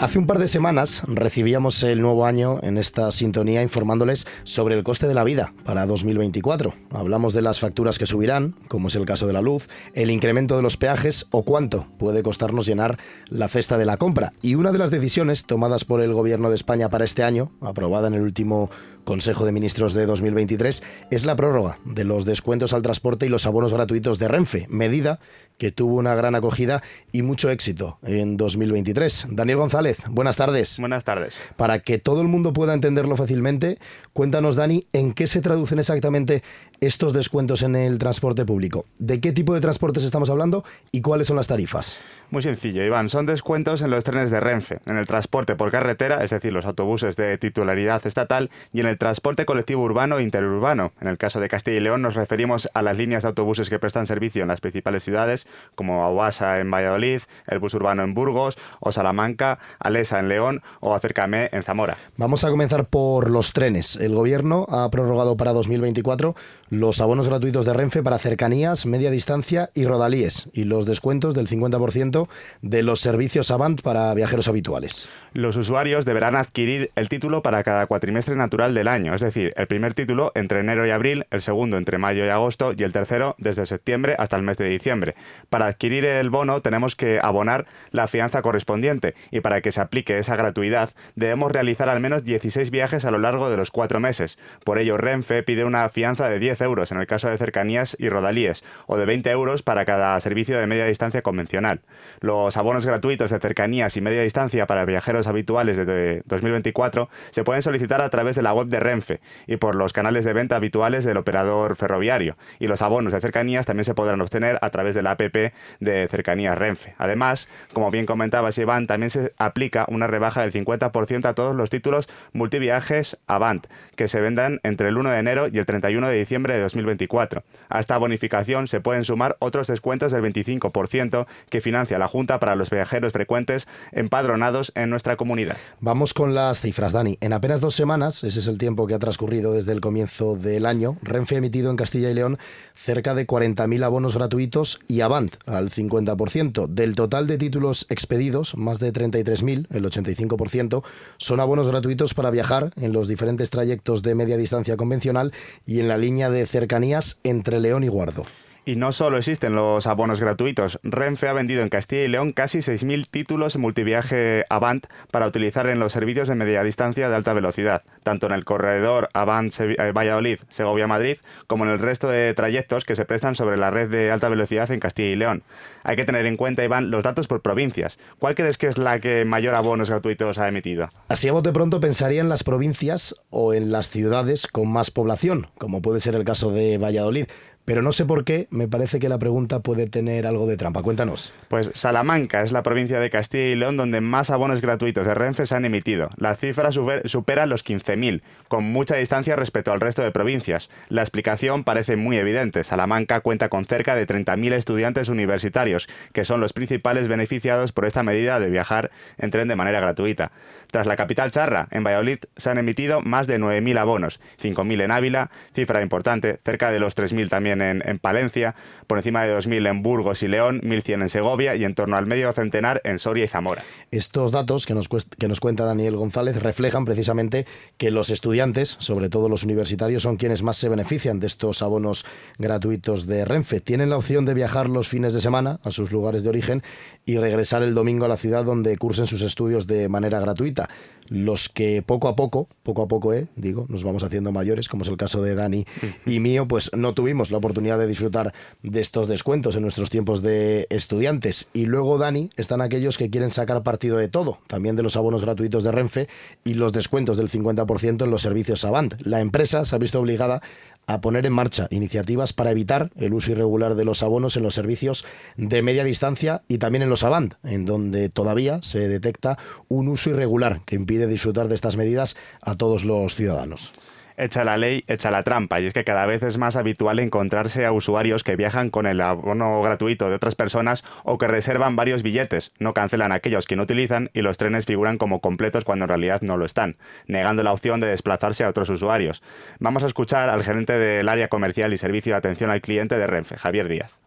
Hace 0.08 0.18
un 0.18 0.26
par 0.26 0.38
de 0.38 0.48
semanas 0.48 1.02
recibíamos 1.06 1.82
el 1.82 2.00
nuevo 2.00 2.24
año 2.24 2.60
en 2.62 2.78
esta 2.78 3.12
sintonía 3.12 3.60
informándoles 3.60 4.26
sobre 4.42 4.74
el 4.74 4.82
coste 4.82 5.06
de 5.06 5.12
la 5.12 5.22
vida 5.22 5.52
para 5.66 5.84
2024. 5.84 6.72
Hablamos 6.92 7.34
de 7.34 7.42
las 7.42 7.60
facturas 7.60 7.98
que 7.98 8.06
subirán, 8.06 8.54
como 8.68 8.88
es 8.88 8.94
el 8.94 9.04
caso 9.04 9.26
de 9.26 9.34
la 9.34 9.42
luz, 9.42 9.68
el 9.92 10.10
incremento 10.10 10.56
de 10.56 10.62
los 10.62 10.78
peajes 10.78 11.26
o 11.30 11.42
cuánto 11.42 11.86
puede 11.98 12.22
costarnos 12.22 12.64
llenar 12.64 12.96
la 13.28 13.48
cesta 13.48 13.76
de 13.76 13.84
la 13.84 13.98
compra. 13.98 14.32
Y 14.40 14.54
una 14.54 14.72
de 14.72 14.78
las 14.78 14.90
decisiones 14.90 15.44
tomadas 15.44 15.84
por 15.84 16.00
el 16.00 16.14
Gobierno 16.14 16.48
de 16.48 16.54
España 16.54 16.88
para 16.88 17.04
este 17.04 17.22
año, 17.22 17.52
aprobada 17.60 18.08
en 18.08 18.14
el 18.14 18.22
último 18.22 18.70
Consejo 19.04 19.44
de 19.44 19.52
Ministros 19.52 19.92
de 19.92 20.06
2023, 20.06 20.82
es 21.10 21.26
la 21.26 21.36
prórroga 21.36 21.76
de 21.84 22.04
los 22.04 22.24
descuentos 22.24 22.72
al 22.72 22.80
transporte 22.80 23.26
y 23.26 23.28
los 23.28 23.44
abonos 23.44 23.74
gratuitos 23.74 24.18
de 24.18 24.28
Renfe, 24.28 24.66
medida 24.70 25.20
que 25.58 25.72
tuvo 25.72 25.96
una 25.96 26.14
gran 26.14 26.34
acogida 26.34 26.82
y 27.12 27.22
mucho 27.22 27.50
éxito 27.50 27.98
en 28.02 28.36
2023. 28.36 29.26
Daniel 29.30 29.58
González, 29.58 29.98
buenas 30.08 30.36
tardes. 30.36 30.78
Buenas 30.78 31.04
tardes. 31.04 31.36
Para 31.56 31.80
que 31.80 31.98
todo 31.98 32.22
el 32.22 32.28
mundo 32.28 32.52
pueda 32.52 32.74
entenderlo 32.74 33.16
fácilmente, 33.16 33.78
cuéntanos, 34.12 34.56
Dani, 34.56 34.86
en 34.92 35.12
qué 35.12 35.26
se 35.26 35.40
traducen 35.40 35.80
exactamente 35.80 36.42
estos 36.80 37.12
descuentos 37.12 37.62
en 37.62 37.76
el 37.76 37.98
transporte 37.98 38.46
público. 38.46 38.86
¿De 38.98 39.20
qué 39.20 39.32
tipo 39.32 39.52
de 39.52 39.60
transportes 39.60 40.04
estamos 40.04 40.30
hablando 40.30 40.64
y 40.92 41.00
cuáles 41.00 41.26
son 41.26 41.36
las 41.36 41.48
tarifas? 41.48 41.98
Muy 42.30 42.42
sencillo, 42.42 42.84
Iván. 42.84 43.08
Son 43.08 43.24
descuentos 43.24 43.80
en 43.80 43.88
los 43.90 44.04
trenes 44.04 44.30
de 44.30 44.38
Renfe, 44.38 44.80
en 44.84 44.98
el 44.98 45.06
transporte 45.06 45.56
por 45.56 45.70
carretera, 45.70 46.22
es 46.22 46.28
decir, 46.28 46.52
los 46.52 46.66
autobuses 46.66 47.16
de 47.16 47.38
titularidad 47.38 48.06
estatal, 48.06 48.50
y 48.70 48.80
en 48.80 48.86
el 48.86 48.98
transporte 48.98 49.46
colectivo 49.46 49.82
urbano 49.82 50.18
e 50.18 50.24
interurbano. 50.24 50.92
En 51.00 51.08
el 51.08 51.16
caso 51.16 51.40
de 51.40 51.48
Castilla 51.48 51.78
y 51.78 51.80
León 51.80 52.02
nos 52.02 52.16
referimos 52.16 52.68
a 52.74 52.82
las 52.82 52.98
líneas 52.98 53.22
de 53.22 53.28
autobuses 53.28 53.70
que 53.70 53.78
prestan 53.78 54.06
servicio 54.06 54.42
en 54.42 54.48
las 54.48 54.60
principales 54.60 55.04
ciudades, 55.04 55.46
como 55.74 56.04
Aguasa 56.04 56.60
en 56.60 56.70
Valladolid, 56.70 57.22
el 57.46 57.60
bus 57.60 57.72
urbano 57.72 58.04
en 58.04 58.12
Burgos, 58.12 58.58
o 58.80 58.92
Salamanca, 58.92 59.58
Alesa 59.78 60.20
en 60.20 60.28
León 60.28 60.62
o 60.80 60.94
Acércame 60.94 61.48
en 61.52 61.62
Zamora. 61.62 61.96
Vamos 62.18 62.44
a 62.44 62.50
comenzar 62.50 62.88
por 62.88 63.30
los 63.30 63.54
trenes. 63.54 63.96
El 63.96 64.14
gobierno 64.14 64.66
ha 64.68 64.90
prorrogado 64.90 65.38
para 65.38 65.54
2024 65.54 66.34
los 66.68 67.00
abonos 67.00 67.26
gratuitos 67.26 67.64
de 67.64 67.72
Renfe 67.72 68.02
para 68.02 68.18
cercanías, 68.18 68.84
media 68.84 69.10
distancia 69.10 69.70
y 69.72 69.86
rodalíes, 69.86 70.50
y 70.52 70.64
los 70.64 70.84
descuentos 70.84 71.32
del 71.32 71.48
50% 71.48 72.17
de 72.62 72.82
los 72.82 73.00
servicios 73.00 73.50
Avant 73.50 73.82
para 73.82 74.12
viajeros 74.14 74.48
habituales. 74.48 75.08
Los 75.34 75.56
usuarios 75.56 76.04
deberán 76.04 76.34
adquirir 76.34 76.90
el 76.96 77.08
título 77.08 77.42
para 77.42 77.62
cada 77.62 77.86
cuatrimestre 77.86 78.34
natural 78.34 78.74
del 78.74 78.88
año, 78.88 79.14
es 79.14 79.20
decir, 79.20 79.52
el 79.56 79.66
primer 79.66 79.94
título 79.94 80.32
entre 80.34 80.60
enero 80.60 80.86
y 80.86 80.90
abril, 80.90 81.26
el 81.30 81.42
segundo 81.42 81.76
entre 81.76 81.98
mayo 81.98 82.24
y 82.24 82.28
agosto 82.28 82.72
y 82.76 82.82
el 82.82 82.92
tercero 82.92 83.36
desde 83.38 83.66
septiembre 83.66 84.16
hasta 84.18 84.36
el 84.36 84.42
mes 84.42 84.56
de 84.56 84.68
diciembre. 84.68 85.14
Para 85.50 85.66
adquirir 85.66 86.04
el 86.06 86.30
bono 86.30 86.62
tenemos 86.62 86.96
que 86.96 87.18
abonar 87.22 87.66
la 87.90 88.08
fianza 88.08 88.42
correspondiente 88.42 89.14
y 89.30 89.40
para 89.40 89.60
que 89.60 89.70
se 89.70 89.80
aplique 89.80 90.18
esa 90.18 90.36
gratuidad 90.36 90.90
debemos 91.14 91.52
realizar 91.52 91.88
al 91.88 92.00
menos 92.00 92.24
16 92.24 92.70
viajes 92.70 93.04
a 93.04 93.10
lo 93.10 93.18
largo 93.18 93.50
de 93.50 93.56
los 93.56 93.70
cuatro 93.70 94.00
meses. 94.00 94.38
Por 94.64 94.78
ello, 94.78 94.96
Renfe 94.96 95.42
pide 95.42 95.64
una 95.64 95.88
fianza 95.88 96.28
de 96.28 96.38
10 96.38 96.60
euros 96.62 96.92
en 96.92 96.98
el 96.98 97.06
caso 97.06 97.28
de 97.28 97.38
cercanías 97.38 97.96
y 97.98 98.08
rodalíes 98.08 98.64
o 98.86 98.96
de 98.96 99.06
20 99.06 99.30
euros 99.30 99.62
para 99.62 99.84
cada 99.84 100.18
servicio 100.20 100.58
de 100.58 100.66
media 100.66 100.86
distancia 100.86 101.22
convencional. 101.22 101.80
Los 102.20 102.56
abonos 102.56 102.86
gratuitos 102.86 103.30
de 103.30 103.38
cercanías 103.38 103.96
y 103.96 104.00
media 104.00 104.22
distancia 104.22 104.66
para 104.66 104.84
viajeros 104.84 105.26
habituales 105.26 105.76
de 105.76 106.22
2024 106.26 107.08
se 107.30 107.44
pueden 107.44 107.62
solicitar 107.62 108.00
a 108.00 108.10
través 108.10 108.36
de 108.36 108.42
la 108.42 108.52
web 108.52 108.68
de 108.68 108.80
Renfe 108.80 109.20
y 109.46 109.56
por 109.56 109.74
los 109.74 109.92
canales 109.92 110.24
de 110.24 110.32
venta 110.32 110.56
habituales 110.56 111.04
del 111.04 111.16
operador 111.16 111.76
ferroviario. 111.76 112.36
Y 112.58 112.66
los 112.66 112.82
abonos 112.82 113.12
de 113.12 113.20
cercanías 113.20 113.66
también 113.66 113.84
se 113.84 113.94
podrán 113.94 114.20
obtener 114.20 114.58
a 114.62 114.70
través 114.70 114.94
de 114.94 115.02
la 115.02 115.12
app 115.12 115.20
de 115.20 116.08
cercanías 116.08 116.58
Renfe. 116.58 116.94
Además, 116.98 117.48
como 117.72 117.90
bien 117.90 118.06
comentaba 118.06 118.50
Iván, 118.56 118.86
también 118.86 119.10
se 119.10 119.32
aplica 119.38 119.84
una 119.88 120.06
rebaja 120.06 120.42
del 120.42 120.52
50% 120.52 121.26
a 121.26 121.34
todos 121.34 121.54
los 121.54 121.70
títulos 121.70 122.08
multiviajes 122.32 123.18
Avant 123.26 123.66
que 123.96 124.08
se 124.08 124.20
vendan 124.20 124.60
entre 124.62 124.88
el 124.88 124.96
1 124.96 125.10
de 125.10 125.18
enero 125.18 125.48
y 125.48 125.58
el 125.58 125.66
31 125.66 126.08
de 126.08 126.16
diciembre 126.16 126.54
de 126.54 126.60
2024. 126.60 127.42
A 127.68 127.80
esta 127.80 127.98
bonificación 127.98 128.68
se 128.68 128.80
pueden 128.80 129.04
sumar 129.04 129.36
otros 129.40 129.66
descuentos 129.66 130.12
del 130.12 130.22
25% 130.22 131.26
que 131.50 131.60
financia 131.60 131.97
la 131.98 132.08
Junta 132.08 132.38
para 132.38 132.56
los 132.56 132.70
viajeros 132.70 133.12
frecuentes 133.12 133.68
empadronados 133.92 134.72
en 134.74 134.90
nuestra 134.90 135.16
comunidad. 135.16 135.56
Vamos 135.80 136.14
con 136.14 136.34
las 136.34 136.60
cifras, 136.60 136.92
Dani. 136.92 137.18
En 137.20 137.32
apenas 137.32 137.60
dos 137.60 137.74
semanas, 137.74 138.24
ese 138.24 138.40
es 138.40 138.46
el 138.46 138.58
tiempo 138.58 138.86
que 138.86 138.94
ha 138.94 138.98
transcurrido 138.98 139.52
desde 139.52 139.72
el 139.72 139.80
comienzo 139.80 140.36
del 140.36 140.66
año, 140.66 140.96
Renfe 141.02 141.34
ha 141.34 141.38
emitido 141.38 141.70
en 141.70 141.76
Castilla 141.76 142.10
y 142.10 142.14
León 142.14 142.38
cerca 142.74 143.14
de 143.14 143.26
40.000 143.26 143.84
abonos 143.84 144.16
gratuitos 144.16 144.78
y 144.88 145.00
Avant 145.00 145.34
al 145.46 145.70
50%. 145.70 146.66
Del 146.66 146.94
total 146.94 147.26
de 147.26 147.38
títulos 147.38 147.86
expedidos, 147.88 148.56
más 148.56 148.78
de 148.78 148.92
33.000, 148.92 149.66
el 149.70 149.84
85%, 149.84 150.82
son 151.16 151.40
abonos 151.40 151.68
gratuitos 151.68 152.14
para 152.14 152.30
viajar 152.30 152.72
en 152.76 152.92
los 152.92 153.08
diferentes 153.08 153.50
trayectos 153.50 154.02
de 154.02 154.14
media 154.14 154.36
distancia 154.36 154.76
convencional 154.76 155.32
y 155.66 155.80
en 155.80 155.88
la 155.88 155.98
línea 155.98 156.30
de 156.30 156.46
cercanías 156.46 157.18
entre 157.24 157.60
León 157.60 157.84
y 157.84 157.88
Guardo. 157.88 158.24
Y 158.68 158.76
no 158.76 158.92
solo 158.92 159.16
existen 159.16 159.54
los 159.54 159.86
abonos 159.86 160.20
gratuitos, 160.20 160.78
Renfe 160.82 161.26
ha 161.26 161.32
vendido 161.32 161.62
en 161.62 161.70
Castilla 161.70 162.04
y 162.04 162.08
León 162.08 162.32
casi 162.32 162.58
6.000 162.58 163.06
títulos 163.10 163.56
multiviaje 163.56 164.44
Avant 164.50 164.86
para 165.10 165.26
utilizar 165.26 165.66
en 165.68 165.78
los 165.78 165.94
servicios 165.94 166.28
de 166.28 166.34
media 166.34 166.62
distancia 166.62 167.08
de 167.08 167.16
alta 167.16 167.32
velocidad, 167.32 167.82
tanto 168.02 168.26
en 168.26 168.32
el 168.32 168.44
corredor 168.44 169.08
Avant-Valladolid-Segovia-Madrid 169.14 171.16
como 171.46 171.64
en 171.64 171.70
el 171.70 171.78
resto 171.78 172.10
de 172.10 172.34
trayectos 172.34 172.84
que 172.84 172.94
se 172.94 173.06
prestan 173.06 173.36
sobre 173.36 173.56
la 173.56 173.70
red 173.70 173.88
de 173.88 174.10
alta 174.10 174.28
velocidad 174.28 174.70
en 174.70 174.80
Castilla 174.80 175.12
y 175.12 175.16
León. 175.16 175.44
Hay 175.82 175.96
que 175.96 176.04
tener 176.04 176.26
en 176.26 176.36
cuenta, 176.36 176.62
Iván, 176.62 176.90
los 176.90 177.02
datos 177.02 177.26
por 177.26 177.40
provincias. 177.40 177.98
¿Cuál 178.18 178.34
crees 178.34 178.58
que 178.58 178.66
es 178.66 178.76
la 178.76 179.00
que 179.00 179.24
mayor 179.24 179.54
abonos 179.54 179.88
gratuitos 179.88 180.36
ha 180.36 180.46
emitido? 180.46 180.90
Así 181.08 181.26
a 181.26 181.32
bote 181.32 181.52
pronto 181.52 181.80
pensaría 181.80 182.20
en 182.20 182.28
las 182.28 182.44
provincias 182.44 183.14
o 183.30 183.54
en 183.54 183.72
las 183.72 183.88
ciudades 183.88 184.46
con 184.46 184.70
más 184.70 184.90
población, 184.90 185.46
como 185.56 185.80
puede 185.80 186.00
ser 186.00 186.14
el 186.14 186.24
caso 186.24 186.52
de 186.52 186.76
Valladolid. 186.76 187.28
Pero 187.68 187.82
no 187.82 187.92
sé 187.92 188.06
por 188.06 188.24
qué, 188.24 188.48
me 188.48 188.66
parece 188.66 188.98
que 188.98 189.10
la 189.10 189.18
pregunta 189.18 189.60
puede 189.60 189.86
tener 189.88 190.26
algo 190.26 190.46
de 190.46 190.56
trampa. 190.56 190.80
Cuéntanos. 190.82 191.34
Pues 191.48 191.70
Salamanca 191.74 192.42
es 192.42 192.50
la 192.50 192.62
provincia 192.62 192.98
de 192.98 193.10
Castilla 193.10 193.48
y 193.48 193.56
León 193.56 193.76
donde 193.76 194.00
más 194.00 194.30
abonos 194.30 194.62
gratuitos 194.62 195.06
de 195.06 195.12
Renfe 195.12 195.44
se 195.44 195.54
han 195.54 195.66
emitido. 195.66 196.08
La 196.16 196.34
cifra 196.34 196.70
supera 196.72 197.44
los 197.44 197.66
15.000, 197.66 198.22
con 198.48 198.64
mucha 198.64 198.96
distancia 198.96 199.36
respecto 199.36 199.70
al 199.70 199.82
resto 199.82 200.00
de 200.00 200.10
provincias. 200.12 200.70
La 200.88 201.02
explicación 201.02 201.62
parece 201.62 201.96
muy 201.96 202.16
evidente. 202.16 202.64
Salamanca 202.64 203.20
cuenta 203.20 203.50
con 203.50 203.66
cerca 203.66 203.94
de 203.94 204.06
30.000 204.06 204.54
estudiantes 204.54 205.10
universitarios, 205.10 205.90
que 206.14 206.24
son 206.24 206.40
los 206.40 206.54
principales 206.54 207.06
beneficiados 207.06 207.72
por 207.72 207.84
esta 207.84 208.02
medida 208.02 208.40
de 208.40 208.48
viajar 208.48 208.90
en 209.18 209.30
tren 209.30 209.46
de 209.46 209.56
manera 209.56 209.80
gratuita. 209.80 210.32
Tras 210.70 210.86
la 210.86 210.96
capital 210.96 211.30
charra, 211.30 211.68
en 211.70 211.84
Valladolid 211.84 212.20
se 212.34 212.48
han 212.48 212.56
emitido 212.56 213.02
más 213.02 213.26
de 213.26 213.38
9.000 213.38 213.78
abonos, 213.78 214.20
5.000 214.42 214.84
en 214.84 214.90
Ávila, 214.90 215.30
cifra 215.52 215.82
importante, 215.82 216.40
cerca 216.42 216.70
de 216.70 216.80
los 216.80 216.96
3.000 216.96 217.28
también 217.28 217.57
en, 217.62 217.82
en, 217.86 217.98
Palencia, 217.98 218.54
por 218.86 218.98
encima 218.98 219.24
de 219.24 219.36
2.000 219.36 219.68
en 219.68 219.82
Burgos 219.82 220.22
y 220.22 220.28
León, 220.28 220.60
1.100 220.62 221.02
en 221.02 221.08
Segovia 221.08 221.56
y 221.56 221.64
en 221.64 221.74
torno 221.74 221.96
al 221.96 222.06
medio 222.06 222.32
centenar 222.32 222.80
en 222.84 222.98
Soria 222.98 223.24
y 223.24 223.28
Zamora. 223.28 223.64
Estos 223.90 224.32
datos 224.32 224.66
que 224.66 224.74
nos, 224.74 224.88
que 224.88 225.28
nos 225.28 225.40
cuenta 225.40 225.64
Daniel 225.64 225.96
González 225.96 226.36
reflejan 226.42 226.84
precisamente 226.84 227.46
que 227.76 227.90
los 227.90 228.10
estudiantes, 228.10 228.76
sobre 228.78 229.08
todo 229.08 229.28
los 229.28 229.44
universitarios, 229.44 230.02
son 230.02 230.16
quienes 230.16 230.42
más 230.42 230.56
se 230.56 230.68
benefician 230.68 231.20
de 231.20 231.26
estos 231.26 231.62
abonos 231.62 232.04
gratuitos 232.38 233.06
de 233.06 233.24
Renfe. 233.24 233.60
Tienen 233.60 233.90
la 233.90 233.96
opción 233.96 234.24
de 234.24 234.34
viajar 234.34 234.68
los 234.68 234.88
fines 234.88 235.14
de 235.14 235.20
semana 235.20 235.60
a 235.64 235.70
sus 235.70 235.92
lugares 235.92 236.22
de 236.22 236.28
origen 236.28 236.62
y 237.04 237.16
regresar 237.18 237.62
el 237.62 237.74
domingo 237.74 238.04
a 238.04 238.08
la 238.08 238.16
ciudad 238.16 238.44
donde 238.44 238.76
cursen 238.76 239.06
sus 239.06 239.22
estudios 239.22 239.66
de 239.66 239.88
manera 239.88 240.20
gratuita. 240.20 240.68
Los 241.10 241.48
que 241.48 241.82
poco 241.82 242.08
a 242.08 242.16
poco, 242.16 242.48
poco 242.62 242.82
a 242.82 242.88
poco, 242.88 243.12
eh, 243.14 243.26
digo, 243.36 243.66
nos 243.68 243.84
vamos 243.84 244.04
haciendo 244.04 244.32
mayores, 244.32 244.68
como 244.68 244.82
es 244.82 244.88
el 244.88 244.96
caso 244.96 245.22
de 245.22 245.34
Dani 245.34 245.66
y 246.06 246.20
mío, 246.20 246.46
pues 246.46 246.70
no 246.76 246.94
tuvimos 246.94 247.30
la 247.30 247.38
oportunidad 247.38 247.78
de 247.78 247.86
disfrutar 247.86 248.32
de 248.62 248.80
estos 248.80 249.08
descuentos 249.08 249.56
en 249.56 249.62
nuestros 249.62 249.90
tiempos 249.90 250.22
de 250.22 250.66
estudiantes. 250.70 251.48
Y 251.52 251.66
luego, 251.66 251.98
Dani, 251.98 252.30
están 252.36 252.60
aquellos 252.60 252.98
que 252.98 253.10
quieren 253.10 253.30
sacar 253.30 253.62
partido 253.62 253.96
de 253.96 254.08
todo, 254.08 254.38
también 254.46 254.76
de 254.76 254.82
los 254.82 254.96
abonos 254.96 255.22
gratuitos 255.22 255.64
de 255.64 255.72
Renfe 255.72 256.08
y 256.44 256.54
los 256.54 256.72
descuentos 256.72 257.16
del 257.16 257.30
50% 257.30 258.04
en 258.04 258.10
los 258.10 258.22
servicios 258.22 258.64
Avant. 258.64 258.94
La 259.02 259.20
empresa 259.20 259.64
se 259.64 259.74
ha 259.74 259.78
visto 259.78 260.00
obligada 260.00 260.42
a 260.88 261.00
poner 261.02 261.26
en 261.26 261.34
marcha 261.34 261.68
iniciativas 261.70 262.32
para 262.32 262.50
evitar 262.50 262.90
el 262.96 263.12
uso 263.12 263.30
irregular 263.30 263.74
de 263.74 263.84
los 263.84 264.02
abonos 264.02 264.36
en 264.36 264.42
los 264.42 264.54
servicios 264.54 265.04
de 265.36 265.62
media 265.62 265.84
distancia 265.84 266.42
y 266.48 266.58
también 266.58 266.82
en 266.82 266.88
los 266.88 267.04
Avant, 267.04 267.34
en 267.44 267.66
donde 267.66 268.08
todavía 268.08 268.60
se 268.62 268.88
detecta 268.88 269.38
un 269.68 269.88
uso 269.88 270.10
irregular 270.10 270.62
que 270.64 270.76
impide 270.76 271.06
disfrutar 271.06 271.48
de 271.48 271.54
estas 271.54 271.76
medidas 271.76 272.16
a 272.40 272.56
todos 272.56 272.84
los 272.84 273.14
ciudadanos. 273.14 273.74
Echa 274.20 274.42
la 274.42 274.56
ley, 274.56 274.82
echa 274.88 275.12
la 275.12 275.22
trampa, 275.22 275.60
y 275.60 275.66
es 275.66 275.72
que 275.72 275.84
cada 275.84 276.04
vez 276.04 276.24
es 276.24 276.38
más 276.38 276.56
habitual 276.56 276.98
encontrarse 276.98 277.64
a 277.64 277.70
usuarios 277.70 278.24
que 278.24 278.34
viajan 278.34 278.68
con 278.68 278.86
el 278.86 279.00
abono 279.00 279.62
gratuito 279.62 280.08
de 280.08 280.16
otras 280.16 280.34
personas 280.34 280.82
o 281.04 281.18
que 281.18 281.28
reservan 281.28 281.76
varios 281.76 282.02
billetes, 282.02 282.50
no 282.58 282.74
cancelan 282.74 283.12
aquellos 283.12 283.46
que 283.46 283.54
no 283.54 283.62
utilizan 283.62 284.10
y 284.14 284.22
los 284.22 284.36
trenes 284.36 284.66
figuran 284.66 284.98
como 284.98 285.20
completos 285.20 285.64
cuando 285.64 285.84
en 285.84 285.90
realidad 285.90 286.20
no 286.22 286.36
lo 286.36 286.46
están, 286.46 286.78
negando 287.06 287.44
la 287.44 287.52
opción 287.52 287.78
de 287.78 287.86
desplazarse 287.86 288.42
a 288.42 288.48
otros 288.48 288.70
usuarios. 288.70 289.22
Vamos 289.60 289.84
a 289.84 289.86
escuchar 289.86 290.30
al 290.30 290.42
gerente 290.42 290.76
del 290.76 291.08
área 291.08 291.28
comercial 291.28 291.72
y 291.72 291.78
servicio 291.78 292.14
de 292.14 292.18
atención 292.18 292.50
al 292.50 292.60
cliente 292.60 292.98
de 292.98 293.06
Renfe, 293.06 293.36
Javier 293.36 293.68
Díaz. 293.68 294.00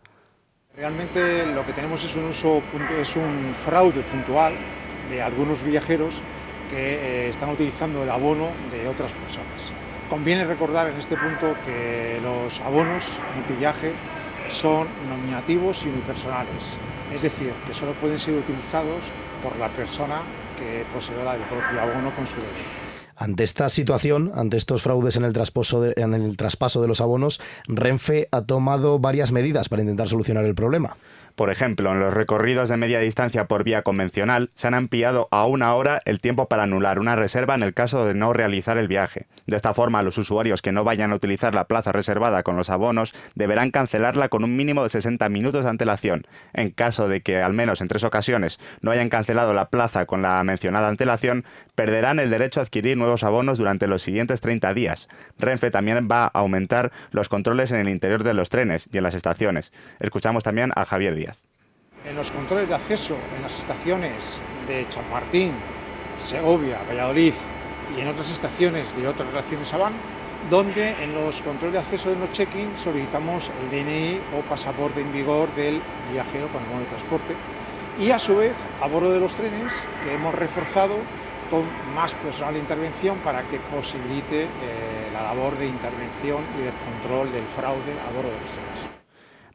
Realmente 0.76 1.46
lo 1.46 1.66
que 1.66 1.72
tenemos 1.72 2.04
es 2.04 2.14
un 2.18 2.26
uso, 2.26 2.62
es 3.00 3.16
un 3.16 3.56
fraude 3.64 4.02
puntual 4.02 4.56
de 5.10 5.22
algunos 5.22 5.64
viajeros 5.64 6.22
que 6.70 6.96
eh, 6.96 7.30
están 7.30 7.52
utilizando 7.52 8.04
el 8.04 8.10
abono 8.10 8.50
de 8.74 8.90
otras 8.90 9.14
personas. 9.14 9.72
Conviene 10.12 10.44
recordar 10.44 10.90
en 10.90 10.98
este 10.98 11.16
punto 11.16 11.56
que 11.64 12.20
los 12.22 12.60
abonos 12.60 13.02
multiviaje 13.34 13.94
son 14.50 14.90
nominativos 15.08 15.86
y 15.86 15.88
unipersonales, 15.88 16.66
es 17.16 17.22
decir, 17.22 17.54
que 17.66 17.74
solo 17.74 17.94
pueden 17.94 18.20
ser 18.20 18.34
utilizados 18.34 19.06
por 19.42 19.56
la 19.56 19.70
persona 19.70 20.22
que 20.58 20.84
poseedora 20.94 21.32
del 21.32 21.44
propio 21.44 21.80
abono 21.80 22.14
con 22.14 22.28
su 22.28 22.36
DNI. 22.36 22.82
Ante 23.16 23.44
esta 23.44 23.70
situación, 23.70 24.34
ante 24.36 24.58
estos 24.58 24.84
fraudes 24.84 25.16
en 25.16 25.24
el, 25.24 25.32
de, 25.32 25.94
en 25.96 26.14
el 26.14 26.36
traspaso 26.36 26.82
de 26.82 26.90
los 26.90 27.00
abonos, 27.00 27.40
Renfe 27.68 28.28
ha 28.32 28.42
tomado 28.42 29.00
varias 29.00 29.32
medidas 29.32 29.70
para 29.70 29.82
intentar 29.82 30.10
solucionar 30.10 30.44
el 30.44 30.56
problema. 30.56 30.98
Por 31.36 31.50
ejemplo, 31.50 31.92
en 31.92 32.00
los 32.00 32.14
recorridos 32.14 32.70
de 32.70 32.78
media 32.78 33.00
distancia 33.00 33.46
por 33.46 33.64
vía 33.64 33.82
convencional 33.82 34.52
se 34.56 34.68
han 34.68 34.74
ampliado 34.74 35.28
a 35.32 35.46
una 35.46 35.74
hora 35.76 36.02
el 36.06 36.20
tiempo 36.20 36.48
para 36.48 36.64
anular 36.64 37.00
una 37.00 37.16
reserva 37.16 37.56
en 37.56 37.64
el 37.64 37.74
caso 37.74 38.06
de 38.06 38.14
no 38.14 38.34
realizar 38.34 38.78
el 38.78 38.88
viaje. 38.88 39.28
De 39.48 39.56
esta 39.56 39.74
forma, 39.74 40.04
los 40.04 40.18
usuarios 40.18 40.62
que 40.62 40.72
no 40.72 40.84
vayan 40.84 41.12
a 41.12 41.16
utilizar 41.16 41.56
la 41.56 41.66
plaza 41.66 41.92
reservada 41.92 42.44
con 42.44 42.56
los 42.56 42.70
abonos 42.70 43.14
deberán 43.36 43.72
cancelarla 43.72 44.30
con 44.30 44.44
un 44.44 44.56
mínimo 44.56 44.84
de 44.84 44.90
60 44.90 45.28
minutos 45.30 45.64
de 45.64 45.70
antelación. 45.70 46.28
En 46.54 46.72
caso 46.72 47.08
de 47.08 47.22
que, 47.22 47.42
al 47.42 47.54
menos 47.54 47.82
en 47.82 47.88
tres 47.88 48.04
ocasiones, 48.04 48.60
no 48.82 48.92
hayan 48.92 49.10
cancelado 49.10 49.54
la 49.54 49.70
plaza 49.70 50.06
con 50.06 50.22
la 50.22 50.44
mencionada 50.44 50.88
antelación, 50.88 51.46
perderán 51.76 52.20
el 52.20 52.30
derecho 52.30 52.60
a 52.60 52.64
adquirir 52.64 52.98
nuevos 52.98 53.24
abonos 53.24 53.58
durante 53.58 53.88
los 53.88 54.02
siguientes 54.02 54.42
30 54.42 54.74
días. 54.74 55.08
Renfe 55.38 55.72
también 55.72 56.08
va 56.10 56.26
a 56.26 56.40
aumentar 56.40 56.92
los 57.12 57.30
controles 57.30 57.72
en 57.72 57.80
el 57.80 57.90
interior 57.90 58.24
de 58.24 58.34
los 58.34 58.50
trenes 58.50 58.90
y 58.92 58.98
en 58.98 59.04
las 59.04 59.16
estaciones. 59.16 59.72
Escuchamos 60.00 60.44
también 60.44 60.72
a 60.76 60.86
Javier 60.86 61.16
Díaz. 61.16 61.31
En 62.04 62.16
los 62.16 62.32
controles 62.32 62.68
de 62.68 62.74
acceso 62.74 63.16
en 63.36 63.44
las 63.44 63.58
estaciones 63.60 64.40
de 64.68 64.90
Chamartín, 64.90 65.52
Segovia, 66.26 66.80
Valladolid 66.90 67.34
y 67.96 68.02
en 68.02 68.08
otras 68.08 68.32
estaciones 68.32 68.96
de 68.96 69.08
otras 69.08 69.30
relaciones 69.30 69.72
ABAN, 69.72 69.94
donde 70.50 70.96
en 71.04 71.14
los 71.14 71.40
controles 71.42 71.74
de 71.74 71.80
acceso 71.80 72.10
de 72.10 72.16
los 72.16 72.32
check-in 72.32 72.72
solicitamos 72.84 73.52
el 73.62 73.70
DNI 73.70 74.20
o 74.36 74.42
pasaporte 74.50 75.02
en 75.02 75.14
vigor 75.14 75.54
del 75.54 75.80
viajero 76.12 76.48
con 76.48 76.64
el 76.64 76.70
modo 76.70 76.80
de 76.80 76.86
transporte 76.88 77.36
y 78.00 78.10
a 78.10 78.18
su 78.18 78.36
vez 78.36 78.54
a 78.82 78.88
bordo 78.88 79.12
de 79.12 79.20
los 79.20 79.36
trenes 79.36 79.72
que 80.04 80.16
hemos 80.16 80.34
reforzado 80.34 80.96
con 81.52 81.66
más 81.94 82.16
personal 82.16 82.56
de 82.56 82.62
intervención 82.62 83.20
para 83.20 83.44
que 83.44 83.60
posibilite 83.60 84.46
eh, 84.46 84.48
la 85.14 85.22
labor 85.22 85.56
de 85.56 85.68
intervención 85.68 86.42
y 86.58 86.64
de 86.64 86.72
control 86.84 87.32
del 87.32 87.46
fraude 87.56 87.94
a 88.08 88.12
bordo 88.12 88.32
de 88.32 88.40
los 88.42 88.50
trenes. 88.50 88.71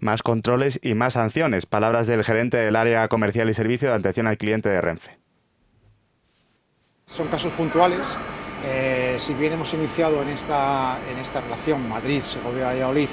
Más 0.07 0.23
controles 0.23 0.79
y 0.85 0.95
más 0.95 1.15
sanciones. 1.15 1.67
Palabras 1.67 2.07
del 2.07 2.23
gerente 2.23 2.57
del 2.57 2.77
área 2.77 3.09
comercial 3.09 3.51
y 3.51 3.55
servicio 3.55 3.89
de 3.89 3.97
atención 3.97 4.29
al 4.29 4.39
cliente 4.39 4.69
de 4.69 4.81
Renfe. 4.81 5.19
Son 7.07 7.27
casos 7.27 7.53
puntuales. 7.55 8.07
Eh, 8.65 9.17
si 9.19 9.35
bien 9.35 9.55
hemos 9.55 9.75
iniciado 9.75 10.23
en 10.23 10.29
esta, 10.29 11.01
en 11.11 11.19
esta 11.19 11.41
relación 11.41 11.89
Madrid-Segovia-Valladolid, 11.89 13.09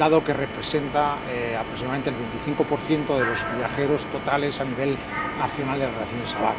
dado 0.00 0.24
que 0.24 0.32
representa 0.32 1.18
eh, 1.30 1.56
aproximadamente 1.56 2.10
el 2.10 2.16
25% 2.16 3.16
de 3.20 3.24
los 3.24 3.38
viajeros 3.56 4.04
totales 4.06 4.60
a 4.60 4.64
nivel 4.64 4.96
nacional 5.38 5.78
de 5.78 5.86
relaciones 5.92 6.34
ABAR. 6.34 6.56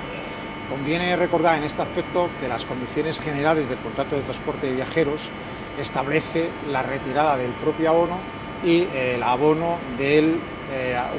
Conviene 0.70 1.14
recordar 1.18 1.58
en 1.58 1.66
este 1.66 1.82
aspecto 1.82 2.30
que 2.40 2.48
las 2.48 2.64
condiciones 2.64 3.20
generales 3.20 3.68
del 3.68 3.80
contrato 3.80 4.16
de 4.16 4.22
transporte 4.22 4.68
de 4.68 4.76
viajeros 4.76 5.30
establece 5.78 6.52
la 6.72 6.84
retirada 6.84 7.36
del 7.36 7.52
propio 7.52 7.90
abono 7.90 8.43
y 8.64 8.88
eh, 8.94 9.16
el 9.16 9.24
abono 9.24 9.78
de 9.98 10.40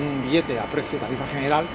un 0.01 0.23
billete 0.25 0.59
a 0.59 0.65
precio 0.65 0.99
tarifa 0.99 1.27
general 1.27 1.67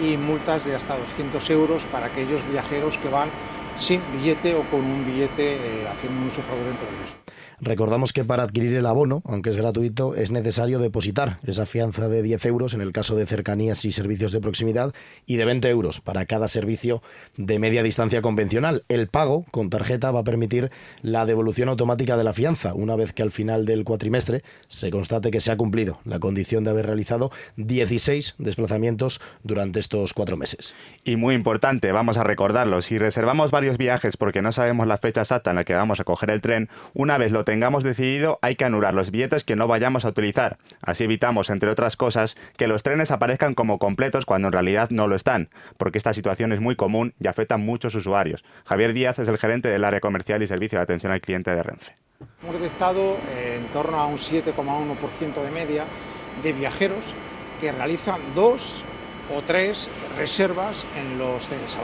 y 0.00 0.16
multas 0.16 0.64
de 0.64 0.74
hasta 0.74 0.96
200 0.96 1.50
euros 1.50 1.84
para 1.86 2.06
aquellos 2.06 2.40
viajeros 2.50 2.98
que 2.98 3.08
van 3.08 3.28
sin 3.76 4.00
billete 4.12 4.54
o 4.54 4.62
con 4.70 4.80
un 4.80 5.04
billete 5.04 5.56
eh, 5.56 5.88
haciendo 5.88 6.20
un 6.20 6.26
uso 6.26 6.42
fraudulento 6.42 6.84
del 6.86 6.96
mismo. 6.96 7.35
Recordamos 7.60 8.12
que 8.12 8.22
para 8.22 8.42
adquirir 8.42 8.74
el 8.76 8.84
abono, 8.84 9.22
aunque 9.24 9.48
es 9.48 9.56
gratuito, 9.56 10.14
es 10.14 10.30
necesario 10.30 10.78
depositar 10.78 11.38
esa 11.46 11.64
fianza 11.64 12.06
de 12.06 12.20
10 12.20 12.44
euros 12.44 12.74
en 12.74 12.82
el 12.82 12.92
caso 12.92 13.16
de 13.16 13.24
cercanías 13.24 13.86
y 13.86 13.92
servicios 13.92 14.32
de 14.32 14.42
proximidad 14.42 14.92
y 15.24 15.36
de 15.36 15.46
20 15.46 15.70
euros 15.70 16.02
para 16.02 16.26
cada 16.26 16.48
servicio 16.48 17.02
de 17.38 17.58
media 17.58 17.82
distancia 17.82 18.20
convencional. 18.20 18.84
El 18.88 19.08
pago 19.08 19.46
con 19.50 19.70
tarjeta 19.70 20.10
va 20.10 20.20
a 20.20 20.24
permitir 20.24 20.70
la 21.00 21.24
devolución 21.24 21.70
automática 21.70 22.18
de 22.18 22.24
la 22.24 22.34
fianza 22.34 22.74
una 22.74 22.94
vez 22.94 23.14
que 23.14 23.22
al 23.22 23.32
final 23.32 23.64
del 23.64 23.84
cuatrimestre 23.84 24.42
se 24.68 24.90
constate 24.90 25.30
que 25.30 25.40
se 25.40 25.50
ha 25.50 25.56
cumplido 25.56 25.98
la 26.04 26.18
condición 26.18 26.62
de 26.62 26.70
haber 26.70 26.84
realizado 26.84 27.30
16 27.56 28.34
desplazamientos 28.36 29.22
durante 29.44 29.80
estos 29.80 30.12
cuatro 30.12 30.36
meses. 30.36 30.74
Y 31.04 31.16
muy 31.16 31.34
importante, 31.34 31.90
vamos 31.90 32.18
a 32.18 32.24
recordarlo, 32.24 32.82
si 32.82 32.98
reservamos 32.98 33.50
varios 33.50 33.78
viajes 33.78 34.18
porque 34.18 34.42
no 34.42 34.52
sabemos 34.52 34.86
la 34.86 34.98
fecha 34.98 35.22
exacta 35.22 35.50
en 35.50 35.56
la 35.56 35.64
que 35.64 35.72
vamos 35.72 36.00
a 36.00 36.04
coger 36.04 36.28
el 36.28 36.42
tren, 36.42 36.68
una 36.92 37.16
vez 37.16 37.32
lo 37.32 37.45
tengamos 37.46 37.84
decidido 37.84 38.40
hay 38.42 38.56
que 38.56 38.64
anular 38.64 38.92
los 38.92 39.12
billetes 39.12 39.44
que 39.44 39.54
no 39.54 39.68
vayamos 39.68 40.04
a 40.04 40.08
utilizar. 40.08 40.58
Así 40.82 41.04
evitamos, 41.04 41.48
entre 41.48 41.70
otras 41.70 41.96
cosas, 41.96 42.36
que 42.56 42.66
los 42.66 42.82
trenes 42.82 43.12
aparezcan 43.12 43.54
como 43.54 43.78
completos 43.78 44.26
cuando 44.26 44.48
en 44.48 44.52
realidad 44.52 44.90
no 44.90 45.06
lo 45.06 45.14
están, 45.14 45.48
porque 45.78 45.96
esta 45.96 46.12
situación 46.12 46.52
es 46.52 46.60
muy 46.60 46.74
común 46.74 47.14
y 47.20 47.28
afecta 47.28 47.54
a 47.54 47.58
muchos 47.58 47.94
usuarios. 47.94 48.44
Javier 48.66 48.92
Díaz 48.92 49.20
es 49.20 49.28
el 49.28 49.38
gerente 49.38 49.68
del 49.68 49.84
área 49.84 50.00
comercial 50.00 50.42
y 50.42 50.48
servicio 50.48 50.78
de 50.78 50.82
atención 50.82 51.12
al 51.12 51.20
cliente 51.20 51.52
de 51.52 51.62
Renfe. 51.62 51.92
Hemos 52.42 52.60
detectado 52.60 53.16
eh, 53.30 53.60
en 53.60 53.72
torno 53.72 53.96
a 53.96 54.06
un 54.06 54.16
7,1% 54.16 55.42
de 55.42 55.50
media 55.52 55.84
de 56.42 56.52
viajeros 56.52 57.04
que 57.60 57.70
realizan 57.70 58.20
dos 58.34 58.82
o 59.32 59.40
tres 59.42 59.88
reservas 60.18 60.84
en 60.96 61.16
los 61.18 61.46
trenes. 61.46 61.76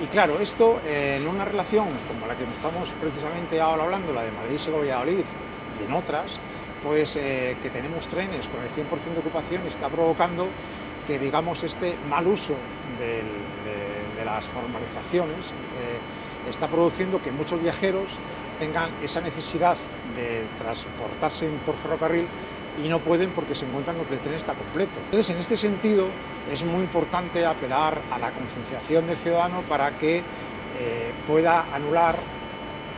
Y 0.00 0.06
claro, 0.06 0.40
esto 0.40 0.80
eh, 0.86 1.16
en 1.20 1.28
una 1.28 1.44
relación 1.44 1.88
como 2.08 2.26
la 2.26 2.34
que 2.34 2.44
estamos 2.44 2.90
precisamente 2.98 3.60
ahora 3.60 3.84
hablando, 3.84 4.14
la 4.14 4.22
de 4.22 4.32
Madrid-Segovia-Valladolid 4.32 5.24
y 5.78 5.84
en 5.84 5.92
otras, 5.92 6.40
pues 6.82 7.16
eh, 7.16 7.58
que 7.62 7.68
tenemos 7.68 8.08
trenes 8.08 8.48
con 8.48 8.62
el 8.62 8.70
100% 8.70 9.12
de 9.12 9.20
ocupación 9.20 9.66
está 9.66 9.90
provocando 9.90 10.48
que 11.06 11.18
digamos 11.18 11.62
este 11.64 11.96
mal 12.08 12.26
uso 12.26 12.54
de, 12.98 13.22
las 14.24 14.46
formalizaciones 14.46 15.46
eh, 15.46 16.48
está 16.48 16.68
produciendo 16.68 17.22
que 17.22 17.32
muchos 17.32 17.60
viajeros 17.60 18.16
tengan 18.58 18.90
esa 19.02 19.20
necesidad 19.20 19.76
de 20.14 20.44
transportarse 20.58 21.48
por 21.64 21.74
ferrocarril 21.76 22.26
y 22.84 22.88
no 22.88 23.00
pueden 23.00 23.30
porque 23.30 23.54
se 23.54 23.66
encuentran 23.66 23.96
con 23.96 24.06
que 24.06 24.14
el 24.14 24.20
tren 24.20 24.34
está 24.34 24.54
completo. 24.54 24.92
Entonces, 25.04 25.30
en 25.30 25.38
este 25.38 25.56
sentido, 25.56 26.08
es 26.50 26.64
muy 26.64 26.82
importante 26.82 27.44
apelar 27.44 28.00
a 28.10 28.18
la 28.18 28.30
concienciación 28.30 29.06
del 29.06 29.16
ciudadano 29.18 29.62
para 29.62 29.96
que 29.98 30.18
eh, 30.18 31.12
pueda 31.26 31.66
anular 31.74 32.16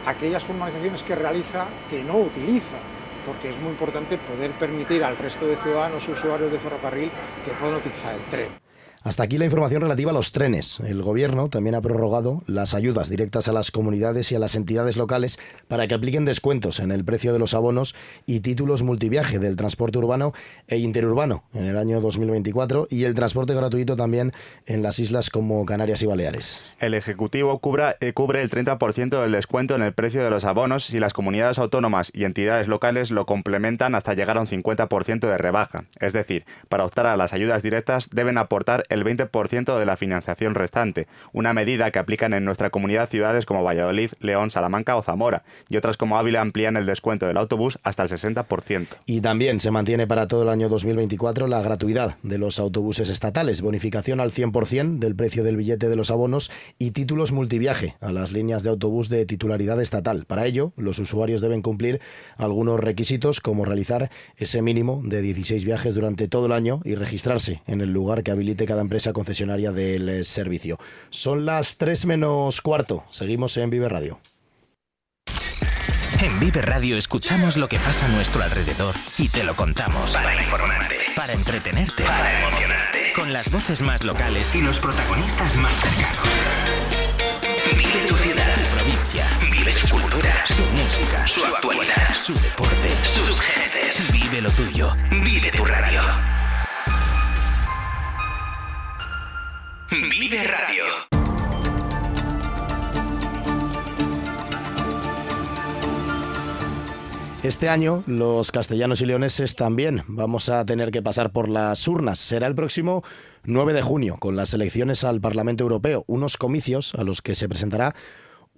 aquellas 0.06 0.44
formalizaciones 0.44 1.02
que 1.02 1.14
realiza 1.14 1.66
que 1.88 2.02
no 2.02 2.18
utiliza, 2.18 2.78
porque 3.26 3.50
es 3.50 3.58
muy 3.58 3.70
importante 3.70 4.18
poder 4.18 4.52
permitir 4.52 5.04
al 5.04 5.16
resto 5.16 5.46
de 5.46 5.56
ciudadanos 5.56 6.06
y 6.08 6.12
usuarios 6.12 6.50
de 6.50 6.58
ferrocarril 6.58 7.10
que 7.44 7.52
puedan 7.52 7.76
utilizar 7.76 8.14
el 8.14 8.24
tren. 8.26 8.71
Hasta 9.04 9.24
aquí 9.24 9.36
la 9.36 9.46
información 9.46 9.82
relativa 9.82 10.12
a 10.12 10.14
los 10.14 10.30
trenes. 10.30 10.78
El 10.78 11.02
Gobierno 11.02 11.48
también 11.48 11.74
ha 11.74 11.80
prorrogado 11.80 12.44
las 12.46 12.72
ayudas 12.72 13.10
directas 13.10 13.48
a 13.48 13.52
las 13.52 13.72
comunidades 13.72 14.30
y 14.30 14.36
a 14.36 14.38
las 14.38 14.54
entidades 14.54 14.96
locales 14.96 15.40
para 15.66 15.88
que 15.88 15.94
apliquen 15.94 16.24
descuentos 16.24 16.78
en 16.78 16.92
el 16.92 17.04
precio 17.04 17.32
de 17.32 17.40
los 17.40 17.52
abonos 17.54 17.96
y 18.26 18.40
títulos 18.40 18.82
multiviaje 18.82 19.40
del 19.40 19.56
transporte 19.56 19.98
urbano 19.98 20.32
e 20.68 20.78
interurbano 20.78 21.42
en 21.52 21.66
el 21.66 21.78
año 21.78 22.00
2024 22.00 22.86
y 22.90 23.02
el 23.02 23.14
transporte 23.14 23.54
gratuito 23.54 23.96
también 23.96 24.32
en 24.66 24.84
las 24.84 25.00
islas 25.00 25.30
como 25.30 25.66
Canarias 25.66 26.00
y 26.02 26.06
Baleares. 26.06 26.62
El 26.78 26.94
Ejecutivo 26.94 27.58
cubra, 27.58 27.96
eh, 28.00 28.12
cubre 28.12 28.40
el 28.42 28.50
30% 28.50 29.20
del 29.20 29.32
descuento 29.32 29.74
en 29.74 29.82
el 29.82 29.94
precio 29.94 30.22
de 30.22 30.30
los 30.30 30.44
abonos 30.44 30.84
si 30.84 31.00
las 31.00 31.12
comunidades 31.12 31.58
autónomas 31.58 32.12
y 32.14 32.22
entidades 32.22 32.68
locales 32.68 33.10
lo 33.10 33.26
complementan 33.26 33.96
hasta 33.96 34.14
llegar 34.14 34.38
a 34.38 34.42
un 34.42 34.46
50% 34.46 35.26
de 35.26 35.38
rebaja. 35.38 35.86
Es 35.98 36.12
decir, 36.12 36.44
para 36.68 36.84
optar 36.84 37.06
a 37.06 37.16
las 37.16 37.32
ayudas 37.32 37.64
directas 37.64 38.08
deben 38.10 38.38
aportar 38.38 38.84
el 38.92 39.05
20% 39.05 39.78
de 39.78 39.87
la 39.87 39.96
financiación 39.96 40.55
restante, 40.55 41.07
una 41.33 41.52
medida 41.52 41.90
que 41.90 41.98
aplican 41.98 42.35
en 42.35 42.44
nuestra 42.44 42.70
comunidad 42.70 43.09
ciudades 43.09 43.46
como 43.46 43.64
Valladolid, 43.64 44.11
León, 44.20 44.50
Salamanca 44.50 44.96
o 44.96 45.02
Zamora, 45.02 45.44
y 45.68 45.76
otras 45.76 45.96
como 45.96 46.18
Ávila 46.18 46.40
amplían 46.40 46.76
el 46.76 46.87
descuento 46.87 47.26
del 47.26 47.37
autobús 47.37 47.78
hasta 47.83 48.02
el 48.02 48.09
60%. 48.09 48.87
Y 49.07 49.20
también 49.20 49.61
se 49.61 49.70
mantiene 49.70 50.07
para 50.07 50.28
todo 50.28 50.42
el 50.42 50.48
año 50.48 50.68
2024 50.68 51.46
la 51.46 51.62
gratuidad 51.62 52.16
de 52.22 52.38
los 52.38 52.59
autobuses 52.59 53.09
estatales, 53.09 53.61
bonificación 53.61 54.20
al 54.20 54.33
100% 54.33 54.98
del 54.98 55.16
precio 55.16 55.44
del 55.44 55.57
billete 55.57 55.88
de 55.88 55.96
los 55.96 56.11
abonos 56.11 56.50
y 56.78 56.90
títulos 56.90 57.33
multiviaje 57.33 57.96
a 58.00 58.12
las 58.12 58.33
líneas 58.33 58.62
de 58.62 58.70
autobús 58.70 59.09
de 59.09 59.24
titularidad 59.26 59.81
estatal. 59.81 60.24
Para 60.26 60.46
ello, 60.46 60.72
los 60.76 60.98
usuarios 60.98 61.40
deben 61.40 61.62
cumplir 61.62 62.00
algunos 62.37 62.81
requisitos 62.81 63.40
como 63.40 63.64
realizar 63.64 64.11
ese 64.37 64.62
mínimo 64.62 65.00
de 65.05 65.22
16 65.22 65.64
viajes 65.64 65.94
durante 65.94 66.28
todo 66.28 66.46
el 66.46 66.52
año 66.52 66.81
y 66.85 66.94
registrarse 66.94 67.62
en 67.66 67.81
el 67.81 67.92
lugar 67.92 68.22
que 68.22 68.31
habilite 68.31 68.66
cada 68.66 68.81
empresa 68.82 69.12
concesionaria 69.12 69.72
del 69.72 70.08
eh, 70.08 70.24
servicio. 70.24 70.78
Son 71.10 71.46
las 71.46 71.78
3 71.78 72.06
menos 72.06 72.60
cuarto. 72.60 73.04
Seguimos 73.10 73.56
en 73.56 73.70
Vive 73.70 73.88
Radio. 73.88 74.20
En 76.22 76.38
Vive 76.38 76.62
Radio 76.62 76.96
escuchamos 76.96 77.56
lo 77.56 77.68
que 77.68 77.80
pasa 77.80 78.06
a 78.06 78.08
nuestro 78.10 78.44
alrededor 78.44 78.94
y 79.18 79.28
te 79.28 79.42
lo 79.42 79.56
contamos 79.56 80.12
para 80.12 80.40
informarte, 80.40 80.96
para 81.16 81.32
entretenerte, 81.32 82.04
para 82.04 82.40
emocionarte, 82.40 83.12
con 83.16 83.32
las 83.32 83.50
voces 83.50 83.82
más 83.82 84.04
locales 84.04 84.54
y 84.54 84.60
los 84.60 84.78
protagonistas 84.78 85.56
más 85.56 85.74
cercanos. 85.74 86.28
Vive 87.76 88.06
tu 88.06 88.14
ciudad, 88.14 88.54
tu 88.54 88.68
provincia, 88.68 89.26
vive 89.50 89.72
su 89.72 89.88
cultura, 89.88 90.46
su 90.46 90.62
música, 90.62 91.26
su 91.26 91.44
actualidad, 91.44 92.14
su 92.14 92.34
deporte, 92.34 92.88
sus 93.02 93.40
gentes. 93.40 94.12
Vive 94.12 94.42
lo 94.42 94.50
tuyo, 94.50 94.94
vive 95.10 95.50
tu 95.50 95.64
radio. 95.64 96.02
Vive 99.92 100.42
Radio. 100.44 100.85
Este 107.42 107.68
año 107.68 108.02
los 108.07 108.50
castellanos 108.52 109.02
y 109.02 109.07
leoneses 109.07 109.55
también 109.55 110.05
vamos 110.07 110.48
a 110.48 110.64
tener 110.64 110.92
que 110.92 111.02
pasar 111.02 111.31
por 111.31 111.50
las 111.50 111.87
urnas. 111.88 112.18
Será 112.18 112.46
el 112.46 112.55
próximo 112.55 113.05
9 113.44 113.74
de 113.74 113.83
junio 113.83 114.16
con 114.18 114.35
las 114.35 114.55
elecciones 114.55 115.05
al 115.05 115.20
Parlamento 115.20 115.64
Europeo, 115.64 116.05
unos 116.07 116.38
comicios 116.38 116.94
a 116.94 117.05
los 117.05 117.20
que 117.20 117.35
se 117.35 117.46
presentará 117.46 117.94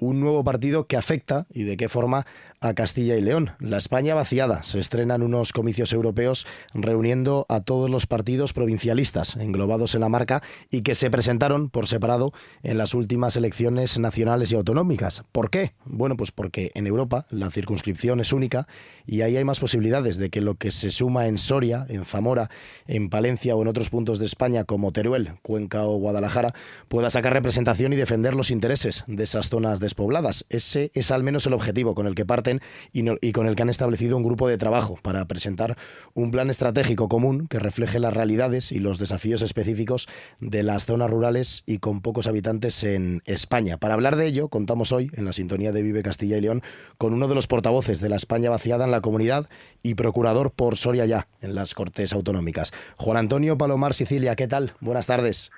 un 0.05 0.21
nuevo 0.21 0.45
partido 0.45 0.87
que 0.87 0.97
afecta 0.97 1.47
y 1.51 1.63
de 1.65 1.77
qué 1.77 1.89
forma 1.89 2.27
a 2.61 2.73
Castilla 2.73 3.17
y 3.17 3.21
León. 3.21 3.53
La 3.59 3.77
España 3.77 4.15
vaciada 4.15 4.63
se 4.63 4.79
estrenan 4.79 5.23
unos 5.23 5.53
comicios 5.53 5.93
europeos 5.93 6.47
reuniendo 6.73 7.45
a 7.51 7.61
todos 7.61 7.91
los 7.91 8.07
partidos 8.07 8.55
provincialistas 8.55 9.37
englobados 9.37 9.95
en 9.95 10.01
la 10.01 10.09
marca 10.09 10.43
y 10.71 10.81
que 10.81 10.95
se 10.95 11.11
presentaron 11.11 11.69
por 11.69 11.87
separado 11.87 12.33
en 12.63 12.79
las 12.79 12.95
últimas 12.95 13.37
elecciones 13.37 13.99
nacionales 13.99 14.51
y 14.51 14.55
autonómicas. 14.55 15.25
¿Por 15.31 15.51
qué? 15.51 15.75
Bueno, 15.85 16.17
pues 16.17 16.33
porque 16.33 16.71
en 16.75 16.87
Europa 16.87 17.27
la 17.29 17.51
circunscripción 17.51 18.21
es 18.21 18.33
única 18.33 18.67
y 19.07 19.21
ahí 19.21 19.37
hay 19.37 19.45
más 19.45 19.61
posibilidades 19.61 20.17
de 20.17 20.31
que 20.31 20.41
lo 20.41 20.55
que 20.55 20.71
se 20.71 20.91
suma 20.91 21.27
en 21.27 21.37
Soria, 21.37 21.85
en 21.91 22.07
Zamora, 22.07 22.51
en 22.87 23.11
Palencia 23.11 23.55
o 23.57 23.63
en 23.63 23.69
otros 23.69 23.91
puntos 23.91 24.19
de 24.19 24.27
España 24.27 24.65
como 24.65 24.93
Teruel, 24.93 25.33
Cuenca 25.43 25.85
o 25.85 25.99
Guadalajara 25.99 26.55
pueda 26.89 27.11
sacar 27.11 27.35
representación 27.35 27.93
y 27.93 27.97
defender 27.97 28.35
los 28.35 28.51
intereses 28.51 29.05
de 29.07 29.25
esas 29.25 29.51
zonas 29.51 29.81
despobladas. 29.95 30.45
Ese 30.49 30.91
es 30.95 31.13
al 31.13 31.23
menos 31.23 31.47
el 31.47 31.53
objetivo 31.53 31.95
con 31.95 32.09
el 32.09 32.17
que 32.17 32.27
parten 32.27 32.61
y, 32.93 33.33
con 33.33 33.47
el 33.47 33.55
que 33.55 33.63
han 33.63 33.71
establecido 33.71 34.17
un 34.17 34.25
grupo 34.25 34.49
de 34.49 34.59
trabajo 34.59 34.99
para 35.01 35.25
presentar 35.27 35.77
un 36.15 36.33
plan 36.33 36.51
estratégico 36.51 37.09
común 37.09 37.47
que 37.47 37.61
refleje 37.61 38.01
las 38.01 38.13
realidades 38.13 38.73
y 38.73 38.81
los 38.81 38.99
desafíos 38.99 39.41
específicos 39.43 40.09
de 40.41 40.65
las 40.65 40.85
zonas 40.85 41.11
rurales 41.11 41.63
y 41.65 41.79
con 41.79 42.01
pocos 42.01 42.27
habitantes 42.27 42.83
en 42.83 43.23
España. 43.25 43.77
Para 43.77 43.95
hablar 43.95 44.17
de 44.17 44.27
ello, 44.27 44.49
contamos 44.49 44.91
hoy 44.91 45.13
en 45.15 45.25
la 45.27 45.33
sintonía 45.33 45.71
de 45.71 45.83
Vive 45.83 46.03
Castilla 46.03 46.39
y 46.39 46.41
León 46.41 46.63
con 46.99 47.15
uno 47.15 47.29
de 47.29 47.37
los 47.37 47.47
portavoces 47.47 48.01
de 48.01 48.09
la 48.09 48.17
España 48.17 48.51
vaciada 48.51 48.85
en 48.85 48.91
la 48.91 49.01
comunidad 49.01 49.49
y 49.83 49.95
procurador 49.95 50.51
por 50.51 50.77
Soria 50.77 51.07
ya 51.07 51.29
en 51.41 51.55
las 51.55 51.75
Cortes 51.75 52.13
Autonómicas. 52.13 52.73
Juan 52.97 53.17
Antonio 53.17 53.57
Palomar 53.57 53.95
Sicilia, 53.95 54.35
¿qué 54.35 54.49
tal? 54.49 54.73
Buenas 54.81 55.07
tardes. 55.07 55.53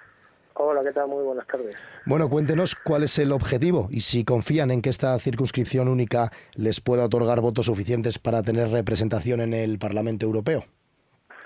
Hola, 0.59 0.83
¿qué 0.83 0.93
tal? 0.93 1.09
Muy 1.09 1.23
buenas 1.23 1.47
tardes. 1.47 1.77
Bueno, 2.07 2.31
cuéntenos 2.31 2.75
cuál 2.75 3.03
es 3.03 3.19
el 3.19 3.33
objetivo 3.33 3.89
y 3.91 4.01
si 4.01 4.25
confían 4.25 4.71
en 4.71 4.81
que 4.81 4.89
esta 4.89 5.19
circunscripción 5.19 5.87
única 5.87 6.31
les 6.55 6.81
pueda 6.81 7.05
otorgar 7.05 7.41
votos 7.43 7.67
suficientes 7.67 8.19
para 8.19 8.43
tener 8.43 8.69
representación 8.71 9.41
en 9.43 9.53
el 9.53 9.79
Parlamento 9.79 10.25
Europeo. 10.27 10.65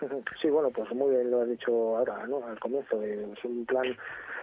Sí, 0.41 0.49
bueno, 0.49 0.71
pues 0.71 0.91
muy 0.95 1.11
bien 1.15 1.31
lo 1.31 1.43
has 1.43 1.49
dicho 1.51 1.99
ahora, 1.99 2.27
¿no? 2.27 2.43
Al 2.47 2.59
comienzo. 2.59 3.03
eh, 3.03 3.27
es 3.37 3.45
un 3.45 3.67
plan 3.67 3.85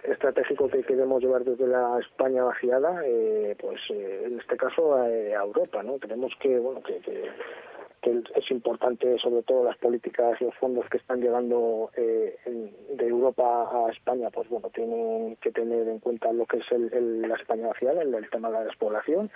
estratégico 0.04 0.68
que 0.68 0.84
queremos 0.84 1.20
llevar 1.20 1.42
desde 1.42 1.66
la 1.66 1.98
España 1.98 2.44
vaciada, 2.44 3.02
eh, 3.04 3.56
pues 3.60 3.80
eh, 3.90 4.22
en 4.26 4.38
este 4.38 4.56
caso 4.56 5.04
eh, 5.06 5.34
a 5.34 5.42
Europa, 5.42 5.82
¿no? 5.82 5.98
Tenemos 5.98 6.32
que, 6.40 6.56
bueno, 6.60 6.80
que, 6.82 6.98
que, 7.00 7.24
que 8.02 8.22
es 8.36 8.50
importante 8.50 9.18
sobre 9.18 9.42
todo 9.42 9.64
las 9.64 9.76
políticas 9.78 10.40
y 10.40 10.44
los 10.44 10.54
fondos 10.56 10.88
que 10.90 10.98
están 10.98 11.20
llegando 11.20 11.90
eh, 11.96 12.36
de 12.46 13.06
Europa 13.06 13.68
a 13.86 13.90
España, 13.90 14.30
pues 14.30 14.48
bueno, 14.48 14.70
tienen 14.70 15.36
que 15.36 15.50
tener 15.52 15.88
en 15.88 15.98
cuenta 15.98 16.32
lo 16.32 16.46
que 16.46 16.58
es 16.58 16.72
el, 16.72 16.92
el- 16.92 17.22
la 17.22 17.34
España 17.36 17.68
vaciada, 17.68 18.02
el, 18.02 18.30
tema 18.30 18.48
de 18.48 18.54
la 18.54 18.64
despoblación 18.64 19.30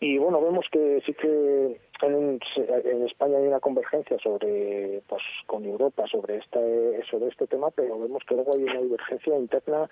y 0.00 0.16
bueno, 0.16 0.40
vemos 0.40 0.64
que 0.70 1.02
sí 1.04 1.12
que 1.14 1.80
en, 2.02 2.38
en 2.84 3.02
España 3.04 3.38
hay 3.38 3.48
una 3.48 3.58
convergencia 3.58 4.16
sobre, 4.20 5.02
pues, 5.08 5.22
con 5.46 5.64
Europa 5.64 6.06
sobre 6.06 6.36
este, 6.36 7.02
sobre 7.10 7.28
este 7.28 7.48
tema, 7.48 7.70
pero 7.72 7.98
vemos 7.98 8.22
que 8.24 8.36
luego 8.36 8.54
hay 8.54 8.62
una 8.62 8.80
divergencia 8.80 9.36
interna 9.36 9.88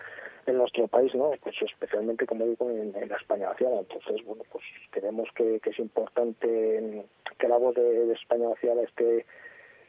en 0.46 0.58
nuestro 0.58 0.86
país, 0.86 1.12
¿no? 1.16 1.32
Pues 1.42 1.56
especialmente, 1.60 2.24
como 2.24 2.44
digo, 2.46 2.70
en, 2.70 2.92
la 2.92 3.16
España 3.16 3.48
vaciada. 3.48 3.80
Entonces, 3.80 4.24
bueno, 4.24 4.44
pues 4.52 4.62
creemos 4.90 5.28
que, 5.34 5.58
que 5.58 5.70
es 5.70 5.78
importante 5.80 7.04
que 7.38 7.48
la 7.48 7.58
voz 7.58 7.74
de, 7.74 8.06
de 8.06 8.12
España 8.14 8.48
vaciada 8.48 8.82
esté, 8.82 9.24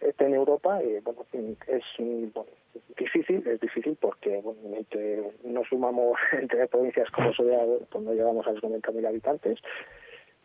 esté 0.02 0.26
en 0.26 0.34
Europa. 0.36 0.82
Y, 0.84 1.00
bueno, 1.00 1.26
es 1.34 1.84
bueno, 2.00 2.46
difícil, 2.98 3.48
es 3.48 3.60
difícil 3.60 3.98
porque 4.00 4.42
bueno, 4.42 4.60
entre- 4.76 5.32
no 5.44 5.64
sumamos 5.66 6.18
entre 6.34 6.68
provincias 6.68 7.10
como 7.12 7.34
Soria, 7.34 7.60
pues 7.90 8.04
no 8.04 8.14
llegamos 8.14 8.46
a 8.48 8.52
los 8.52 8.64
90.000 8.64 9.08
habitantes. 9.08 9.60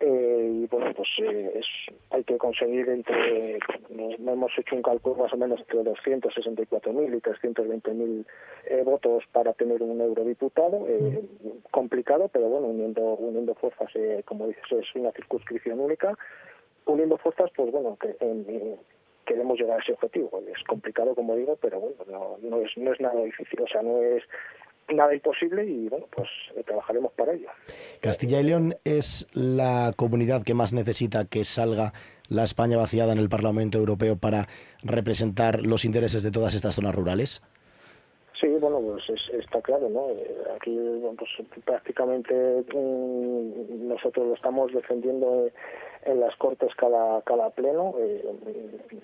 Eh, 0.05 0.63
y 0.65 0.67
bueno, 0.67 0.93
pues 0.97 1.09
eh, 1.23 1.53
es, 1.61 1.67
hay 2.11 2.25
que 2.25 2.37
conseguir 2.37 2.89
entre, 2.89 3.61
nos- 3.91 4.15
hemos 4.19 4.51
hecho 4.59 4.75
un 4.75 4.83
cálculo 4.83 5.15
más 5.15 5.33
o 5.33 5.37
menos 5.37 5.61
entre 5.61 5.79
264.000 5.85 7.17
y 7.17 7.21
320.000 7.21 8.25
eh, 8.65 8.83
votos 8.85 9.23
para 9.31 9.53
tener 9.53 9.81
un 9.81 10.01
eurodiputado, 10.01 10.87
eh, 10.89 11.23
complicado, 11.71 12.29
pero 12.33 12.49
bueno, 12.49 12.67
uniendo, 12.67 13.01
uniendo 13.15 13.55
fuerzas, 13.55 13.91
eh, 13.95 14.23
como 14.25 14.49
dices, 14.49 14.65
es 14.73 14.93
una 14.97 15.13
circunscripción 15.13 15.79
única, 15.79 16.19
uniendo 16.87 17.17
fuerzas, 17.19 17.51
pues 17.57 17.71
bueno, 17.73 17.97
que, 18.01 18.17
en- 18.21 18.77
queremos 19.25 19.59
llegar 19.59 19.79
a 19.79 19.83
ese 19.83 19.93
objetivo. 19.93 20.43
Es 20.55 20.63
complicado, 20.65 21.15
como 21.15 21.37
digo, 21.37 21.57
pero 21.61 21.79
bueno, 21.81 21.97
no, 22.11 22.39
no, 22.49 22.61
es, 22.63 22.71
no 22.77 22.93
es 22.93 23.01
nada 23.01 23.23
difícil, 23.23 23.61
o 23.63 23.67
sea, 23.69 23.81
no 23.83 24.03
es 24.03 24.23
nada 24.89 25.15
imposible 25.15 25.65
y 25.65 25.89
bueno, 25.89 26.07
pues 26.15 26.29
eh, 26.57 26.63
trabajaremos 26.65 27.13
para 27.13 27.33
ello. 27.33 27.49
Castilla 28.01 28.41
y 28.41 28.45
León 28.45 28.75
es 28.85 29.27
la 29.33 29.93
comunidad 29.97 30.43
que 30.43 30.55
más 30.55 30.73
necesita 30.73 31.25
que 31.25 31.45
salga 31.45 31.93
la 32.29 32.43
España 32.43 32.77
vaciada 32.77 33.13
en 33.13 33.19
el 33.19 33.29
Parlamento 33.29 33.79
Europeo 33.79 34.17
para 34.17 34.49
representar 34.83 35.63
los 35.65 35.85
intereses 35.85 36.23
de 36.23 36.31
todas 36.33 36.55
estas 36.55 36.75
zonas 36.75 36.95
rurales. 36.95 37.43
Sí, 38.43 38.49
bueno, 38.61 38.81
pues 38.81 39.09
es- 39.09 39.31
está 39.39 39.63
claro, 39.63 39.89
¿no? 39.89 40.11
Eh, 40.11 40.37
Aquí 40.57 40.77
pues, 41.17 41.31
prácticamente 41.65 42.35
mm, 42.75 43.87
nosotros 43.89 44.27
lo 44.27 44.35
estamos 44.35 44.73
defendiendo 44.75 45.47
eh, 45.47 45.53
en 46.07 46.19
las 46.21 46.35
Cortes 46.37 46.75
cada, 46.75 47.23
cada 47.23 47.51
pleno. 47.51 47.95
Eh, 48.01 48.25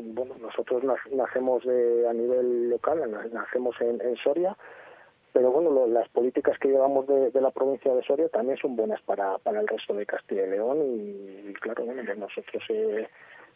bueno, 0.00 0.34
nosotros 0.40 0.82
nac- 0.82 1.08
nacemos 1.12 1.64
de, 1.64 2.08
a 2.08 2.12
nivel 2.12 2.68
local, 2.68 3.08
na- 3.10 3.28
nacemos 3.32 3.80
en, 3.80 4.00
en 4.00 4.16
Soria, 4.16 4.56
pero 5.32 5.52
bueno, 5.52 5.70
lo- 5.70 5.86
las 5.86 6.08
políticas 6.08 6.58
que 6.58 6.68
llevamos 6.68 7.06
de, 7.06 7.30
de 7.30 7.40
la 7.40 7.52
provincia 7.52 7.94
de 7.94 8.02
Soria 8.02 8.28
también 8.30 8.58
son 8.58 8.74
buenas 8.74 9.00
para, 9.02 9.38
para 9.38 9.60
el 9.60 9.68
resto 9.68 9.94
de 9.94 10.04
Castilla 10.04 10.46
y 10.46 10.50
León 10.50 10.78
y, 10.82 11.50
y 11.50 11.54
claro, 11.54 11.84
bueno, 11.84 12.02
pues 12.04 12.18
nosotros... 12.18 12.62
Eh, 12.70 13.06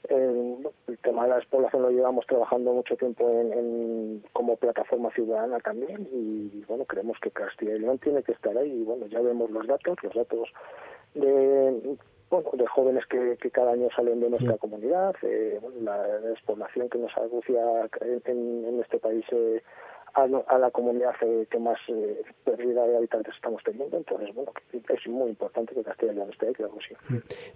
eh, 0.09 0.57
el 0.89 0.99
tema 0.99 1.25
de 1.25 1.31
la 1.31 1.37
despoblación 1.37 1.83
lo 1.83 1.91
llevamos 1.91 2.27
trabajando 2.27 2.73
mucho 2.73 2.97
tiempo 2.97 3.29
en, 3.31 3.53
en- 3.53 4.25
como 4.33 4.57
plataforma 4.57 5.11
ciudadana 5.13 5.61
también 5.61 6.09
y 6.13 6.65
bueno 6.67 6.85
creemos 6.85 7.19
que 7.21 7.31
Castilla 7.31 7.77
y 7.77 7.79
León 7.81 7.99
tiene 7.99 8.23
que 8.23 8.33
estar 8.33 8.57
ahí 8.57 8.71
y 8.71 8.83
bueno 8.85 9.07
ya 9.07 9.21
vemos 9.21 9.51
los 9.51 9.67
datos 9.67 9.97
los 10.03 10.15
datos 10.15 10.49
de 11.15 11.97
bueno 12.31 12.51
de 12.55 12.67
jóvenes 12.67 13.05
que, 13.07 13.37
que 13.41 13.51
cada 13.51 13.73
año 13.73 13.89
salen 13.95 14.21
de 14.21 14.31
nuestra 14.31 14.57
comunidad 14.59 15.15
eh, 15.23 15.59
bueno, 15.61 15.77
la 15.83 16.03
despoblación 16.21 16.89
que 16.89 16.99
nos 16.99 17.17
agucia 17.17 17.61
en, 18.01 18.23
en- 18.25 18.65
en 18.67 18.81
este 18.81 18.99
país 18.99 19.25
eh, 19.33 19.63
a, 20.15 20.59
la 20.59 20.71
comunidad 20.71 21.15
eh, 21.23 21.47
que 21.51 21.59
más 21.59 21.79
eh, 21.89 22.23
pérdida 22.45 22.87
de 22.87 22.97
habitantes 22.97 23.35
estamos 23.35 23.63
teniendo 23.65 23.97
entonces 23.97 24.35
bueno 24.35 24.53
es 24.73 25.07
muy 25.09 25.31
importante 25.31 25.75
que 25.75 25.83
Castilla 25.83 26.13
y 26.13 26.15
León 26.17 26.31
esté 26.31 26.49
ahí 26.49 26.53
claro 26.55 26.75
que 26.79 26.85
sí 26.89 26.95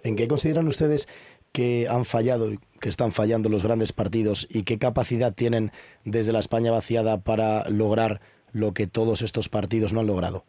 ¿En 0.03 0.15
qué 0.15 0.27
consideran 0.27 0.67
ustedes 0.67 1.07
que 1.51 1.87
han 1.89 2.05
fallado 2.05 2.51
y 2.51 2.59
que 2.79 2.89
están 2.89 3.11
fallando 3.11 3.49
los 3.49 3.63
grandes 3.63 3.93
partidos 3.93 4.47
y 4.49 4.63
qué 4.63 4.77
capacidad 4.77 5.33
tienen 5.33 5.71
desde 6.05 6.31
la 6.33 6.39
España 6.39 6.71
vaciada 6.71 7.19
para 7.19 7.69
lograr 7.69 8.19
lo 8.53 8.73
que 8.73 8.87
todos 8.87 9.21
estos 9.21 9.49
partidos 9.49 9.93
no 9.93 9.99
han 10.01 10.07
logrado? 10.07 10.43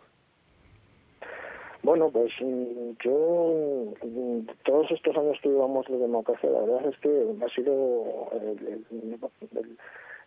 Bueno, 1.83 2.11
pues 2.11 2.33
mm, 2.41 2.91
yo, 3.05 3.95
mm, 4.03 4.41
todos 4.65 4.91
estos 4.91 5.17
años 5.17 5.39
que 5.43 5.49
llevamos 5.49 5.87
de 5.87 5.97
democracia, 5.97 6.51
la 6.51 6.61
verdad 6.61 6.87
es 6.93 6.99
que 6.99 7.09
ha 7.45 7.49
sido 7.55 8.29
el, 8.33 8.59
el- 8.67 8.87
el- 8.91 9.79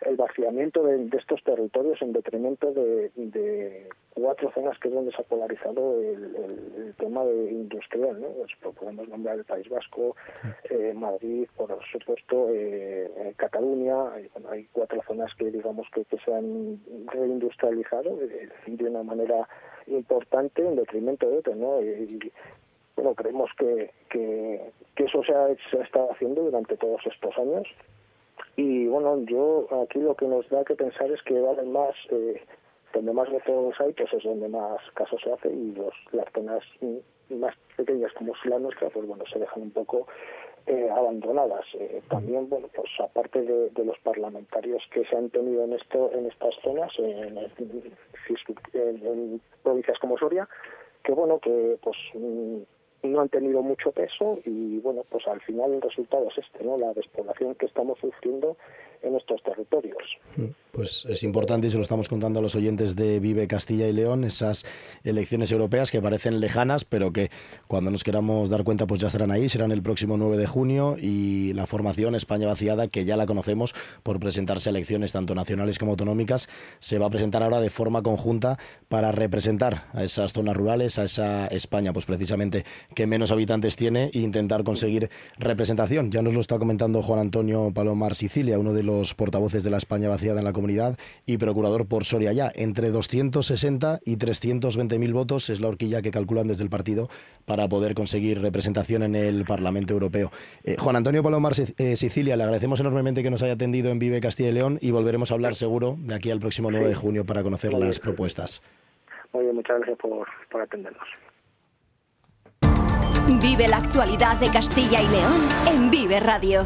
el 0.01 0.15
vaciamiento 0.15 0.83
de, 0.83 0.97
de 1.05 1.17
estos 1.17 1.43
territorios 1.43 2.01
en 2.01 2.11
detrimento 2.13 2.71
de, 2.73 3.11
de 3.15 3.87
cuatro 4.13 4.51
zonas 4.51 4.77
que 4.79 4.87
es 4.87 4.93
donde 4.93 5.11
se 5.11 5.21
ha 5.21 5.25
polarizado 5.25 5.99
el, 6.01 6.23
el- 6.35 6.73
el 6.87 6.93
tema 6.95 7.23
de 7.23 7.51
industrial, 7.51 8.19
¿no? 8.19 8.27
Pues, 8.29 8.75
podemos 8.75 9.07
nombrar 9.07 9.37
el 9.37 9.45
País 9.45 9.69
Vasco, 9.69 10.15
eh, 10.69 10.93
Madrid, 10.95 11.47
por 11.55 11.77
supuesto, 11.91 12.49
eh, 12.49 13.11
eh, 13.15 13.33
Cataluña, 13.37 13.95
bueno, 14.33 14.49
hay 14.49 14.67
cuatro 14.71 15.01
zonas 15.07 15.33
que 15.35 15.51
digamos 15.51 15.87
que, 15.93 16.03
que 16.05 16.17
se 16.19 16.33
han 16.33 16.79
reindustrializado 17.07 18.17
eh, 18.21 18.49
de 18.67 18.83
una 18.85 19.03
manera 19.03 19.47
importante 19.87 20.65
en 20.65 20.75
detrimento 20.75 21.29
de 21.29 21.37
otras, 21.37 21.57
¿no? 21.57 21.81
Y, 21.81 21.87
y, 21.87 22.31
bueno, 22.95 23.15
creemos 23.15 23.49
que, 23.57 23.91
que, 24.09 24.61
que 24.95 25.03
eso 25.05 25.23
se 25.23 25.33
ha, 25.33 25.47
se 25.69 25.77
ha 25.79 25.83
estado 25.83 26.11
haciendo 26.11 26.41
durante 26.43 26.75
todos 26.77 27.01
estos 27.05 27.37
años 27.37 27.67
y 28.57 28.87
bueno, 28.87 29.19
yo 29.23 29.67
aquí 29.83 29.99
lo 29.99 30.15
que 30.15 30.25
nos 30.27 30.47
da 30.49 30.63
que 30.63 30.75
pensar 30.75 31.09
es 31.11 31.21
que 31.23 31.39
valen 31.39 31.71
más, 31.71 31.95
eh, 32.09 32.41
donde 32.93 33.13
más 33.13 33.29
votos 33.29 33.79
hay, 33.79 33.93
pues 33.93 34.11
es 34.13 34.23
donde 34.23 34.49
más 34.49 34.79
caso 34.93 35.17
se 35.19 35.31
hace 35.31 35.49
y 35.49 35.73
los, 35.73 35.93
las 36.11 36.25
zonas 36.33 36.63
más 37.29 37.55
pequeñas 37.77 38.11
como 38.13 38.33
es 38.33 38.45
la 38.45 38.59
nuestra, 38.59 38.89
pues 38.89 39.07
bueno, 39.07 39.23
se 39.31 39.39
dejan 39.39 39.63
un 39.63 39.71
poco 39.71 40.05
eh, 40.67 40.89
abandonadas. 40.91 41.65
Eh, 41.75 42.01
también, 42.09 42.49
bueno, 42.49 42.67
pues 42.75 42.89
aparte 42.99 43.41
de, 43.41 43.69
de 43.69 43.85
los 43.85 43.97
parlamentarios 43.99 44.83
que 44.93 45.05
se 45.05 45.15
han 45.15 45.29
tenido 45.29 45.63
en 45.63 45.73
esto, 45.73 46.11
en 46.13 46.25
estas 46.25 46.53
zonas, 46.61 46.91
en, 46.99 47.37
en- 47.37 47.51
en- 48.73 49.05
en 49.05 49.41
provincias 49.63 49.97
como 49.99 50.17
Soria, 50.17 50.47
que 51.03 51.13
bueno, 51.13 51.39
que 51.39 51.77
pues 51.81 51.97
mm, 52.13 52.57
no 53.03 53.21
han 53.21 53.29
tenido 53.29 53.61
mucho 53.61 53.91
peso 53.91 54.39
y 54.45 54.79
bueno, 54.79 55.03
pues 55.09 55.27
al 55.27 55.41
final 55.41 55.73
el 55.73 55.81
resultado 55.81 56.27
es 56.29 56.37
este, 56.37 56.63
¿no? 56.63 56.77
La 56.77 56.93
despoblación 56.93 57.55
que 57.55 57.65
estamos 57.65 57.99
sufriendo 57.99 58.57
en 59.01 59.15
estos 59.15 59.41
territorios. 59.43 60.17
Pues 60.71 61.05
es 61.09 61.23
importante 61.23 61.67
y 61.67 61.69
se 61.69 61.75
lo 61.75 61.83
estamos 61.83 62.07
contando 62.07 62.39
a 62.39 62.41
los 62.41 62.55
oyentes 62.55 62.95
de 62.95 63.19
Vive 63.19 63.45
Castilla 63.45 63.89
y 63.89 63.91
León, 63.91 64.23
esas 64.23 64.63
elecciones 65.03 65.51
europeas 65.51 65.91
que 65.91 66.01
parecen 66.01 66.39
lejanas, 66.39 66.85
pero 66.85 67.11
que 67.11 67.29
cuando 67.67 67.91
nos 67.91 68.05
queramos 68.05 68.49
dar 68.49 68.63
cuenta 68.63 68.87
pues 68.87 69.01
ya 69.01 69.07
estarán 69.07 69.31
ahí, 69.31 69.49
serán 69.49 69.73
el 69.73 69.81
próximo 69.81 70.15
9 70.15 70.37
de 70.37 70.47
junio 70.47 70.95
y 70.97 71.51
la 71.53 71.67
formación 71.67 72.15
España 72.15 72.47
vaciada, 72.47 72.87
que 72.87 73.03
ya 73.03 73.17
la 73.17 73.25
conocemos 73.25 73.75
por 74.01 74.21
presentarse 74.21 74.69
a 74.69 74.71
elecciones 74.71 75.11
tanto 75.11 75.35
nacionales 75.35 75.77
como 75.77 75.91
autonómicas, 75.91 76.47
se 76.79 76.97
va 76.97 77.07
a 77.07 77.09
presentar 77.09 77.43
ahora 77.43 77.59
de 77.59 77.69
forma 77.69 78.01
conjunta 78.01 78.57
para 78.87 79.11
representar 79.11 79.89
a 79.91 80.05
esas 80.05 80.31
zonas 80.31 80.55
rurales, 80.55 80.97
a 80.99 81.03
esa 81.03 81.47
España 81.47 81.91
pues 81.91 82.05
precisamente 82.05 82.63
que 82.95 83.07
menos 83.07 83.31
habitantes 83.31 83.75
tiene 83.75 84.09
e 84.13 84.19
intentar 84.19 84.63
conseguir 84.63 85.09
representación. 85.37 86.11
Ya 86.11 86.21
nos 86.21 86.33
lo 86.33 86.39
está 86.39 86.57
comentando 86.59 87.01
Juan 87.01 87.19
Antonio 87.19 87.71
Palomar 87.73 88.15
Sicilia, 88.15 88.57
uno 88.57 88.71
de 88.71 88.83
los 88.83 89.15
portavoces 89.15 89.65
de 89.65 89.69
la 89.69 89.77
España 89.77 90.07
vaciada 90.07 90.39
en 90.39 90.45
la 90.45 90.53
comunidad 90.61 90.97
y 91.25 91.37
procurador 91.37 91.87
por 91.87 92.05
Soria 92.05 92.31
ya. 92.31 92.51
Entre 92.53 92.91
260 92.91 93.99
y 94.05 94.17
320 94.17 94.99
mil 94.99 95.13
votos 95.13 95.49
es 95.49 95.59
la 95.59 95.67
horquilla 95.67 96.01
que 96.01 96.11
calculan 96.11 96.47
desde 96.47 96.63
el 96.63 96.69
partido 96.69 97.09
para 97.45 97.67
poder 97.67 97.95
conseguir 97.95 98.41
representación 98.41 99.01
en 99.01 99.15
el 99.15 99.43
Parlamento 99.43 99.93
Europeo. 99.93 100.31
Eh, 100.63 100.75
Juan 100.77 100.95
Antonio 100.95 101.23
Palomar 101.23 101.53
eh, 101.77 101.95
Sicilia, 101.95 102.35
le 102.35 102.43
agradecemos 102.43 102.79
enormemente 102.79 103.23
que 103.23 103.31
nos 103.31 103.41
haya 103.41 103.53
atendido 103.53 103.89
en 103.89 103.99
Vive 103.99 104.21
Castilla 104.21 104.49
y 104.49 104.53
León 104.53 104.77
y 104.81 104.91
volveremos 104.91 105.31
a 105.31 105.33
hablar 105.33 105.55
seguro 105.55 105.97
de 105.99 106.13
aquí 106.13 106.29
al 106.29 106.39
próximo 106.39 106.69
9 106.69 106.87
de 106.87 106.95
junio 106.95 107.25
para 107.25 107.41
conocer 107.41 107.73
las 107.73 107.99
propuestas. 107.99 108.61
Muy 109.33 109.43
bien, 109.43 109.55
muchas 109.55 109.77
gracias 109.77 109.97
por, 109.97 110.27
por 110.51 110.61
atendernos. 110.61 111.07
Vive 113.41 113.67
la 113.67 113.77
actualidad 113.77 114.39
de 114.39 114.51
Castilla 114.51 115.01
y 115.01 115.07
León 115.07 115.41
en 115.67 115.89
Vive 115.89 116.19
Radio. 116.19 116.65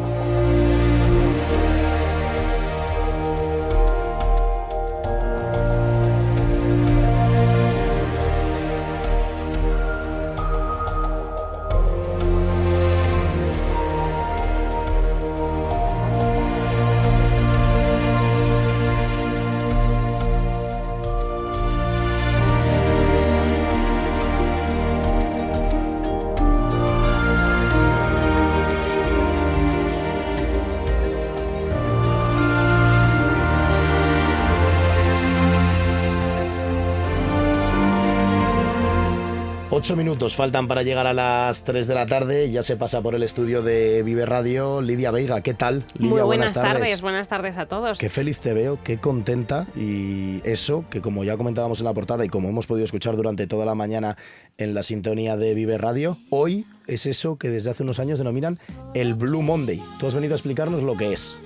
Ocho 39.91 39.97
minutos 39.97 40.37
faltan 40.37 40.69
para 40.69 40.83
llegar 40.83 41.05
a 41.05 41.11
las 41.11 41.65
3 41.65 41.85
de 41.85 41.93
la 41.93 42.07
tarde. 42.07 42.49
Ya 42.49 42.63
se 42.63 42.77
pasa 42.77 43.01
por 43.01 43.13
el 43.13 43.23
estudio 43.23 43.61
de 43.61 44.03
Vive 44.03 44.25
Radio. 44.25 44.79
Lidia 44.81 45.11
Veiga, 45.11 45.41
¿qué 45.41 45.53
tal? 45.53 45.83
Lidia, 45.97 46.11
Muy 46.11 46.21
buenas, 46.21 46.53
tardes. 46.53 47.01
buenas 47.01 47.27
tardes 47.27 47.57
a 47.57 47.65
todos. 47.65 47.99
Qué 47.99 48.09
feliz 48.09 48.39
te 48.39 48.53
veo, 48.53 48.79
qué 48.85 48.99
contenta. 48.99 49.67
Y 49.75 50.39
eso, 50.45 50.85
que 50.89 51.01
como 51.01 51.25
ya 51.25 51.35
comentábamos 51.35 51.81
en 51.81 51.87
la 51.87 51.93
portada 51.93 52.23
y 52.23 52.29
como 52.29 52.47
hemos 52.47 52.67
podido 52.67 52.85
escuchar 52.85 53.17
durante 53.17 53.47
toda 53.47 53.65
la 53.65 53.75
mañana 53.75 54.15
en 54.57 54.73
la 54.73 54.81
sintonía 54.81 55.35
de 55.35 55.53
Vive 55.55 55.77
Radio, 55.77 56.17
hoy 56.29 56.65
es 56.87 57.05
eso 57.05 57.35
que 57.35 57.49
desde 57.49 57.71
hace 57.71 57.83
unos 57.83 57.99
años 57.99 58.17
denominan 58.17 58.57
el 58.93 59.15
Blue 59.15 59.41
Monday. 59.41 59.83
Tú 59.99 60.07
has 60.07 60.15
venido 60.15 60.35
a 60.35 60.37
explicarnos 60.37 60.83
lo 60.83 60.95
que 60.95 61.11
es. 61.11 61.37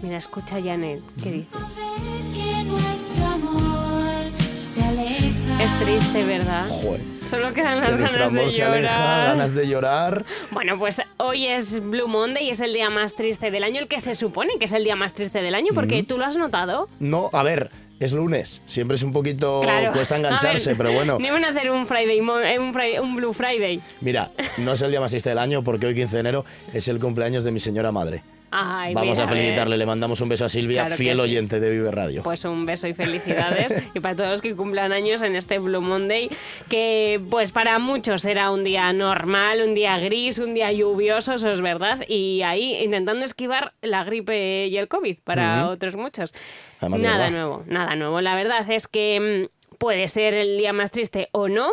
Mira, 0.00 0.16
escucha 0.16 0.62
Janet, 0.62 1.02
¿qué 1.22 1.30
dice? 1.30 1.48
Triste, 5.84 6.24
¿verdad? 6.24 6.66
Joder. 6.68 7.00
Solo 7.24 7.52
quedan 7.52 7.80
Que 7.82 7.90
las 7.92 8.12
ganas 8.12 8.32
de 8.32 8.40
amor 8.40 8.50
se 8.50 8.62
aleja, 8.64 8.80
llorar. 8.80 9.26
ganas 9.28 9.54
de 9.54 9.68
llorar. 9.68 10.24
Bueno, 10.50 10.78
pues 10.78 11.00
hoy 11.18 11.46
es 11.46 11.80
Blue 11.80 12.08
Monday 12.08 12.46
y 12.46 12.50
es 12.50 12.60
el 12.60 12.72
día 12.72 12.90
más 12.90 13.14
triste 13.14 13.50
del 13.50 13.64
año, 13.64 13.80
el 13.80 13.88
que 13.88 14.00
se 14.00 14.14
supone 14.14 14.52
que 14.58 14.64
es 14.66 14.72
el 14.72 14.84
día 14.84 14.96
más 14.96 15.14
triste 15.14 15.40
del 15.42 15.54
año, 15.54 15.68
porque 15.74 15.96
Ujú. 16.00 16.04
tú 16.06 16.18
lo 16.18 16.24
has 16.26 16.36
notado. 16.36 16.86
No, 16.98 17.30
a 17.32 17.42
ver, 17.42 17.70
es 17.98 18.12
lunes. 18.12 18.62
Siempre 18.66 18.96
es 18.96 19.02
un 19.02 19.12
poquito. 19.12 19.60
Claro. 19.62 19.92
Cuesta 19.92 20.16
engancharse, 20.16 20.70
ver, 20.70 20.76
pero 20.78 20.92
bueno. 20.92 21.18
No 21.18 21.26
iban 21.26 21.44
a 21.44 21.48
hacer 21.48 21.70
un 21.70 21.86
Friday, 21.86 22.18
eh, 22.18 22.58
un, 22.58 22.72
Friday- 22.74 22.98
un 23.00 23.16
Blue 23.16 23.32
Friday. 23.32 23.80
Mira, 24.00 24.30
no 24.58 24.72
es 24.72 24.82
el 24.82 24.90
día 24.90 25.00
más 25.00 25.10
triste 25.10 25.28
del 25.30 25.38
año 25.38 25.62
porque 25.62 25.86
hoy 25.86 25.94
15 25.94 26.16
de 26.16 26.20
enero 26.20 26.44
es 26.72 26.88
el 26.88 26.98
cumpleaños 26.98 27.44
de 27.44 27.52
mi 27.52 27.60
señora 27.60 27.92
madre. 27.92 28.22
Ay, 28.52 28.94
Vamos 28.94 29.16
mira, 29.16 29.24
a 29.24 29.28
felicitarle, 29.28 29.76
le 29.76 29.86
mandamos 29.86 30.20
un 30.20 30.28
beso 30.28 30.44
a 30.44 30.48
Silvia, 30.48 30.82
Claro 30.82 30.96
fiel 30.96 31.16
sí. 31.18 31.22
oyente 31.22 31.60
de 31.60 31.70
Vive 31.70 31.90
Radio. 31.90 32.22
Pues 32.24 32.44
un 32.44 32.66
beso 32.66 32.88
y 32.88 32.94
felicidades 32.94 33.72
y 33.94 34.00
para 34.00 34.16
todos 34.16 34.30
los 34.30 34.42
que 34.42 34.56
cumplan 34.56 34.92
años 34.92 35.22
en 35.22 35.36
este 35.36 35.58
Blue 35.60 35.80
Monday, 35.80 36.28
que 36.68 37.20
pues 37.30 37.52
para 37.52 37.78
muchos 37.78 38.24
era 38.24 38.50
un 38.50 38.64
día 38.64 38.92
normal, 38.92 39.62
un 39.62 39.74
día 39.74 39.98
gris, 39.98 40.38
un 40.38 40.54
día 40.54 40.72
lluvioso, 40.72 41.34
eso 41.34 41.50
es 41.50 41.60
verdad, 41.60 42.04
y 42.08 42.42
ahí 42.42 42.74
intentando 42.82 43.24
esquivar 43.24 43.74
la 43.82 44.02
gripe 44.04 44.66
y 44.66 44.76
el 44.76 44.88
COVID 44.88 45.18
para 45.22 45.64
Ujú. 45.64 45.72
otros 45.74 45.94
muchos. 45.96 46.34
Además 46.80 47.00
nada 47.02 47.30
nuevo, 47.30 47.62
nada 47.66 47.94
nuevo. 47.94 48.20
La 48.20 48.34
verdad 48.34 48.68
es 48.70 48.88
que 48.88 49.48
mm, 49.48 49.76
puede 49.78 50.08
ser 50.08 50.34
el 50.34 50.58
día 50.58 50.72
más 50.72 50.90
triste 50.90 51.28
o 51.32 51.48
no. 51.48 51.70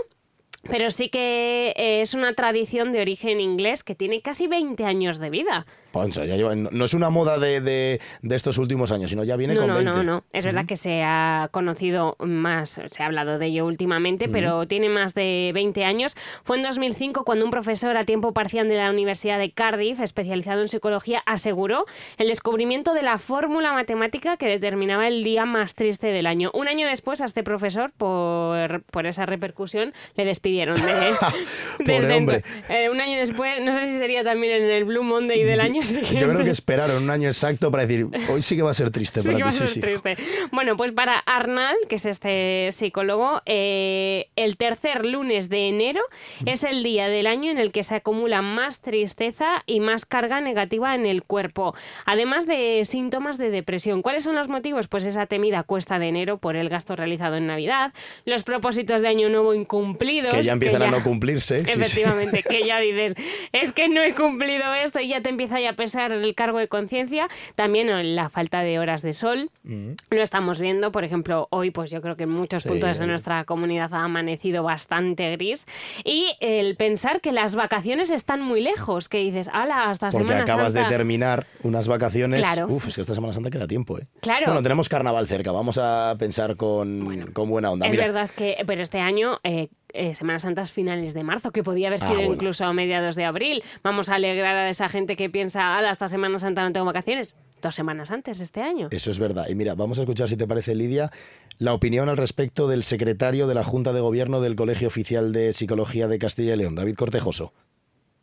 Pero 0.69 0.91
sí 0.91 1.07
que 1.07 1.73
eh, 1.77 2.01
es 2.01 2.13
una 2.13 2.33
tradición 2.33 2.91
de 2.91 2.99
origen 2.99 3.39
inglés 3.39 3.83
que 3.85 3.95
tiene 3.95 4.21
casi 4.21 4.47
20 4.47 4.83
años 4.83 5.17
de 5.17 5.29
vida. 5.29 5.65
Poncho, 6.01 6.23
ya 6.25 6.35
lleva- 6.35 6.55
no 6.55 6.69
no 6.71 6.85
es 6.85 6.93
una 6.93 7.09
moda 7.09 7.37
de, 7.39 7.59
de- 7.61 7.99
de 8.21 8.35
estos 8.35 8.57
últimos 8.57 8.91
años, 8.91 9.09
sino 9.09 9.23
ya 9.23 9.35
viene 9.35 9.53
no, 9.55 9.61
con 9.61 9.69
no, 9.69 9.75
20. 9.75 9.91
no, 9.91 10.03
no. 10.03 10.23
Es 10.33 10.45
verdad 10.45 10.65
que 10.65 10.77
se 10.77 11.01
ha 11.03 11.49
conocido 11.51 12.15
más, 12.19 12.79
se 12.87 13.03
ha 13.03 13.05
hablado 13.07 13.39
de 13.39 13.47
ello 13.47 13.65
últimamente, 13.65 14.29
pero 14.29 14.67
tiene 14.67 14.89
más 14.89 15.13
de 15.13 15.51
20 15.53 15.83
años. 15.85 16.15
Fue 16.43 16.57
en 16.57 16.63
2005 16.63 17.23
cuando 17.25 17.45
un 17.45 17.51
profesor 17.51 17.97
a 17.97 18.03
tiempo 18.03 18.33
parcial 18.33 18.67
de 18.69 18.75
la 18.75 18.89
Universidad 18.89 19.39
de 19.39 19.51
Cardiff, 19.51 19.99
especializado 19.99 20.61
en 20.61 20.67
psicología, 20.69 21.23
aseguró 21.25 21.85
el 22.17 22.27
descubrimiento 22.27 22.93
de 22.93 23.01
la 23.01 23.17
fórmula 23.17 23.73
matemática 23.73 24.37
que 24.37 24.47
determinaba 24.47 25.07
el 25.07 25.23
día 25.23 25.45
más 25.45 25.73
triste 25.75 26.07
del 26.07 26.27
año. 26.27 26.51
Un 26.53 26.67
año 26.67 26.87
después 26.87 27.21
a 27.21 27.25
este 27.25 27.43
profesor, 27.43 27.91
por, 27.97 28.83
por 28.83 29.05
esa 29.07 29.25
repercusión, 29.25 29.93
le 30.15 30.25
despidieron 30.25 30.75
de, 30.81 30.83
del 31.79 32.05
centro. 32.05 32.37
Eh, 32.69 32.89
un 32.89 33.01
año 33.01 33.17
después, 33.17 33.61
no 33.61 33.73
sé 33.73 33.85
si 33.87 33.97
sería 33.97 34.23
también 34.23 34.63
en 34.63 34.69
el 34.69 34.85
Blue 34.85 35.03
Monday 35.03 35.43
del 35.43 35.59
año. 35.59 35.81
Yo 36.17 36.27
creo 36.29 36.43
que 36.43 36.49
esperaron 36.49 37.03
un 37.03 37.09
año 37.09 37.27
exacto 37.27 37.71
para 37.71 37.85
decir, 37.85 38.07
hoy 38.29 38.41
sí 38.41 38.55
que 38.55 38.61
va 38.61 38.71
a 38.71 38.73
ser 38.73 38.91
triste 38.91 39.21
Sí 39.21 39.27
para 39.27 39.37
que 39.37 39.43
va 39.43 39.49
a 39.49 39.51
ti. 39.51 39.57
ser 39.57 39.67
Sí, 39.67 39.73
sí. 39.75 39.79
triste. 39.81 40.17
Bueno, 40.51 40.75
pues 40.77 40.91
para 40.91 41.13
Arnal, 41.19 41.75
que 41.89 41.95
es 41.95 42.05
este 42.05 42.69
psicólogo, 42.71 43.41
eh, 43.45 44.29
el 44.35 44.57
tercer 44.57 45.05
lunes 45.05 45.49
de 45.49 45.67
enero 45.69 46.01
es 46.45 46.63
el 46.63 46.83
día 46.83 47.07
del 47.07 47.27
año 47.27 47.51
en 47.51 47.57
el 47.57 47.71
que 47.71 47.83
se 47.83 47.95
acumula 47.95 48.41
más 48.41 48.79
tristeza 48.79 49.63
y 49.65 49.79
más 49.79 50.05
carga 50.05 50.41
negativa 50.41 50.95
en 50.95 51.05
el 51.05 51.23
cuerpo, 51.23 51.75
además 52.05 52.45
de 52.47 52.81
síntomas 52.85 53.37
de 53.37 53.49
depresión. 53.49 54.01
¿Cuáles 54.01 54.23
son 54.23 54.35
los 54.35 54.47
motivos? 54.49 54.87
Pues 54.87 55.03
esa 55.05 55.25
temida 55.25 55.63
cuesta 55.63 55.99
de 55.99 56.07
enero 56.07 56.37
por 56.37 56.55
el 56.55 56.69
gasto 56.69 56.95
realizado 56.95 57.35
en 57.37 57.47
Navidad, 57.47 57.93
los 58.25 58.43
propósitos 58.43 59.01
de 59.01 59.07
año 59.07 59.29
nuevo 59.29 59.53
incumplidos. 59.53 60.33
Que 60.33 60.43
ya 60.43 60.53
empiezan 60.53 60.81
a 60.81 60.85
ya- 60.85 60.91
no 60.91 61.03
cumplirse. 61.03 61.59
sí, 61.61 61.65
sí. 61.65 61.71
Efectivamente, 61.79 62.43
que 62.43 62.65
ya 62.65 62.79
dices, 62.79 63.15
es 63.51 63.73
que 63.73 63.89
no 63.89 64.01
he 64.01 64.13
cumplido 64.13 64.73
esto 64.73 64.99
y 64.99 65.09
ya 65.09 65.21
te 65.21 65.29
empieza 65.29 65.59
ya 65.59 65.66
a 65.67 65.73
pesar 65.73 66.11
el 66.11 66.35
cargo 66.35 66.59
de 66.59 66.67
conciencia. 66.67 67.27
También 67.55 68.15
la 68.15 68.29
falta 68.29 68.61
de 68.61 68.79
horas 68.79 69.01
de 69.01 69.13
sol. 69.13 69.49
Mm. 69.63 69.91
Lo 70.11 70.21
estamos 70.21 70.59
viendo, 70.59 70.91
por 70.91 71.03
ejemplo, 71.03 71.47
hoy 71.51 71.71
pues 71.71 71.91
yo 71.91 72.01
creo 72.01 72.15
que 72.15 72.23
en 72.23 72.31
muchos 72.31 72.63
Sí. 72.63 72.69
puntos 72.69 72.97
de 72.97 73.07
nuestra 73.07 73.43
comunidad 73.45 73.93
ha 73.93 74.03
amanecido 74.03 74.63
bastante 74.63 75.31
gris. 75.31 75.65
Y 76.03 76.35
el 76.39 76.75
pensar 76.75 77.21
que 77.21 77.31
las 77.31 77.55
vacaciones 77.55 78.09
están 78.09 78.41
muy 78.41 78.61
lejos, 78.61 79.09
que 79.09 79.19
dices, 79.19 79.49
ala, 79.53 79.89
hasta 79.89 80.09
Porque 80.09 80.25
Semana 80.27 80.43
acabas 80.43 80.73
Santa". 80.73 80.89
de 80.89 80.95
terminar 80.97 81.45
unas 81.63 81.87
vacaciones. 81.87 82.39
Claro. 82.41 82.67
Uf, 82.67 82.87
es 82.87 82.95
que 82.95 83.01
esta 83.01 83.13
Semana 83.13 83.33
Santa 83.33 83.49
queda 83.49 83.67
tiempo, 83.67 83.97
¿eh? 83.99 84.07
Claro. 84.21 84.45
Bueno, 84.47 84.61
tenemos 84.63 84.89
carnaval 84.89 85.27
cerca, 85.27 85.51
vamos 85.51 85.77
a 85.77 86.15
pensar 86.17 86.55
con, 86.55 87.31
con 87.33 87.49
buena 87.49 87.71
onda. 87.71 87.85
Es 87.87 87.91
Mira, 87.91 88.05
verdad 88.07 88.29
que, 88.35 88.57
pero 88.65 88.81
este 88.81 88.99
año, 88.99 89.39
eh, 89.43 89.69
eh, 89.97 90.15
Semana 90.15 90.39
Santa 90.39 90.61
es 90.61 90.71
finales 90.71 91.13
de 91.13 91.23
marzo, 91.23 91.51
que 91.51 91.63
podía 91.63 91.87
haber 91.87 92.01
Ah, 92.03 92.07
sido 92.07 92.17
bueno. 92.19 92.33
incluso 92.35 92.65
a 92.65 92.73
mediados 92.73 93.15
de 93.15 93.25
abril. 93.25 93.63
Vamos 93.83 94.09
a 94.09 94.15
alegrar 94.15 94.55
a 94.55 94.69
esa 94.69 94.87
gente 94.89 95.15
que 95.15 95.29
piensa, 95.29 95.77
ala, 95.77 95.89
hasta 95.89 96.07
Semana 96.07 96.39
Santa 96.39 96.63
no 96.63 96.71
tengo 96.71 96.85
vacaciones. 96.85 97.35
Dos 97.61 97.73
semanas 97.73 98.11
antes 98.11 98.39
este 98.39 98.61
año. 98.61 98.87
Eso 98.91 99.09
es 99.09 99.17
verdad. 99.17 99.47
Y 99.49 99.55
mira, 99.55 99.73
vamos 99.73 99.97
a 99.97 100.01
escuchar, 100.01 100.27
si 100.29 100.37
te 100.37 100.45
parece, 100.47 100.75
Lidia, 100.75 101.11
la 101.57 101.73
opinión 101.73 102.07
al 102.07 102.15
respecto 102.17 102.67
del 102.67 102.83
secretario 102.83 103.47
de 103.47 103.55
la 103.55 103.63
Junta 103.63 103.93
de 103.93 103.99
Gobierno 103.99 104.41
del 104.41 104.55
Colegio 104.55 104.87
Oficial 104.89 105.33
de 105.33 105.51
Psicología 105.53 106.07
de 106.07 106.19
Castilla 106.19 106.53
y 106.53 106.57
León, 106.57 106.75
David 106.75 106.95
Cortejoso. 106.95 107.53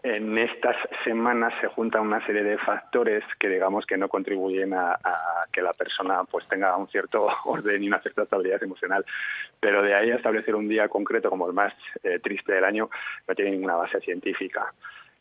En 0.04 0.36
estas 0.36 0.76
semanas 1.02 1.54
se 1.62 1.68
juntan 1.68 2.02
una 2.02 2.24
serie 2.26 2.42
de 2.42 2.58
factores 2.58 3.24
que 3.38 3.48
digamos 3.48 3.86
que 3.86 3.96
no 3.96 4.10
contribuyen 4.10 4.74
a, 4.74 4.98
que 5.50 5.62
la 5.62 5.72
persona 5.72 6.24
pues 6.24 6.46
tenga 6.46 6.76
un 6.76 6.88
cierto 6.88 7.26
orden 7.46 7.82
y 7.82 7.88
una 7.88 8.00
cierta 8.00 8.24
estabilidad 8.24 8.62
emocional. 8.62 9.02
Pero 9.58 9.80
de 9.80 9.94
ahí 9.94 10.10
a 10.10 10.16
establecer 10.16 10.56
un 10.56 10.68
día 10.68 10.88
concreto 10.88 11.30
como 11.30 11.46
el 11.46 11.54
más 11.54 11.72
eh, 12.02 12.18
triste 12.18 12.52
del 12.52 12.64
año 12.64 12.90
no 13.26 13.34
tiene 13.34 13.52
ninguna 13.52 13.76
base 13.76 13.98
científica. 14.00 14.74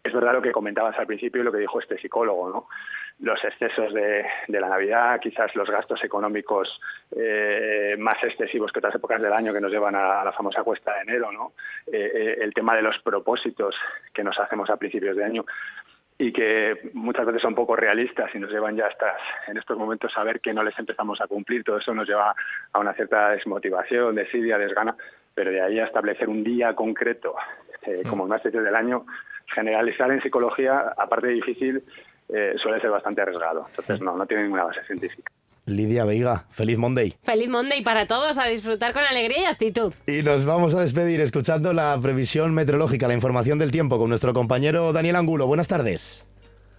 Es 0.03 0.11
verdad 0.11 0.33
lo 0.33 0.41
que 0.41 0.51
comentabas 0.51 0.99
al 0.99 1.07
principio 1.07 1.39
y 1.39 1.45
lo 1.45 1.51
que 1.53 1.59
dijo 1.59 1.79
este 1.79 1.97
psicólogo, 1.97 2.49
¿no? 2.49 2.67
Los 3.19 3.43
excesos 3.43 3.93
de, 3.93 4.25
de 4.47 4.59
la 4.59 4.69
Navidad, 4.69 5.19
quizás 5.21 5.55
los 5.55 5.69
gastos 5.69 6.03
económicos 6.03 6.81
eh, 7.15 7.95
más 7.97 8.21
excesivos 8.23 8.71
que 8.71 8.79
otras 8.79 8.95
épocas 8.95 9.21
del 9.21 9.31
año 9.31 9.53
que 9.53 9.61
nos 9.61 9.71
llevan 9.71 9.95
a, 9.95 10.21
a 10.21 10.25
la 10.25 10.33
famosa 10.33 10.63
cuesta 10.63 10.93
de 10.95 11.01
enero, 11.01 11.31
¿no? 11.31 11.53
Eh, 11.87 12.11
eh, 12.13 12.37
el 12.41 12.53
tema 12.53 12.75
de 12.75 12.81
los 12.81 12.99
propósitos 12.99 13.75
que 14.13 14.23
nos 14.23 14.37
hacemos 14.39 14.69
a 14.69 14.77
principios 14.77 15.15
de 15.15 15.23
año 15.23 15.45
y 16.17 16.31
que 16.31 16.89
muchas 16.93 17.25
veces 17.25 17.41
son 17.41 17.55
poco 17.55 17.75
realistas 17.75 18.33
y 18.33 18.39
nos 18.39 18.51
llevan 18.51 18.75
ya 18.75 18.87
hasta 18.87 19.15
en 19.47 19.57
estos 19.57 19.77
momentos 19.77 20.15
a 20.17 20.23
ver 20.23 20.39
que 20.39 20.53
no 20.53 20.63
les 20.63 20.77
empezamos 20.77 21.19
a 21.21 21.27
cumplir. 21.27 21.63
Todo 21.63 21.77
eso 21.77 21.93
nos 21.93 22.07
lleva 22.07 22.35
a 22.71 22.79
una 22.79 22.93
cierta 22.93 23.29
desmotivación, 23.29 24.15
desidia, 24.15 24.57
desgana, 24.57 24.95
pero 25.33 25.51
de 25.51 25.61
ahí 25.61 25.79
a 25.79 25.85
establecer 25.85 26.29
un 26.29 26.43
día 26.43 26.75
concreto 26.75 27.35
eh, 27.81 28.03
como 28.07 28.23
el 28.23 28.29
más 28.29 28.43
del 28.43 28.75
año, 28.75 29.05
generalizar 29.47 30.11
en 30.11 30.21
psicología, 30.21 30.93
aparte 30.97 31.27
de 31.27 31.33
difícil, 31.33 31.83
eh, 32.29 32.53
suele 32.57 32.79
ser 32.79 32.89
bastante 32.89 33.21
arriesgado. 33.21 33.65
Entonces 33.69 34.01
no, 34.01 34.15
no 34.15 34.25
tiene 34.25 34.43
ninguna 34.43 34.65
base 34.65 34.83
científica. 34.85 35.31
Lidia 35.65 36.03
Veiga, 36.03 36.45
feliz 36.49 36.77
Monday. 36.77 37.13
Feliz 37.23 37.49
Monday 37.49 37.81
para 37.83 38.05
todos, 38.05 38.37
a 38.37 38.45
disfrutar 38.45 38.91
con 38.91 39.03
alegría 39.03 39.43
y 39.43 39.45
actitud. 39.45 39.93
Y 40.07 40.21
nos 40.21 40.45
vamos 40.45 40.75
a 40.75 40.81
despedir 40.81 41.21
escuchando 41.21 41.71
la 41.71 41.97
previsión 42.01 42.53
meteorológica, 42.53 43.07
la 43.07 43.13
información 43.13 43.59
del 43.59 43.71
tiempo 43.71 43.97
con 43.97 44.09
nuestro 44.09 44.33
compañero 44.33 44.91
Daniel 44.91 45.15
Angulo. 45.15 45.47
Buenas 45.47 45.69
tardes. 45.69 46.25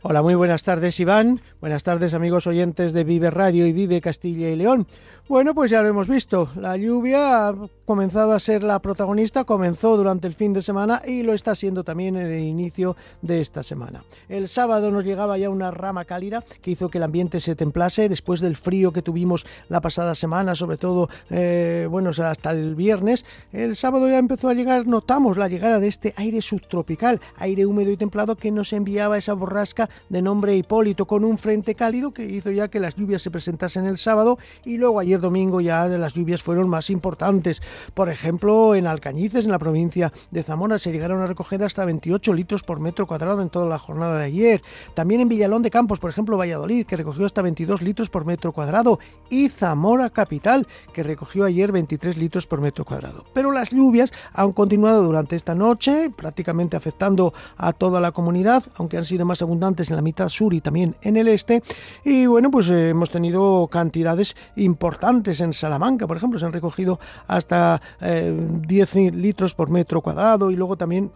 Hola, 0.07 0.21
muy 0.21 0.35
buenas 0.35 0.63
tardes 0.63 1.01
Iván, 1.01 1.41
buenas 1.63 1.83
tardes 1.83 2.13
amigos 2.13 2.47
oyentes 2.47 2.93
de 2.93 3.05
Vive 3.05 3.31
Radio 3.31 3.67
y 3.67 3.73
Vive 3.73 4.03
Castilla 4.03 4.51
y 4.51 4.55
León. 4.55 4.87
Bueno, 5.27 5.55
pues 5.55 5.71
ya 5.71 5.81
lo 5.81 5.89
hemos 5.89 6.07
visto, 6.07 6.51
la 6.57 6.77
lluvia 6.77 7.49
ha 7.49 7.55
comenzado 7.87 8.33
a 8.33 8.39
ser 8.39 8.63
la 8.63 8.79
protagonista, 8.83 9.45
comenzó 9.45 9.97
durante 9.97 10.27
el 10.27 10.35
fin 10.35 10.53
de 10.53 10.61
semana 10.61 11.01
y 11.07 11.23
lo 11.23 11.33
está 11.33 11.55
siendo 11.55 11.83
también 11.83 12.17
en 12.17 12.27
el 12.27 12.41
inicio 12.41 12.95
de 13.23 13.41
esta 13.41 13.63
semana. 13.63 14.05
El 14.29 14.49
sábado 14.49 14.91
nos 14.91 15.07
llegaba 15.07 15.39
ya 15.39 15.49
una 15.49 15.71
rama 15.71 16.05
cálida 16.05 16.45
que 16.61 16.73
hizo 16.73 16.91
que 16.91 16.99
el 16.99 17.05
ambiente 17.05 17.41
se 17.41 17.57
templase 17.57 18.11
después 18.11 18.41
del 18.41 18.57
frío 18.57 18.93
que 18.93 19.01
tuvimos 19.01 19.47
la 19.71 19.81
pasada 19.81 20.15
semana, 20.15 20.55
sobre 20.55 20.77
todo, 20.77 21.09
eh, 21.31 21.89
bueno, 21.91 22.11
hasta 22.11 22.51
el 22.51 22.75
viernes. 22.75 23.25
El 23.51 23.77
sábado 23.77 24.07
ya 24.07 24.19
empezó 24.19 24.51
a 24.51 24.55
llegar, 24.55 24.87
notamos 24.87 25.39
la 25.39 25.49
llegada 25.49 25.79
de 25.79 25.89
este 25.89 26.13
aire 26.19 26.43
subtropical, 26.43 27.23
aire 27.37 27.65
húmedo 27.65 27.91
y 27.91 27.97
templado 27.97 28.37
que 28.37 28.51
nos 28.51 28.75
enviaba 28.75 29.17
esa 29.17 29.33
borrasca 29.33 29.89
de 30.09 30.23
nombre 30.23 30.57
Hipólito 30.57 31.07
con 31.07 31.25
un 31.25 31.39
frente 31.39 31.75
cálido 31.75 32.13
que 32.13 32.25
hizo 32.25 32.51
ya 32.51 32.69
que 32.69 32.81
las 32.81 32.97
lluvias 32.97 33.23
se 33.23 33.31
presentasen 33.31 33.87
el 33.87 33.99
sábado 33.99 34.39
y 34.65 34.77
luego 34.77 35.01
ayer 35.01 35.21
domingo 35.21 35.61
ya 35.61 35.87
las 35.87 36.15
lluvias 36.15 36.43
fueron 36.43 36.69
más 36.69 36.91
importantes. 36.91 37.63
Por 37.95 38.09
ejemplo, 38.09 38.75
en 38.75 38.87
Alcañices, 38.87 39.45
en 39.45 39.51
la 39.51 39.59
provincia 39.59 40.13
de 40.31 40.43
Zamora, 40.43 40.79
se 40.79 40.93
llegaron 40.93 41.21
a 41.21 41.27
recoger 41.27 41.63
hasta 41.63 41.85
28 41.85 42.33
litros 42.35 42.63
por 42.63 42.81
metro 42.81 43.07
cuadrado 43.07 43.43
en 43.43 43.51
toda 43.51 43.67
la 43.67 43.79
jornada 43.79 44.19
de 44.19 44.25
ayer. 44.25 44.63
También 44.95 45.21
en 45.21 45.29
Villalón 45.29 45.63
de 45.63 45.71
Campos, 45.71 45.99
por 45.99 46.11
ejemplo, 46.11 46.37
Valladolid, 46.37 46.87
que 46.87 46.97
recogió 46.97 47.27
hasta 47.27 47.43
22 47.43 47.83
litros 47.83 48.11
por 48.11 48.25
metro 48.25 48.53
cuadrado. 48.53 48.99
Y 49.31 49.49
Zamora 49.49 50.11
Capital, 50.11 50.67
que 50.93 51.03
recogió 51.03 51.45
ayer 51.45 51.73
23 51.73 52.17
litros 52.17 52.47
por 52.47 52.61
metro 52.61 52.85
cuadrado. 52.85 53.25
Pero 53.33 53.51
las 53.51 53.71
lluvias 53.71 54.13
han 54.33 54.53
continuado 54.53 55.03
durante 55.03 55.37
esta 55.37 55.55
noche, 55.55 56.11
prácticamente 56.11 56.77
afectando 56.77 57.33
a 57.57 57.73
toda 57.73 58.01
la 58.01 58.13
comunidad, 58.13 58.65
aunque 58.77 58.97
han 58.97 59.05
sido 59.05 59.25
más 59.25 59.43
abundantes 59.43 59.84
en 59.91 59.97
la 59.97 60.03
mitad 60.03 60.29
sur 60.29 60.55
y 60.55 60.61
también 60.61 60.97
en 61.03 61.17
el 61.17 61.29
este. 61.29 61.63
Y 62.05 62.27
bueno, 62.27 62.51
pues 62.51 62.69
eh, 62.69 62.91
hemos 62.91 63.11
tenido 63.11 63.69
cantidades 63.69 64.37
importantes 64.57 65.41
en 65.41 65.53
Salamanca, 65.53 66.07
por 66.07 66.17
ejemplo, 66.17 66.39
se 66.39 66.47
han 66.47 66.53
recogido 66.53 66.99
hasta 67.27 67.81
eh, 68.01 68.35
10 68.67 68.95
litros 69.15 69.55
por 69.55 69.71
metro 69.71 70.01
cuadrado 70.01 70.51
y 70.51 70.57
luego 70.57 70.77
también 70.77 71.11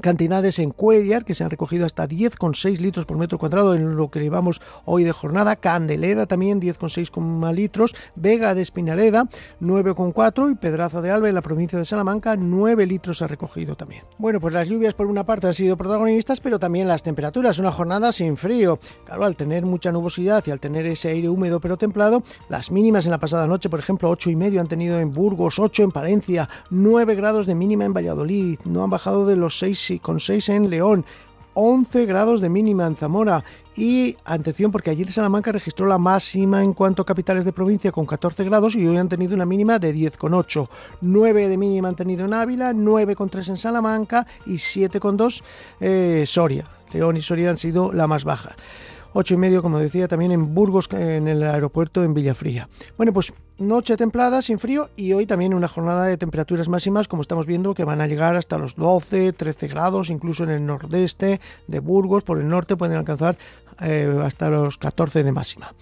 cantidades 0.00 0.58
en 0.58 0.70
Cuellar 0.70 1.24
que 1.24 1.34
se 1.34 1.44
han 1.44 1.50
recogido 1.50 1.86
hasta 1.86 2.08
10,6 2.08 2.78
litros 2.78 3.06
por 3.06 3.16
metro 3.16 3.38
cuadrado 3.38 3.74
en 3.74 3.96
lo 3.96 4.10
que 4.10 4.20
llevamos 4.20 4.60
hoy 4.84 5.04
de 5.04 5.12
jornada, 5.12 5.56
Candeleda 5.56 6.26
también 6.26 6.60
10,6 6.60 7.52
litros, 7.54 7.94
Vega 8.14 8.54
de 8.54 8.62
Espinareda 8.62 9.28
9,4 9.60 10.52
y 10.52 10.54
Pedraza 10.56 11.00
de 11.00 11.10
Alba 11.10 11.28
en 11.28 11.34
la 11.34 11.42
provincia 11.42 11.78
de 11.78 11.84
Salamanca 11.84 12.36
9 12.36 12.86
litros 12.86 13.22
ha 13.22 13.26
recogido 13.26 13.76
también. 13.76 14.04
Bueno, 14.18 14.40
pues 14.40 14.52
las 14.52 14.68
lluvias 14.68 14.94
por 14.94 15.06
una 15.06 15.24
parte 15.24 15.46
han 15.46 15.54
sido 15.54 15.76
protagonistas, 15.76 16.40
pero 16.40 16.58
también 16.58 16.88
las 16.88 17.02
temperaturas, 17.02 17.58
una 17.58 17.72
jornada 17.72 18.12
sin 18.12 18.36
frío. 18.36 18.78
Claro, 19.04 19.24
al 19.24 19.36
tener 19.36 19.64
mucha 19.64 19.92
nubosidad 19.92 20.44
y 20.46 20.50
al 20.50 20.60
tener 20.60 20.86
ese 20.86 21.08
aire 21.08 21.28
húmedo 21.28 21.60
pero 21.60 21.76
templado, 21.76 22.22
las 22.48 22.70
mínimas 22.70 23.06
en 23.06 23.12
la 23.12 23.18
pasada 23.18 23.46
noche, 23.46 23.70
por 23.70 23.80
ejemplo, 23.80 24.10
8 24.10 24.30
y 24.30 24.36
medio 24.36 24.60
han 24.60 24.68
tenido 24.68 24.98
en 24.98 25.12
Burgos, 25.12 25.58
8 25.58 25.84
en 25.84 25.90
Palencia, 25.90 26.48
9 26.70 27.14
grados 27.14 27.46
de 27.46 27.54
mínima 27.54 27.84
en 27.84 27.94
Valladolid, 27.94 28.58
no 28.64 28.82
han 28.82 28.90
bajado 28.90 29.26
de 29.26 29.36
los 29.36 29.58
6 29.58 29.85
con 30.02 30.20
6 30.20 30.48
en 30.50 30.70
León, 30.70 31.04
11 31.54 32.04
grados 32.04 32.42
de 32.42 32.50
mínima 32.50 32.86
en 32.86 32.96
Zamora 32.96 33.42
y 33.74 34.14
atención 34.26 34.70
porque 34.70 34.90
ayer 34.90 35.10
Salamanca 35.10 35.52
registró 35.52 35.86
la 35.86 35.96
máxima 35.96 36.62
en 36.62 36.74
cuanto 36.74 37.00
a 37.00 37.06
capitales 37.06 37.46
de 37.46 37.52
provincia 37.52 37.92
con 37.92 38.04
14 38.04 38.44
grados 38.44 38.74
y 38.74 38.86
hoy 38.86 38.98
han 38.98 39.08
tenido 39.08 39.34
una 39.34 39.46
mínima 39.46 39.78
de 39.78 39.94
10,8. 39.94 40.68
9 41.00 41.48
de 41.48 41.56
mínima 41.56 41.88
han 41.88 41.96
tenido 41.96 42.26
en 42.26 42.34
Ávila, 42.34 42.72
9,3 42.72 43.48
en 43.48 43.56
Salamanca 43.56 44.26
y 44.44 44.54
7,2 44.54 45.42
eh, 45.80 46.24
Soria. 46.26 46.68
León 46.92 47.16
y 47.16 47.22
Soria 47.22 47.50
han 47.50 47.56
sido 47.56 47.90
la 47.90 48.06
más 48.06 48.24
baja. 48.24 48.54
8 49.18 49.32
y 49.32 49.36
medio, 49.38 49.62
como 49.62 49.78
decía, 49.78 50.08
también 50.08 50.30
en 50.30 50.54
Burgos, 50.54 50.90
en 50.92 51.26
el 51.26 51.42
aeropuerto 51.42 52.04
en 52.04 52.12
Villafría. 52.12 52.68
Bueno, 52.98 53.14
pues 53.14 53.32
noche 53.56 53.96
templada, 53.96 54.42
sin 54.42 54.58
frío, 54.58 54.90
y 54.94 55.14
hoy 55.14 55.24
también 55.24 55.54
una 55.54 55.68
jornada 55.68 56.04
de 56.04 56.18
temperaturas 56.18 56.68
máximas, 56.68 57.08
como 57.08 57.22
estamos 57.22 57.46
viendo, 57.46 57.72
que 57.72 57.84
van 57.84 58.02
a 58.02 58.06
llegar 58.06 58.36
hasta 58.36 58.58
los 58.58 58.76
12, 58.76 59.32
13 59.32 59.68
grados, 59.68 60.10
incluso 60.10 60.44
en 60.44 60.50
el 60.50 60.66
nordeste 60.66 61.40
de 61.66 61.78
Burgos, 61.80 62.24
por 62.24 62.38
el 62.38 62.46
norte 62.46 62.76
pueden 62.76 62.98
alcanzar 62.98 63.38
eh, 63.80 64.20
hasta 64.22 64.50
los 64.50 64.76
14 64.76 65.24
de 65.24 65.32
máxima. 65.32 65.72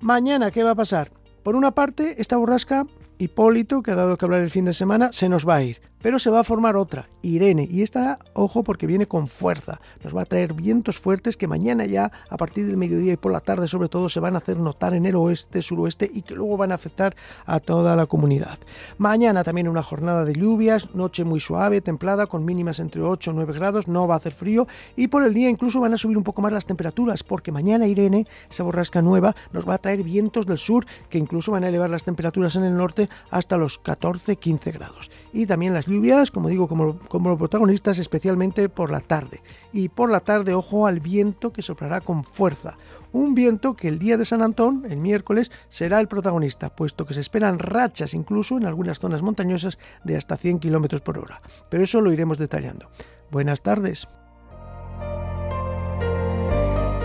Mañana, 0.00 0.50
¿qué 0.50 0.62
va 0.62 0.72
a 0.72 0.74
pasar? 0.74 1.10
Por 1.42 1.56
una 1.56 1.70
parte, 1.70 2.20
esta 2.20 2.36
borrasca 2.36 2.86
Hipólito, 3.16 3.82
que 3.82 3.92
ha 3.92 3.96
dado 3.96 4.18
que 4.18 4.26
hablar 4.26 4.42
el 4.42 4.50
fin 4.50 4.66
de 4.66 4.74
semana, 4.74 5.10
se 5.12 5.30
nos 5.30 5.48
va 5.48 5.56
a 5.56 5.62
ir. 5.62 5.80
Pero 6.04 6.18
se 6.18 6.28
va 6.28 6.40
a 6.40 6.44
formar 6.44 6.76
otra, 6.76 7.08
Irene, 7.22 7.66
y 7.70 7.80
esta, 7.80 8.18
ojo, 8.34 8.62
porque 8.62 8.86
viene 8.86 9.08
con 9.08 9.26
fuerza. 9.26 9.80
Nos 10.02 10.14
va 10.14 10.20
a 10.20 10.24
traer 10.26 10.52
vientos 10.52 11.00
fuertes 11.00 11.38
que 11.38 11.48
mañana 11.48 11.86
ya, 11.86 12.12
a 12.28 12.36
partir 12.36 12.66
del 12.66 12.76
mediodía 12.76 13.14
y 13.14 13.16
por 13.16 13.32
la 13.32 13.40
tarde 13.40 13.68
sobre 13.68 13.88
todo, 13.88 14.10
se 14.10 14.20
van 14.20 14.34
a 14.34 14.38
hacer 14.40 14.58
notar 14.58 14.92
en 14.92 15.06
el 15.06 15.16
oeste, 15.16 15.62
suroeste 15.62 16.10
y 16.12 16.20
que 16.20 16.34
luego 16.34 16.58
van 16.58 16.72
a 16.72 16.74
afectar 16.74 17.16
a 17.46 17.58
toda 17.58 17.96
la 17.96 18.04
comunidad. 18.04 18.58
Mañana 18.98 19.44
también 19.44 19.66
una 19.66 19.82
jornada 19.82 20.26
de 20.26 20.34
lluvias, 20.34 20.94
noche 20.94 21.24
muy 21.24 21.40
suave, 21.40 21.80
templada, 21.80 22.26
con 22.26 22.44
mínimas 22.44 22.80
entre 22.80 23.00
8 23.00 23.30
y 23.30 23.34
9 23.36 23.54
grados, 23.54 23.88
no 23.88 24.06
va 24.06 24.12
a 24.12 24.18
hacer 24.18 24.34
frío 24.34 24.66
y 24.96 25.08
por 25.08 25.22
el 25.22 25.32
día 25.32 25.48
incluso 25.48 25.80
van 25.80 25.94
a 25.94 25.96
subir 25.96 26.18
un 26.18 26.22
poco 26.22 26.42
más 26.42 26.52
las 26.52 26.66
temperaturas, 26.66 27.22
porque 27.22 27.50
mañana 27.50 27.86
Irene, 27.86 28.26
esa 28.50 28.62
borrasca 28.62 29.00
nueva, 29.00 29.34
nos 29.54 29.66
va 29.66 29.76
a 29.76 29.78
traer 29.78 30.02
vientos 30.02 30.44
del 30.44 30.58
sur 30.58 30.84
que 31.08 31.16
incluso 31.16 31.52
van 31.52 31.64
a 31.64 31.70
elevar 31.70 31.88
las 31.88 32.04
temperaturas 32.04 32.56
en 32.56 32.64
el 32.64 32.76
norte 32.76 33.08
hasta 33.30 33.56
los 33.56 33.82
14-15 33.82 34.70
grados. 34.70 35.10
Y 35.32 35.46
también 35.46 35.72
las 35.72 35.88
lluvias, 35.94 36.30
como 36.30 36.48
digo, 36.48 36.68
como, 36.68 36.98
como 36.98 37.36
protagonistas, 37.38 37.98
especialmente 37.98 38.68
por 38.68 38.90
la 38.90 39.00
tarde. 39.00 39.42
Y 39.72 39.88
por 39.88 40.10
la 40.10 40.20
tarde, 40.20 40.54
ojo 40.54 40.86
al 40.86 41.00
viento 41.00 41.50
que 41.50 41.62
soplará 41.62 42.00
con 42.00 42.24
fuerza. 42.24 42.76
Un 43.12 43.34
viento 43.34 43.74
que 43.74 43.86
el 43.88 43.98
día 44.00 44.16
de 44.16 44.24
San 44.24 44.42
Antón, 44.42 44.84
el 44.90 44.98
miércoles, 44.98 45.52
será 45.68 46.00
el 46.00 46.08
protagonista, 46.08 46.74
puesto 46.74 47.06
que 47.06 47.14
se 47.14 47.20
esperan 47.20 47.60
rachas 47.60 48.12
incluso 48.12 48.56
en 48.56 48.66
algunas 48.66 48.98
zonas 48.98 49.22
montañosas 49.22 49.78
de 50.02 50.16
hasta 50.16 50.36
100 50.36 50.58
km 50.58 51.00
por 51.00 51.18
hora. 51.18 51.40
Pero 51.70 51.84
eso 51.84 52.00
lo 52.00 52.12
iremos 52.12 52.38
detallando. 52.38 52.90
Buenas 53.30 53.62
tardes. 53.62 54.08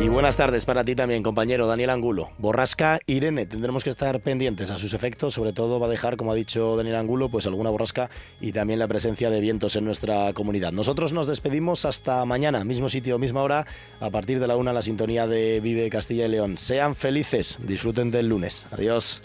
Y 0.01 0.07
buenas 0.07 0.37
tardes 0.37 0.63
para 0.63 0.85
ti 0.85 0.95
también, 0.95 1.23
compañero 1.23 1.67
Daniel 1.67 1.89
Angulo. 1.89 2.31
Borrasca 2.37 3.01
Irene, 3.05 3.45
tendremos 3.45 3.83
que 3.83 3.89
estar 3.89 4.21
pendientes 4.21 4.71
a 4.71 4.77
sus 4.77 4.93
efectos, 4.93 5.33
sobre 5.33 5.51
todo 5.51 5.77
va 5.77 5.87
a 5.87 5.89
dejar, 5.89 6.15
como 6.15 6.31
ha 6.31 6.35
dicho 6.35 6.77
Daniel 6.77 6.95
Angulo, 6.95 7.27
pues 7.27 7.45
alguna 7.47 7.69
borrasca 7.69 8.09
y 8.39 8.53
también 8.53 8.79
la 8.79 8.87
presencia 8.87 9.29
de 9.29 9.41
vientos 9.41 9.75
en 9.75 9.83
nuestra 9.83 10.31
comunidad. 10.31 10.71
Nosotros 10.71 11.11
nos 11.11 11.27
despedimos 11.27 11.83
hasta 11.83 12.23
mañana, 12.23 12.63
mismo 12.63 12.87
sitio, 12.87 13.19
misma 13.19 13.43
hora, 13.43 13.67
a 13.99 14.09
partir 14.09 14.39
de 14.39 14.47
la 14.47 14.55
una, 14.55 14.71
la 14.71 14.81
sintonía 14.81 15.27
de 15.27 15.59
Vive 15.59 15.89
Castilla 15.89 16.27
y 16.27 16.29
León. 16.29 16.55
Sean 16.55 16.95
felices, 16.95 17.59
disfruten 17.61 18.09
del 18.09 18.29
lunes. 18.29 18.65
Adiós. 18.71 19.21